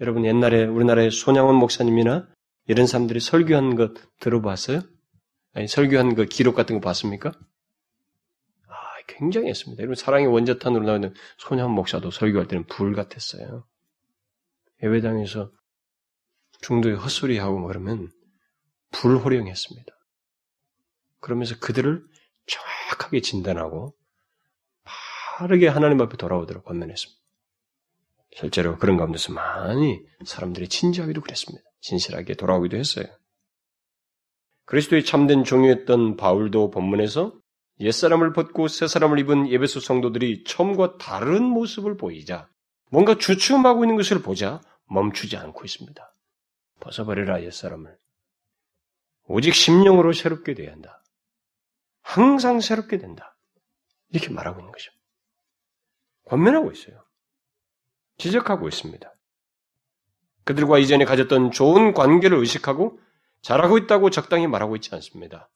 여러분 0.00 0.24
옛날에 0.24 0.64
우리나라의 0.64 1.10
손양원 1.10 1.56
목사님이나 1.56 2.28
이런 2.66 2.86
사람들이 2.86 3.20
설교한 3.20 3.76
것 3.76 3.94
들어봤어요? 4.20 4.82
아니 5.52 5.68
설교한 5.68 6.14
그 6.14 6.26
기록 6.26 6.54
같은 6.54 6.76
거 6.76 6.80
봤습니까? 6.80 7.32
아 8.68 8.74
굉장히 9.06 9.48
했습니다. 9.48 9.80
여러분 9.80 9.94
사랑의 9.94 10.26
원자탄으로 10.26 10.84
나오는 10.84 11.14
손양원 11.38 11.74
목사도 11.74 12.10
설교할 12.10 12.48
때는 12.48 12.66
불 12.66 12.94
같았어요. 12.94 13.66
예배당에서 14.82 15.50
중도에 16.60 16.94
헛소리하고 16.94 17.58
뭐 17.58 17.68
그러면 17.68 18.10
불호령했습니다. 18.92 19.92
그러면서 21.20 21.58
그들을 21.58 22.04
정확하게 22.46 23.20
진단하고 23.20 23.94
빠르게 25.38 25.68
하나님 25.68 26.00
앞에 26.00 26.16
돌아오도록 26.16 26.64
권면했습니다. 26.64 27.20
실제로 28.32 28.76
그런 28.76 28.96
가운데서 28.96 29.32
많이 29.32 30.00
사람들이 30.24 30.68
진지하기도 30.68 31.20
그랬습니다. 31.22 31.68
진실하게 31.86 32.34
돌아오기도 32.34 32.76
했어요. 32.76 33.06
그리스도의 34.64 35.04
참된 35.04 35.44
종이었던 35.44 36.16
바울도 36.16 36.70
본문에서 36.70 37.38
옛사람을 37.78 38.32
벗고 38.32 38.66
새사람을 38.66 39.20
입은 39.20 39.48
예배소 39.48 39.78
성도들이 39.80 40.44
처음과 40.44 40.98
다른 40.98 41.44
모습을 41.44 41.96
보이자 41.96 42.48
뭔가 42.90 43.16
주춤하고 43.16 43.84
있는 43.84 43.96
것을 43.96 44.20
보자 44.22 44.60
멈추지 44.86 45.36
않고 45.36 45.64
있습니다. 45.64 46.14
벗어버려라 46.80 47.44
옛사람을. 47.44 47.96
오직 49.28 49.54
심령으로 49.54 50.12
새롭게 50.12 50.54
돼야 50.54 50.72
한다. 50.72 51.04
항상 52.02 52.60
새롭게 52.60 52.98
된다. 52.98 53.36
이렇게 54.10 54.30
말하고 54.30 54.60
있는 54.60 54.72
것입니다. 54.72 55.04
권면하고 56.24 56.72
있어요. 56.72 57.04
지적하고 58.18 58.66
있습니다. 58.68 59.15
그들과 60.46 60.78
이전에 60.78 61.04
가졌던 61.04 61.50
좋은 61.50 61.92
관계를 61.92 62.38
의식하고 62.38 62.98
잘하고 63.42 63.78
있다고 63.78 64.10
적당히 64.10 64.46
말하고 64.46 64.76
있지 64.76 64.94
않습니다. 64.94 65.50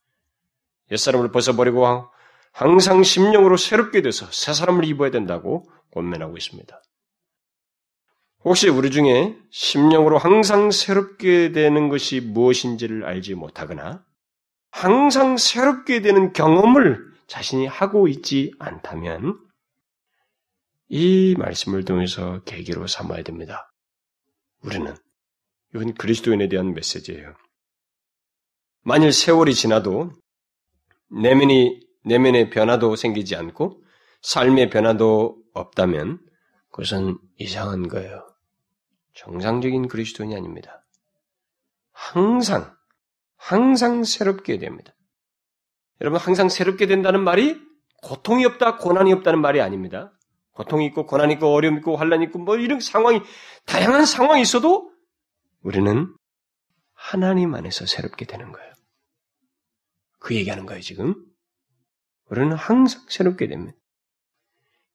옛사람을 0.90 1.30
벗어버리고 1.30 2.08
항상 2.52 3.04
심령으로 3.04 3.56
새롭게 3.56 4.02
돼서 4.02 4.26
새 4.32 4.52
사람을 4.52 4.84
입어야 4.84 5.12
된다고 5.12 5.64
권면하고 5.92 6.36
있습니다. 6.36 6.82
혹시 8.44 8.68
우리 8.68 8.90
중에 8.90 9.36
심령으로 9.50 10.18
항상 10.18 10.72
새롭게 10.72 11.52
되는 11.52 11.88
것이 11.88 12.20
무엇인지를 12.20 13.04
알지 13.04 13.34
못하거나 13.36 14.04
항상 14.72 15.36
새롭게 15.36 16.00
되는 16.02 16.32
경험을 16.32 17.12
자신이 17.28 17.66
하고 17.66 18.08
있지 18.08 18.52
않다면 18.58 19.38
이 20.88 21.36
말씀을 21.38 21.84
통해서 21.84 22.42
계기로 22.42 22.88
삼아야 22.88 23.22
됩니다. 23.22 23.69
우리는 24.62 24.94
이건 25.74 25.94
그리스도인에 25.94 26.48
대한 26.48 26.74
메시지예요. 26.74 27.34
만일 28.82 29.12
세월이 29.12 29.54
지나도 29.54 30.12
내면이 31.10 31.80
내면의 32.04 32.50
변화도 32.50 32.96
생기지 32.96 33.36
않고 33.36 33.82
삶의 34.22 34.70
변화도 34.70 35.36
없다면 35.52 36.20
그것은 36.70 37.18
이상한 37.36 37.88
거예요. 37.88 38.26
정상적인 39.14 39.88
그리스도인이 39.88 40.34
아닙니다. 40.34 40.84
항상 41.92 42.74
항상 43.36 44.04
새롭게 44.04 44.58
됩니다. 44.58 44.94
여러분 46.00 46.18
항상 46.20 46.48
새롭게 46.48 46.86
된다는 46.86 47.22
말이 47.22 47.60
고통이 48.02 48.44
없다, 48.46 48.78
고난이 48.78 49.12
없다는 49.12 49.40
말이 49.40 49.60
아닙니다. 49.60 50.12
고통이 50.52 50.86
있고 50.86 51.06
고난이 51.06 51.34
있고 51.34 51.54
어려움이 51.54 51.78
있고 51.78 51.96
환란이 51.96 52.26
있고 52.26 52.38
뭐 52.38 52.56
이런 52.56 52.80
상황이 52.80 53.20
다양한 53.66 54.04
상황이 54.06 54.42
있어도 54.42 54.92
우리는 55.62 56.14
하나님 56.92 57.54
안에서 57.54 57.86
새롭게 57.86 58.26
되는 58.26 58.52
거예요. 58.52 58.72
그 60.18 60.34
얘기하는 60.34 60.66
거예요, 60.66 60.80
지금. 60.82 61.14
우리는 62.26 62.52
항상 62.52 63.02
새롭게 63.08 63.48
됩니다. 63.48 63.76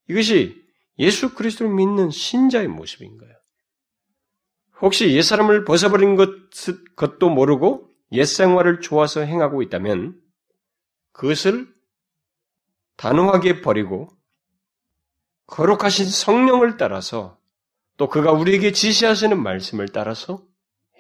이것이 0.08 0.64
예수 1.00 1.34
그리스도를 1.34 1.74
믿는 1.74 2.10
신자의 2.12 2.68
모습인 2.68 3.18
거예요. 3.18 3.36
혹시 4.82 5.16
옛사람을 5.16 5.66
벗어버린 5.66 6.16
것, 6.16 6.30
것도 6.96 7.30
모르고 7.30 7.90
옛생활을 8.12 8.82
좋아서 8.82 9.22
행하고 9.22 9.62
있다면 9.62 10.20
그것을 11.12 11.74
단호하게 12.98 13.62
버리고 13.62 14.15
거룩하신 15.48 16.06
성령을 16.06 16.78
따라서 16.78 17.38
또 17.98 18.10
그가 18.10 18.32
우리에게 18.32 18.72
지시하시는 18.72 19.42
말씀을 19.42 19.88
따라서 19.90 20.44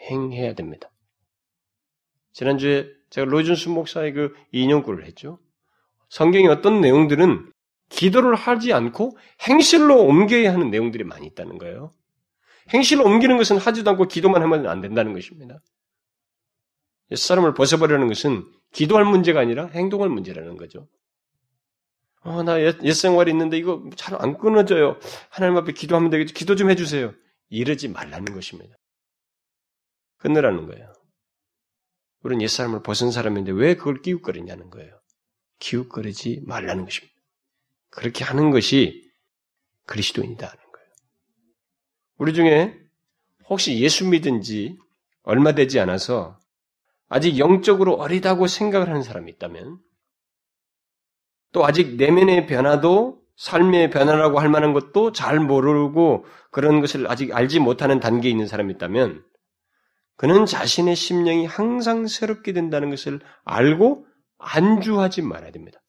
행해야 0.09 0.53
됩니다. 0.53 0.89
지난주에 2.33 2.89
제가 3.09 3.25
로준스 3.25 3.69
목사의 3.69 4.13
그 4.13 4.33
인용구를 4.51 5.05
했죠. 5.05 5.39
성경의 6.09 6.47
어떤 6.49 6.81
내용들은 6.81 7.51
기도를 7.89 8.35
하지 8.35 8.73
않고 8.73 9.17
행실로 9.47 10.03
옮겨야 10.03 10.53
하는 10.53 10.69
내용들이 10.69 11.03
많이 11.03 11.27
있다는 11.27 11.57
거예요. 11.57 11.93
행실로 12.73 13.05
옮기는 13.05 13.37
것은 13.37 13.57
하지도 13.57 13.91
않고 13.91 14.07
기도만 14.07 14.41
하면 14.41 14.67
안 14.67 14.81
된다는 14.81 15.13
것입니다. 15.13 15.61
사람을 17.15 17.53
벗어버리는 17.53 18.07
것은 18.07 18.43
기도할 18.71 19.05
문제가 19.05 19.39
아니라 19.39 19.67
행동할 19.67 20.09
문제라는 20.09 20.57
거죠. 20.57 20.87
어, 22.25 22.41
나 22.41 22.59
옛, 22.59 22.75
옛 22.83 22.91
생활이 22.93 23.29
있는데 23.31 23.57
이거 23.57 23.87
잘 23.95 24.15
안 24.19 24.37
끊어져요. 24.37 24.97
하나님 25.29 25.57
앞에 25.57 25.73
기도하면 25.73 26.09
되겠죠. 26.09 26.33
기도 26.33 26.55
좀 26.55 26.69
해주세요. 26.71 27.13
이러지 27.49 27.87
말라는 27.89 28.33
것입니다. 28.33 28.75
끊으라는 30.17 30.65
거예요. 30.65 30.91
우리는 32.23 32.41
옛사람을 32.41 32.81
벗은 32.81 33.11
사람인데 33.11 33.51
왜 33.51 33.75
그걸 33.75 34.01
끼웃거리냐는 34.01 34.71
거예요. 34.71 34.99
기웃거리지 35.59 36.41
말라는 36.47 36.85
것입니다. 36.85 37.13
그렇게 37.91 38.23
하는 38.23 38.49
것이 38.49 39.07
그리스도인이다 39.85 40.47
하는 40.47 40.57
거예요. 40.57 40.87
우리 42.17 42.33
중에 42.33 42.75
혹시 43.47 43.79
예수 43.79 44.07
믿은 44.07 44.41
지 44.41 44.75
얼마 45.21 45.53
되지 45.53 45.79
않아서 45.79 46.39
아직 47.07 47.37
영적으로 47.37 47.93
어리다고 47.93 48.47
생각을 48.47 48.89
하는 48.89 49.03
사람이 49.03 49.31
있다면 49.33 49.77
또 51.55 51.65
아직 51.65 51.95
내면의 51.95 52.47
변화도 52.47 53.17
삶의 53.37 53.89
변화라고 53.89 54.39
할 54.41 54.49
만한 54.49 54.73
것도 54.73 55.13
잘 55.13 55.39
모르고 55.39 56.25
그런 56.51 56.81
것을 56.81 57.09
아직 57.09 57.33
알지 57.33 57.61
못하는 57.61 58.01
단계에 58.01 58.29
있는 58.29 58.45
사람이 58.45 58.73
있다면 58.73 59.23
그는 60.17 60.45
자신의 60.45 60.97
심령이 60.97 61.45
항상 61.45 62.07
새롭게 62.07 62.51
된다는 62.51 62.89
것을 62.89 63.21
알고 63.45 64.05
안주하지 64.37 65.21
말아야 65.21 65.51
됩니다. 65.51 65.81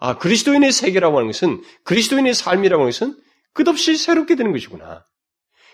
아, 0.00 0.18
그리스도인의 0.18 0.72
세계라고 0.72 1.16
하는 1.18 1.28
것은 1.28 1.62
그리스도인의 1.84 2.34
삶이라고 2.34 2.82
하는 2.82 2.90
것은 2.90 3.16
끝없이 3.52 3.96
새롭게 3.96 4.34
되는 4.34 4.50
것이구나. 4.50 5.04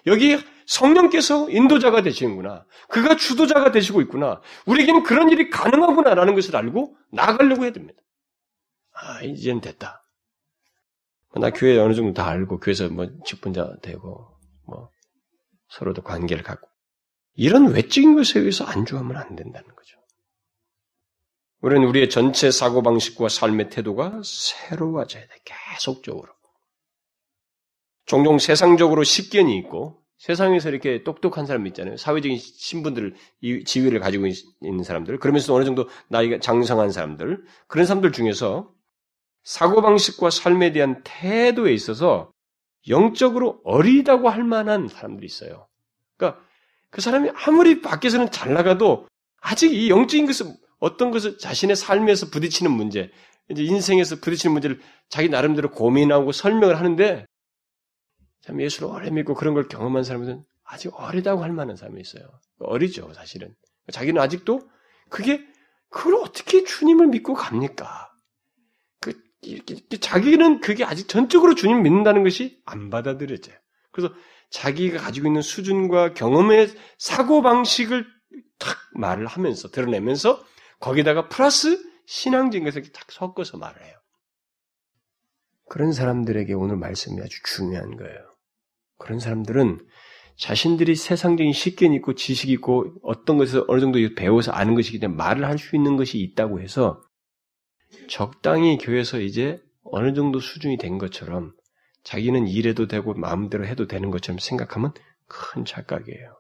여기 0.07 0.39
성령께서 0.67 1.49
인도자가 1.49 2.03
되시는구나. 2.03 2.67
그가 2.91 3.17
주도자가 3.17 3.73
되시고 3.73 4.03
있구나. 4.03 4.43
우리에게는 4.67 5.03
그런 5.03 5.31
일이 5.31 5.49
가능하구나라는 5.49 6.35
것을 6.35 6.57
알고 6.57 6.95
나가려고 7.11 7.65
해야 7.65 7.73
됩니다. 7.73 8.01
아, 9.03 9.23
이제는 9.23 9.61
됐다. 9.61 10.05
나 11.37 11.51
교회 11.51 11.79
어느 11.79 11.95
정도 11.95 12.13
다 12.13 12.29
알고 12.29 12.59
교회에서 12.61 12.89
뭐 12.89 13.07
직분자 13.25 13.77
되고 13.83 14.37
뭐 14.67 14.91
서로도 15.69 16.03
관계를 16.03 16.43
갖고 16.43 16.69
이런 17.35 17.73
외적인 17.73 18.17
것에 18.17 18.41
의해서 18.41 18.65
안주하면 18.65 19.17
안 19.17 19.37
된다는 19.37 19.69
거죠. 19.75 19.97
우리는 21.61 21.87
우리의 21.87 22.11
전체 22.11 22.51
사고방식과 22.51 23.29
삶의 23.29 23.71
태도가 23.71 24.23
새로워져야 24.25 25.23
돼, 25.23 25.29
계속적으로. 25.45 26.33
종종 28.07 28.39
세상적으로 28.39 29.05
식견이 29.05 29.57
있고, 29.59 30.03
세상에서 30.17 30.71
이렇게 30.71 31.03
똑똑한 31.03 31.47
사람 31.47 31.67
있잖아요. 31.67 31.97
사회적인 31.97 32.39
신분들을, 32.39 33.15
지위를 33.67 34.01
가지고 34.01 34.27
있는 34.63 34.85
사람들, 34.85 35.19
그러면서 35.19 35.55
어느 35.55 35.65
정도 35.65 35.89
나이가 36.09 36.41
장성한 36.41 36.93
사람들, 36.93 37.45
그런 37.67 37.87
사람들 37.87 38.13
중에서 38.13 38.73
사고방식과 39.51 40.31
삶에 40.31 40.71
대한 40.71 41.03
태도에 41.03 41.73
있어서 41.73 42.31
영적으로 42.89 43.61
어리다고 43.65 44.29
할 44.29 44.45
만한 44.45 44.87
사람들이 44.87 45.27
있어요. 45.27 45.67
그러니까 46.17 46.41
그 46.91 47.01
사람이 47.01 47.31
아무리 47.35 47.83
밖에서는 47.83 48.31
잘 48.31 48.55
나가도 48.55 49.09
아직 49.41 49.75
이 49.75 49.91
영적인 49.91 50.27
것을 50.27 50.47
어떤 50.79 51.11
것을 51.11 51.37
자신의 51.39 51.75
삶에서 51.75 52.31
부딪히는 52.31 52.71
문제, 52.71 53.11
이제 53.51 53.65
인생에서 53.65 54.17
부딪히는 54.21 54.53
문제를 54.53 54.81
자기 55.09 55.29
나름대로 55.29 55.73
고민하고 55.73 56.31
설명을 56.31 56.79
하는데 56.79 57.27
참 58.43 58.61
예수를 58.61 58.89
오래 58.89 59.11
믿고 59.11 59.35
그런 59.35 59.55
걸 59.55 59.67
경험한 59.67 60.05
사람은 60.05 60.45
아직 60.63 60.93
어리다고 60.95 61.43
할 61.43 61.51
만한 61.51 61.75
사람이 61.75 62.01
있어요. 62.01 62.23
어리죠, 62.61 63.13
사실은. 63.15 63.53
자기는 63.93 64.23
아직도 64.23 64.61
그게 65.09 65.45
그걸 65.89 66.15
어떻게 66.23 66.63
주님을 66.63 67.09
믿고 67.09 67.35
갑니까? 67.35 68.10
자기는 70.01 70.61
그게 70.61 70.85
아직 70.85 71.09
전적으로 71.09 71.55
주님 71.55 71.83
믿는다는 71.83 72.25
것이 72.25 72.61
안 72.67 72.91
받아들여져요. 72.91 73.57
그래서 73.93 74.15
자기가 74.51 74.99
가지고 75.01 75.29
있는 75.29 75.43
수준과 75.43 76.15
경험의 76.15 76.71
사고방식을 76.99 78.07
탁 78.59 78.77
말을 78.95 79.27
하면서, 79.27 79.71
드러내면서 79.71 80.45
거기다가 80.81 81.29
플러스 81.29 81.83
신앙적인 82.07 82.65
것을 82.65 82.83
탁 82.93 83.11
섞어서 83.11 83.57
말을 83.59 83.83
해요. 83.83 83.95
그런 85.69 85.93
사람들에게 85.93 86.53
오늘 86.55 86.77
말씀이 86.77 87.21
아주 87.23 87.39
중요한 87.45 87.97
거예요. 87.97 88.19
그런 88.99 89.21
사람들은 89.21 89.79
자신들이 90.37 90.97
세상적인 90.97 91.53
식견 91.53 91.93
있고 91.95 92.15
지식 92.15 92.51
있고 92.51 92.95
어떤 93.03 93.39
것을 93.39 93.65
어느 93.69 93.81
정도 93.81 93.99
배워서 94.15 94.53
아는 94.53 94.75
것이기 94.75 94.99
때문에 94.99 95.17
말을 95.17 95.45
할 95.45 95.59
수 95.59 95.77
있는 95.77 95.97
것이 95.97 96.19
있다고 96.19 96.61
해서 96.61 97.01
적당히 98.09 98.79
교회에서 98.79 99.21
이제 99.21 99.63
어느 99.83 100.15
정도 100.15 100.41
수준이 100.41 100.77
된 100.77 100.99
것처럼 100.99 101.53
자기는 102.05 102.47
일해도 102.47 102.87
되고 102.87 103.15
마음대로 103.15 103.67
해도 103.67 103.87
되는 103.87 104.11
것처럼 104.11 104.39
생각하면 104.39 104.93
큰 105.27 105.65
착각이에요. 105.65 106.37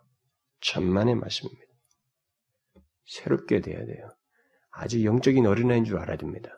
천만의 0.60 1.14
말씀입니다. 1.14 1.66
새롭게 3.06 3.60
돼야 3.60 3.84
돼요. 3.84 4.08
아직 4.70 5.04
영적인 5.04 5.46
어린아이인 5.46 5.84
줄 5.84 5.98
알아야 5.98 6.16
됩니다. 6.16 6.50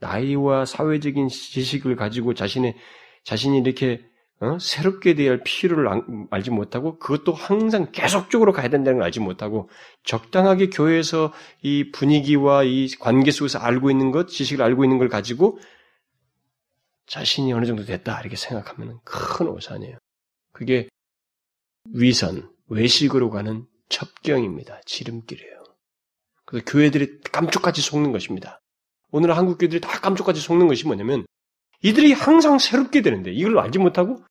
나이와 0.00 0.64
사회적인 0.64 1.28
지식을 1.28 1.96
가지고 1.96 2.34
자신의 2.34 2.76
자신이 3.24 3.58
이렇게 3.58 4.04
어? 4.40 4.56
새롭게 4.60 5.14
대할 5.14 5.42
필요를 5.42 5.88
알지 6.30 6.50
못하고 6.50 6.98
그것도 6.98 7.32
항상 7.32 7.90
계속적으로 7.90 8.52
가야 8.52 8.68
된다는 8.68 8.98
걸 8.98 9.06
알지 9.06 9.18
못하고 9.20 9.68
적당하게 10.04 10.70
교회에서 10.70 11.32
이 11.62 11.90
분위기와 11.90 12.62
이 12.62 12.88
관계 13.00 13.32
속에서 13.32 13.58
알고 13.58 13.90
있는 13.90 14.12
것, 14.12 14.28
지식을 14.28 14.64
알고 14.64 14.84
있는 14.84 14.98
걸 14.98 15.08
가지고 15.08 15.58
자신이 17.06 17.52
어느 17.52 17.66
정도 17.66 17.84
됐다 17.84 18.20
이렇게 18.20 18.36
생각하면 18.36 19.00
큰 19.02 19.48
오산이에요. 19.48 19.98
그게 20.52 20.88
위선, 21.92 22.48
외식으로 22.68 23.30
가는 23.30 23.66
첩경입니다. 23.88 24.82
지름길이에요. 24.84 25.64
그래서 26.44 26.64
교회들이 26.66 27.20
깜짝같이 27.32 27.80
속는 27.80 28.12
것입니다. 28.12 28.60
오늘 29.10 29.36
한국 29.36 29.58
교회들이 29.58 29.80
다 29.80 30.00
깜짝같이 30.00 30.40
속는 30.40 30.68
것이 30.68 30.86
뭐냐면 30.86 31.26
이들이 31.82 32.12
항상 32.12 32.58
새롭게 32.58 33.02
되는데 33.02 33.32
이걸 33.32 33.58
알지 33.58 33.78
못하고 33.78 34.22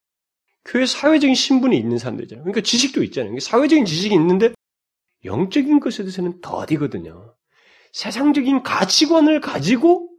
교회 0.68 0.86
사회적인 0.86 1.34
신분이 1.34 1.78
있는 1.78 1.97
사람들이잖아요. 1.97 2.43
그러니까 2.43 2.61
지식도 2.61 3.03
있잖아요. 3.05 3.39
사회적인 3.39 3.86
지식이 3.86 4.13
있는데 4.15 4.53
영적인 5.26 5.80
것에 5.80 6.03
대해서는 6.03 6.41
더디거든요. 6.41 7.34
세상적인 7.93 8.63
가치관을 8.63 9.41
가지고 9.41 10.09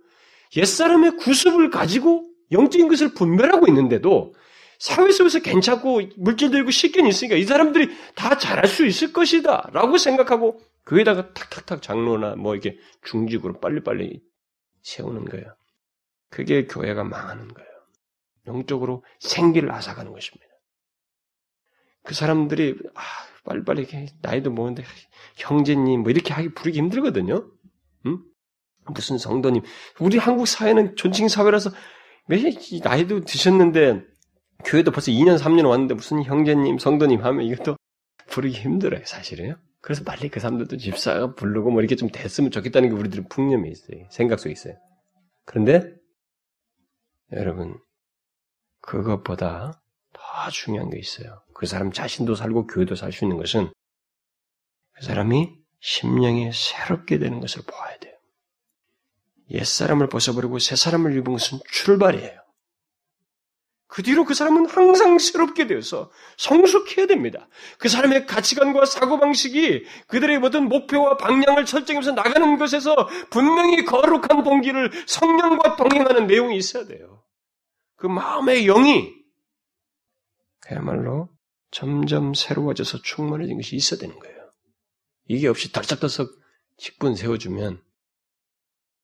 옛사람의 0.57 1.17
구습을 1.19 1.71
가지고 1.71 2.29
영적인 2.51 2.89
것을 2.89 3.15
분별하고 3.15 3.69
있는데도 3.69 4.35
사회 4.79 5.11
속에서 5.11 5.41
괜찮고 5.41 6.01
물질 6.17 6.51
들고 6.51 6.71
식견이 6.71 7.09
있으니까 7.09 7.37
이 7.37 7.45
사람들이 7.45 7.91
다 8.15 8.39
잘할 8.39 8.67
수 8.67 8.87
있을 8.87 9.13
것이다 9.13 9.71
라고 9.73 9.99
생각하고 9.99 10.61
그에다가 10.85 11.35
탁탁탁 11.35 11.83
장로나 11.83 12.37
뭐 12.37 12.55
이렇게 12.55 12.79
중직으로 13.05 13.61
빨리빨리 13.61 14.23
세우는 14.83 15.27
거예요. 15.27 15.55
그게 16.31 16.67
교회가 16.67 17.05
망하는 17.05 17.49
거예요. 17.49 17.68
영적으로 18.49 19.05
생기를 19.21 19.71
앗아가는 19.73 20.13
것입니다. 20.13 20.47
그 22.05 22.15
사람들이 22.15 22.75
아, 22.95 23.03
빨리빨리 23.45 23.87
나이도 24.23 24.51
먹는데 24.51 24.83
형제님 25.37 26.03
뭐 26.03 26.11
이렇게 26.11 26.33
하기 26.33 26.55
부르기 26.55 26.79
힘들거든요. 26.79 27.51
응? 28.07 28.19
무슨 28.93 29.19
성도님 29.19 29.63
우리 30.01 30.19
한국 30.19 30.47
사회는 30.47 30.97
존칭 30.97 31.29
사회라서 31.29 31.71
몇 32.27 32.41
나이도 32.83 33.21
드셨는데 33.21 34.03
교회도 34.65 34.91
벌써 34.91 35.11
2년 35.13 35.39
3년 35.39 35.69
왔는데 35.69 35.95
무슨 35.95 36.23
형제님 36.23 36.79
성도님 36.79 37.25
하면 37.25 37.45
이것도 37.45 37.77
부르기 38.29 38.59
힘들어요 38.59 39.03
사실은요. 39.05 39.57
그래서 39.81 40.05
빨리 40.05 40.29
그 40.29 40.41
사람들도 40.41 40.77
집사가 40.77 41.35
부르고 41.35 41.71
뭐 41.71 41.81
이렇게 41.81 41.97
좀 41.97 42.09
됐으면 42.11 42.51
좋겠다는 42.51 42.91
게 42.91 42.95
우리들은 42.95 43.29
풍념이 43.29 43.71
있어요. 43.71 44.07
생각 44.11 44.41
속에 44.41 44.53
있어요. 44.53 44.75
그런데 45.45 45.95
여러분 47.33 47.79
그것보다 48.89 49.83
더 50.15 50.51
중요한 50.51 50.89
게 50.89 50.99
있어요. 50.99 51.43
그 51.53 51.67
사람 51.67 51.93
자신도 51.93 52.35
살고 52.35 52.67
교회도 52.69 52.95
살 52.95 53.13
수 53.13 53.25
있는 53.27 53.37
것은 53.37 53.71
그 54.93 55.05
사람이 55.05 55.55
심령이 55.81 56.51
새롭게 56.53 57.19
되는 57.19 57.41
것을 57.41 57.63
보아야 57.67 57.99
돼요. 57.99 58.15
옛사람을 59.51 60.09
벗어버리고 60.09 60.59
새사람을 60.59 61.17
입은 61.19 61.33
것은 61.33 61.59
출발이에요. 61.71 62.41
그 63.87 64.03
뒤로 64.03 64.25
그 64.25 64.35
사람은 64.35 64.67
항상 64.67 65.19
새롭게 65.19 65.67
되어서 65.67 66.11
성숙해야 66.37 67.07
됩니다. 67.07 67.49
그 67.79 67.89
사람의 67.89 68.27
가치관과 68.27 68.87
사고방식이 68.87 69.85
그들의 70.09 70.39
모든 70.39 70.69
목표와 70.69 71.17
방향을 71.17 71.67
설정해서 71.67 72.13
나가는 72.13 72.59
것에서 72.59 73.09
분명히 73.31 73.85
거룩한 73.85 74.45
동기를 74.45 74.91
성령과 75.07 75.77
동행하는 75.77 76.27
내용이 76.27 76.57
있어야 76.57 76.87
돼요. 76.87 77.23
그 77.99 78.07
마음의 78.07 78.65
영이 78.65 79.13
그야말로 80.61 81.29
점점 81.71 82.33
새로워져서 82.33 83.03
충만해진 83.03 83.57
것이 83.57 83.77
있어야 83.77 84.01
되는 84.01 84.19
거예요. 84.19 84.53
이게 85.27 85.49
없이 85.49 85.73
덜썩덜썩 85.73 86.31
직분 86.79 87.17
세워주면 87.17 87.83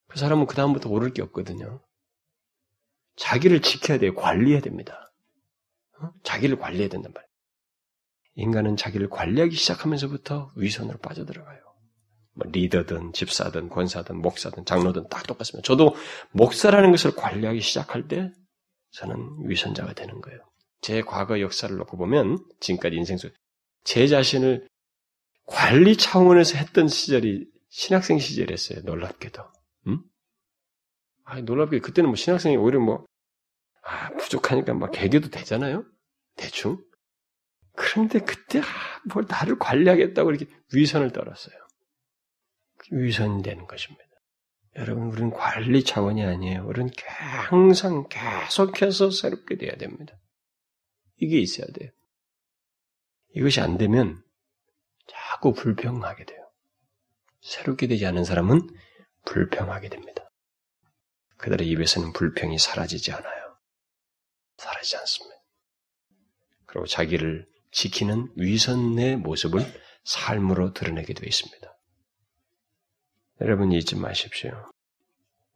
그 0.07 0.17
사람은 0.17 0.47
그다음부터 0.47 0.89
오를 0.89 1.11
게 1.11 1.21
없거든요. 1.21 1.83
자기를 3.17 3.61
지켜야 3.61 3.99
돼요. 3.99 4.15
관리해야 4.15 4.61
됩니다. 4.61 5.13
어? 5.99 6.11
자기를 6.23 6.57
관리해야 6.57 6.87
된단 6.87 7.11
말이에요. 7.13 7.29
인간은 8.35 8.77
자기를 8.77 9.09
관리하기 9.09 9.55
시작하면서부터 9.55 10.53
위선으로 10.55 10.99
빠져들어가요. 10.99 11.59
뭐 12.33 12.47
리더든 12.49 13.13
집사든 13.13 13.69
권사든 13.69 14.21
목사든 14.21 14.65
장로든 14.65 15.07
딱 15.09 15.27
똑같습니다. 15.27 15.65
저도 15.65 15.95
목사라는 16.31 16.91
것을 16.91 17.15
관리하기 17.15 17.59
시작할 17.59 18.07
때 18.07 18.31
저는 18.95 19.49
위선자가 19.49 19.93
되는 19.93 20.21
거예요. 20.21 20.39
제 20.81 21.01
과거 21.01 21.39
역사를 21.41 21.75
놓고 21.75 21.97
보면 21.97 22.45
지금까지 22.59 22.95
인생 22.95 23.17
속제 23.17 24.07
자신을 24.07 24.67
관리 25.45 25.97
차원에서 25.97 26.57
했던 26.57 26.87
시절이 26.87 27.45
신학생 27.69 28.19
시절이었어요. 28.19 28.81
놀랍게도. 28.83 29.43
음? 29.87 29.99
아, 31.25 31.41
놀랍게 31.41 31.79
그때는 31.79 32.09
뭐 32.09 32.15
신학생이 32.15 32.55
오히려 32.55 32.79
뭐 32.79 33.05
아, 33.83 34.09
부족하니까 34.11 34.73
막 34.73 34.91
개교도 34.91 35.29
되잖아요. 35.29 35.85
대충. 36.37 36.81
그런데 37.75 38.19
그때 38.19 38.59
아, 38.59 38.63
뭘 39.13 39.25
나를 39.27 39.59
관리하겠다고 39.59 40.31
이렇게 40.31 40.51
위선을 40.73 41.11
떨었어요. 41.11 41.55
위선이 42.91 43.43
되는 43.43 43.67
것입니다. 43.67 44.05
여러분, 44.77 45.07
우리는 45.07 45.29
관리 45.31 45.83
차원이 45.83 46.23
아니에요. 46.23 46.65
우리는 46.67 46.91
항상 47.47 48.07
계속해서 48.09 49.11
새롭게 49.11 49.57
돼야 49.57 49.75
됩니다. 49.75 50.17
이게 51.17 51.39
있어야 51.39 51.67
돼요. 51.67 51.91
이것이 53.35 53.61
안 53.61 53.77
되면 53.77 54.21
자꾸 55.07 55.53
불평하게 55.53 56.25
돼요. 56.25 56.51
새롭게 57.41 57.87
되지 57.87 58.05
않은 58.05 58.23
사람은 58.25 58.67
불평하게 59.25 59.89
됩니다. 59.89 60.29
그들의 61.37 61.67
입에서는 61.69 62.13
불평이 62.13 62.57
사라지지 62.57 63.11
않아요. 63.11 63.57
사라지지 64.57 64.97
않습니다. 64.97 65.35
그리고 66.65 66.85
자기를 66.85 67.47
지키는 67.71 68.31
위선의 68.35 69.17
모습을 69.17 69.61
삶으로 70.03 70.73
드러내게 70.73 71.13
되어 71.13 71.27
있습니다. 71.27 71.74
여러분 73.41 73.71
잊지 73.71 73.97
마십시오. 73.97 74.51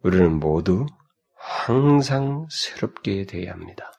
우리는 0.02 0.38
모두 0.38 0.86
항상 1.34 2.46
새롭게 2.50 3.24
되어야 3.24 3.52
합니다. 3.52 3.90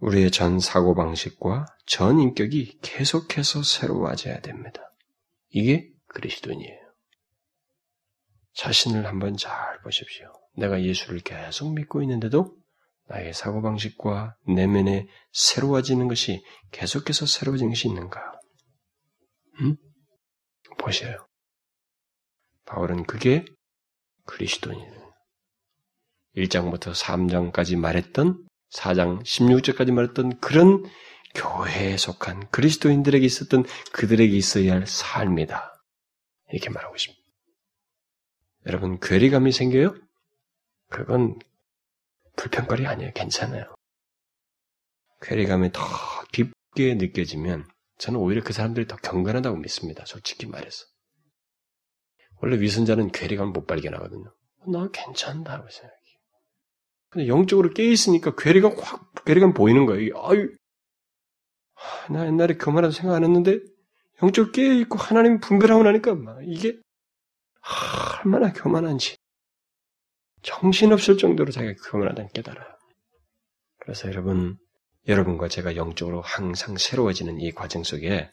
우리의 0.00 0.30
전 0.30 0.58
사고방식과 0.58 1.66
전 1.86 2.18
인격이 2.18 2.80
계속해서 2.82 3.62
새로워져야 3.62 4.40
됩니다. 4.40 4.80
이게 5.50 5.88
그리스도인이에요. 6.08 6.80
자신을 8.54 9.06
한번 9.06 9.36
잘 9.36 9.80
보십시오. 9.82 10.32
내가 10.56 10.82
예수를 10.82 11.20
계속 11.20 11.72
믿고 11.72 12.02
있는데도 12.02 12.56
나의 13.06 13.32
사고방식과 13.32 14.36
내면에 14.48 15.06
새로워지는 15.32 16.08
것이 16.08 16.44
계속해서 16.72 17.26
새로워지는 17.26 17.70
것이 17.70 17.88
있는가? 17.88 18.20
음? 19.60 19.76
보셔요. 20.78 21.26
바울은 22.74 23.04
그게 23.04 23.44
그리스도인이에요. 24.26 25.12
1장부터 26.36 26.92
3장까지 26.92 27.78
말했던 27.78 28.44
4장 28.72 29.22
16절까지 29.22 29.92
말했던 29.92 30.40
그런 30.40 30.84
교회에 31.34 31.96
속한 31.96 32.50
그리스도인들에게 32.50 33.24
있었던 33.24 33.64
그들에게 33.92 34.36
있어야 34.36 34.72
할 34.72 34.86
삶이다. 34.86 35.72
이렇게 36.52 36.70
말하고 36.70 36.96
있습니다. 36.96 37.22
여러분, 38.66 38.98
괴리감이 38.98 39.52
생겨요? 39.52 39.94
그건 40.90 41.38
불평거리 42.36 42.86
아니에요. 42.86 43.12
괜찮아요. 43.14 43.72
괴리감이 45.22 45.70
더 45.72 45.80
깊게 46.32 46.94
느껴지면 46.94 47.68
저는 47.98 48.18
오히려 48.18 48.42
그 48.42 48.52
사람들이 48.52 48.88
더 48.88 48.96
경건하다고 48.96 49.58
믿습니다. 49.58 50.04
솔직히 50.06 50.46
말해서. 50.46 50.84
원래 52.44 52.60
위선자는 52.60 53.10
괴리감을 53.10 53.52
못 53.52 53.66
발견하거든요. 53.66 54.30
나 54.66 54.90
괜찮다고 54.92 55.66
생각해. 55.70 55.94
근데 57.08 57.26
영적으로 57.26 57.70
깨있으니까 57.70 58.34
괴리가 58.36 58.70
확, 58.76 59.24
괴리감 59.24 59.54
보이는 59.54 59.86
거예요. 59.86 60.12
아유, 60.26 60.54
나 62.10 62.26
옛날에 62.26 62.56
그만하도 62.56 62.92
생각 62.92 63.14
안 63.14 63.24
했는데, 63.24 63.60
영적으로 64.22 64.52
깨있고 64.52 64.98
하나님 64.98 65.40
분별하고 65.40 65.84
나니까, 65.84 66.16
막 66.16 66.38
이게, 66.42 66.78
얼마나 68.22 68.52
교만한지. 68.52 69.16
정신없을 70.42 71.16
정도로 71.16 71.50
자기가 71.50 71.80
교만하다는 71.90 72.28
깨달아요. 72.34 72.76
그래서 73.78 74.08
여러분, 74.08 74.58
여러분과 75.08 75.48
제가 75.48 75.76
영적으로 75.76 76.20
항상 76.20 76.76
새로워지는 76.76 77.40
이 77.40 77.52
과정 77.52 77.84
속에 77.84 78.30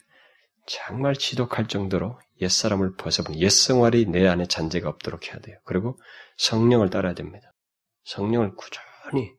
정말 0.66 1.14
지독할 1.14 1.68
정도로 1.68 2.18
옛사람을 2.40 2.96
벗어버린 2.96 3.40
옛생활이 3.40 4.06
내 4.06 4.26
안에 4.26 4.46
잔재가 4.46 4.88
없도록 4.88 5.28
해야 5.28 5.38
돼요. 5.40 5.58
그리고 5.64 5.98
성령을 6.36 6.90
따라야 6.90 7.14
됩니다. 7.14 7.52
성령을 8.04 8.54
꾸준히 8.54 9.32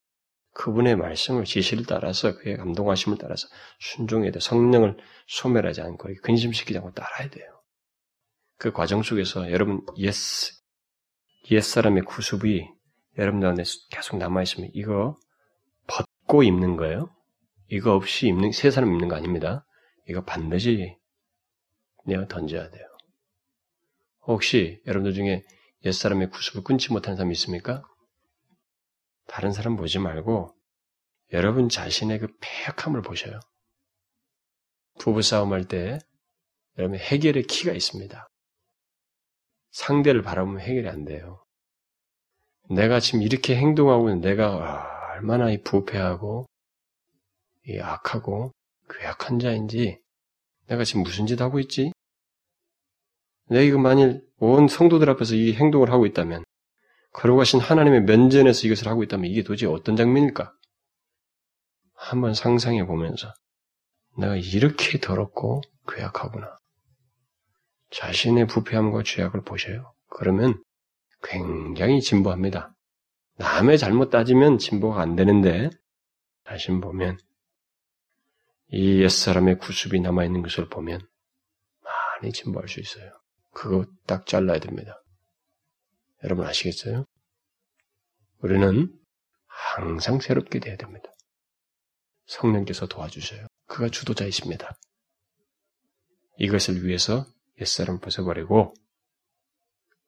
그분의 0.53 0.95
말씀을 0.95 1.45
지시를 1.45 1.85
따라서 1.85 2.37
그의 2.37 2.57
감동하심을 2.57 3.17
따라서 3.17 3.47
순종해야 3.79 4.31
돼. 4.31 4.39
성령을 4.39 4.97
소멸하지 5.27 5.81
않고 5.81 6.09
근심시키지 6.21 6.77
않고 6.77 6.93
따라야 6.93 7.29
돼요. 7.29 7.45
그 8.57 8.71
과정 8.71 9.01
속에서 9.01 9.51
여러분 9.51 9.81
옛 9.97 10.13
옛사람의 11.49 12.03
구습이 12.03 12.69
여러분들 13.17 13.49
안에 13.49 13.63
계속 13.91 14.17
남아 14.17 14.43
있으면 14.43 14.69
이거 14.73 15.17
벗고 15.87 16.43
입는 16.43 16.77
거예요. 16.77 17.09
이거 17.69 17.95
없이 17.95 18.27
입는, 18.27 18.51
새 18.51 18.71
사람 18.71 18.93
입는 18.93 19.07
거 19.07 19.15
아닙니다. 19.15 19.65
이거 20.07 20.23
반드시 20.23 20.95
내가 22.03 22.27
던져야 22.27 22.69
돼요. 22.69 22.85
혹시 24.25 24.81
여러분들 24.85 25.13
중에 25.13 25.43
옛사람의 25.85 26.29
구습을 26.29 26.63
끊지 26.63 26.91
못한 26.93 27.15
사람이 27.15 27.33
있습니까? 27.33 27.83
다른 29.27 29.51
사람 29.51 29.75
보지 29.75 29.99
말고 29.99 30.55
여러분 31.33 31.69
자신의 31.69 32.19
그 32.19 32.27
폐역함을 32.39 33.01
보셔요. 33.01 33.39
부부싸움 34.99 35.53
할 35.53 35.65
때 35.65 35.99
여러분 36.77 36.97
해결의 36.97 37.43
키가 37.43 37.73
있습니다. 37.73 38.27
상대를 39.71 40.21
바라보면 40.21 40.61
해결이 40.61 40.87
안 40.87 41.03
돼요. 41.05 41.43
내가 42.69 42.99
지금 42.99 43.21
이렇게 43.21 43.55
행동하고 43.55 44.09
있는 44.09 44.21
내가 44.21 45.13
얼마나 45.13 45.51
이 45.51 45.61
부패하고 45.61 46.45
이 47.67 47.79
악하고 47.79 48.51
괴악한 48.89 49.39
자인지 49.39 49.99
내가 50.67 50.83
지금 50.83 51.03
무슨 51.03 51.27
짓 51.27 51.39
하고 51.41 51.59
있지? 51.59 51.91
내가 53.47 53.61
이거 53.61 53.77
만일 53.77 54.21
온 54.37 54.67
성도들 54.67 55.09
앞에서 55.09 55.35
이 55.35 55.53
행동을 55.53 55.91
하고 55.91 56.05
있다면 56.05 56.43
거룩하신 57.13 57.59
하나님의 57.59 58.03
면전에서 58.03 58.67
이것을 58.67 58.87
하고 58.87 59.03
있다면 59.03 59.29
이게 59.29 59.43
도대체 59.43 59.67
어떤 59.67 59.95
장면일까? 59.95 60.53
한번 61.93 62.33
상상해 62.33 62.85
보면서 62.85 63.33
내가 64.17 64.35
이렇게 64.35 64.99
더럽고 64.99 65.61
괴악하구나. 65.87 66.57
자신의 67.91 68.47
부패함과 68.47 69.03
죄악을 69.03 69.43
보셔요. 69.43 69.93
그러면 70.09 70.61
굉장히 71.21 72.01
진보합니다. 72.01 72.73
남의 73.37 73.77
잘못 73.77 74.09
따지면 74.09 74.57
진보가 74.57 75.01
안 75.01 75.15
되는데 75.15 75.69
자신 76.45 76.81
보면 76.81 77.17
이 78.75 79.03
옛사람의 79.03 79.59
구습이 79.59 79.99
남아있는 79.99 80.41
것을 80.41 80.67
보면 80.67 81.07
많이 81.83 82.33
진보할 82.33 82.67
수 82.67 82.79
있어요. 82.79 83.11
그거 83.51 83.85
딱 84.07 84.25
잘라야 84.25 84.57
됩니다. 84.59 84.99
여러분 86.23 86.47
아시겠어요? 86.47 87.05
우리는 88.39 88.91
항상 89.45 90.19
새롭게 90.19 90.59
돼야 90.59 90.75
됩니다. 90.75 91.07
성령께서 92.25 92.87
도와주셔요. 92.87 93.45
그가 93.67 93.89
주도자이십니다. 93.89 94.75
이것을 96.39 96.83
위해서 96.83 97.27
옛사람 97.61 97.99
벗어버리고 97.99 98.73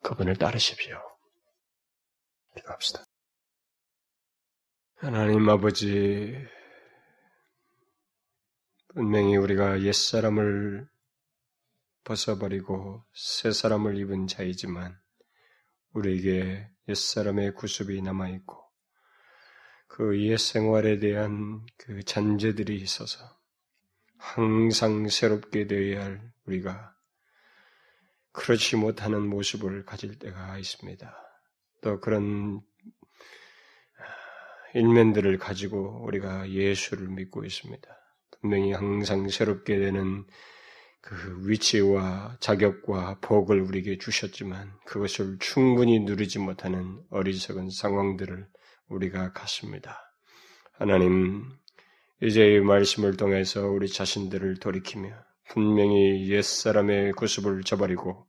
그분을 0.01 0.37
따르십시오. 0.37 0.99
기도합시다. 2.55 3.03
하나님 4.95 5.47
아버지, 5.49 6.33
분명히 8.95 9.35
우리가 9.35 9.81
옛사람을 9.81 10.87
벗어버리고 12.05 13.03
새 13.13 13.51
사람을 13.51 13.97
입은 13.97 14.27
자이지만 14.27 14.97
우리에게 15.91 16.69
옛사람의 16.87 17.55
구습이 17.55 18.01
남아있고 18.01 18.55
그 19.89 20.15
옛 20.15 20.39
생활에 20.39 20.99
대한 20.99 21.65
그 21.75 22.03
잔재들이 22.03 22.77
있어서 22.77 23.37
항상 24.17 25.09
새롭게 25.09 25.67
되어야 25.67 26.05
할 26.05 26.31
우리가 26.45 26.95
그렇지 28.31 28.77
못하는 28.77 29.27
모습을 29.27 29.83
가질 29.83 30.19
때가 30.19 30.57
있습니다. 30.57 31.13
또 31.81 31.99
그런 31.99 32.61
일면들을 34.73 35.37
가지고 35.37 36.01
우리가 36.05 36.49
예수를 36.49 37.09
믿고 37.09 37.43
있습니다. 37.43 38.04
분명히 38.41 38.71
항상 38.71 39.27
새롭게 39.29 39.79
되는 39.79 40.25
그 41.01 41.47
위치와 41.47 42.37
자격과 42.39 43.19
복을 43.21 43.61
우리에게 43.61 43.97
주셨지만 43.97 44.73
그것을 44.85 45.37
충분히 45.39 45.99
누리지 45.99 46.39
못하는 46.39 46.99
어리석은 47.11 47.69
상황들을 47.69 48.47
우리가 48.87 49.31
갖습니다. 49.33 50.01
하나님, 50.73 51.51
이제 52.21 52.55
이 52.55 52.59
말씀을 52.59 53.17
통해서 53.17 53.67
우리 53.67 53.87
자신들을 53.87 54.59
돌이키며 54.59 55.11
분명히 55.49 56.29
옛사람의 56.31 57.13
구습을 57.13 57.63
저버리고 57.63 58.25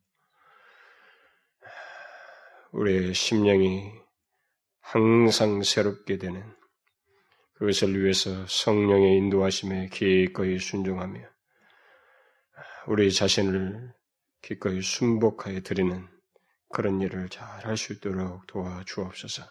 우리의 2.73 3.15
심령이 3.15 3.91
항상 4.81 5.63
새롭게 5.63 6.19
되는 6.19 6.56
그것을 7.59 8.01
위해서 8.03 8.47
성령의 8.47 9.17
인도하심에 9.17 9.89
기꺼이 9.93 10.59
순종하며 10.59 11.21
우리 12.87 13.13
자신을 13.13 13.93
기꺼이 14.43 14.83
순복하여 14.83 15.61
드리는 15.63 16.07
그런 16.71 17.01
일을 17.01 17.29
잘 17.31 17.65
할 17.65 17.77
수 17.77 17.95
있도록 17.95 18.47
도와주옵소서. 18.47 19.43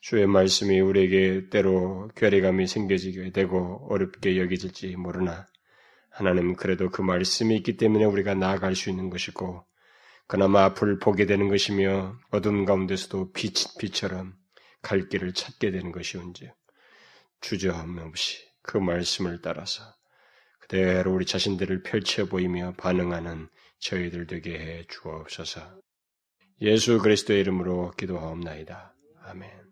주의 0.00 0.26
말씀이 0.26 0.80
우리에게 0.80 1.48
때로 1.50 2.08
괴리감이 2.14 2.66
생겨지게 2.66 3.32
되고 3.32 3.86
어렵게 3.90 4.38
여겨질지 4.38 4.94
모르나 4.96 5.46
하나님 6.10 6.54
그래도 6.54 6.90
그 6.90 7.02
말씀이 7.02 7.56
있기 7.56 7.76
때문에 7.76 8.04
우리가 8.04 8.34
나아갈 8.34 8.74
수 8.76 8.90
있는 8.90 9.10
것이고 9.10 9.66
그나마 10.26 10.64
앞을 10.64 10.98
보게 11.00 11.26
되는 11.26 11.48
것이며 11.48 12.16
어둠 12.30 12.64
가운데서도 12.64 13.32
빛, 13.32 13.54
빛처럼 13.78 14.34
갈 14.82 15.08
길을 15.08 15.32
찾게 15.32 15.70
되는 15.70 15.90
것이온지 15.90 16.50
주저함 17.40 17.98
없이 17.98 18.38
그 18.62 18.78
말씀을 18.78 19.40
따라서 19.42 19.82
그대로 20.60 21.12
우리 21.14 21.26
자신들을 21.26 21.82
펼쳐 21.82 22.26
보이며 22.26 22.74
반응하는 22.78 23.48
저희들 23.80 24.26
되게 24.26 24.58
해 24.58 24.84
주옵소서. 24.88 25.80
예수 26.62 26.98
그리스도의 26.98 27.40
이름으로 27.40 27.90
기도하옵나이다. 27.92 28.94
아멘. 29.24 29.63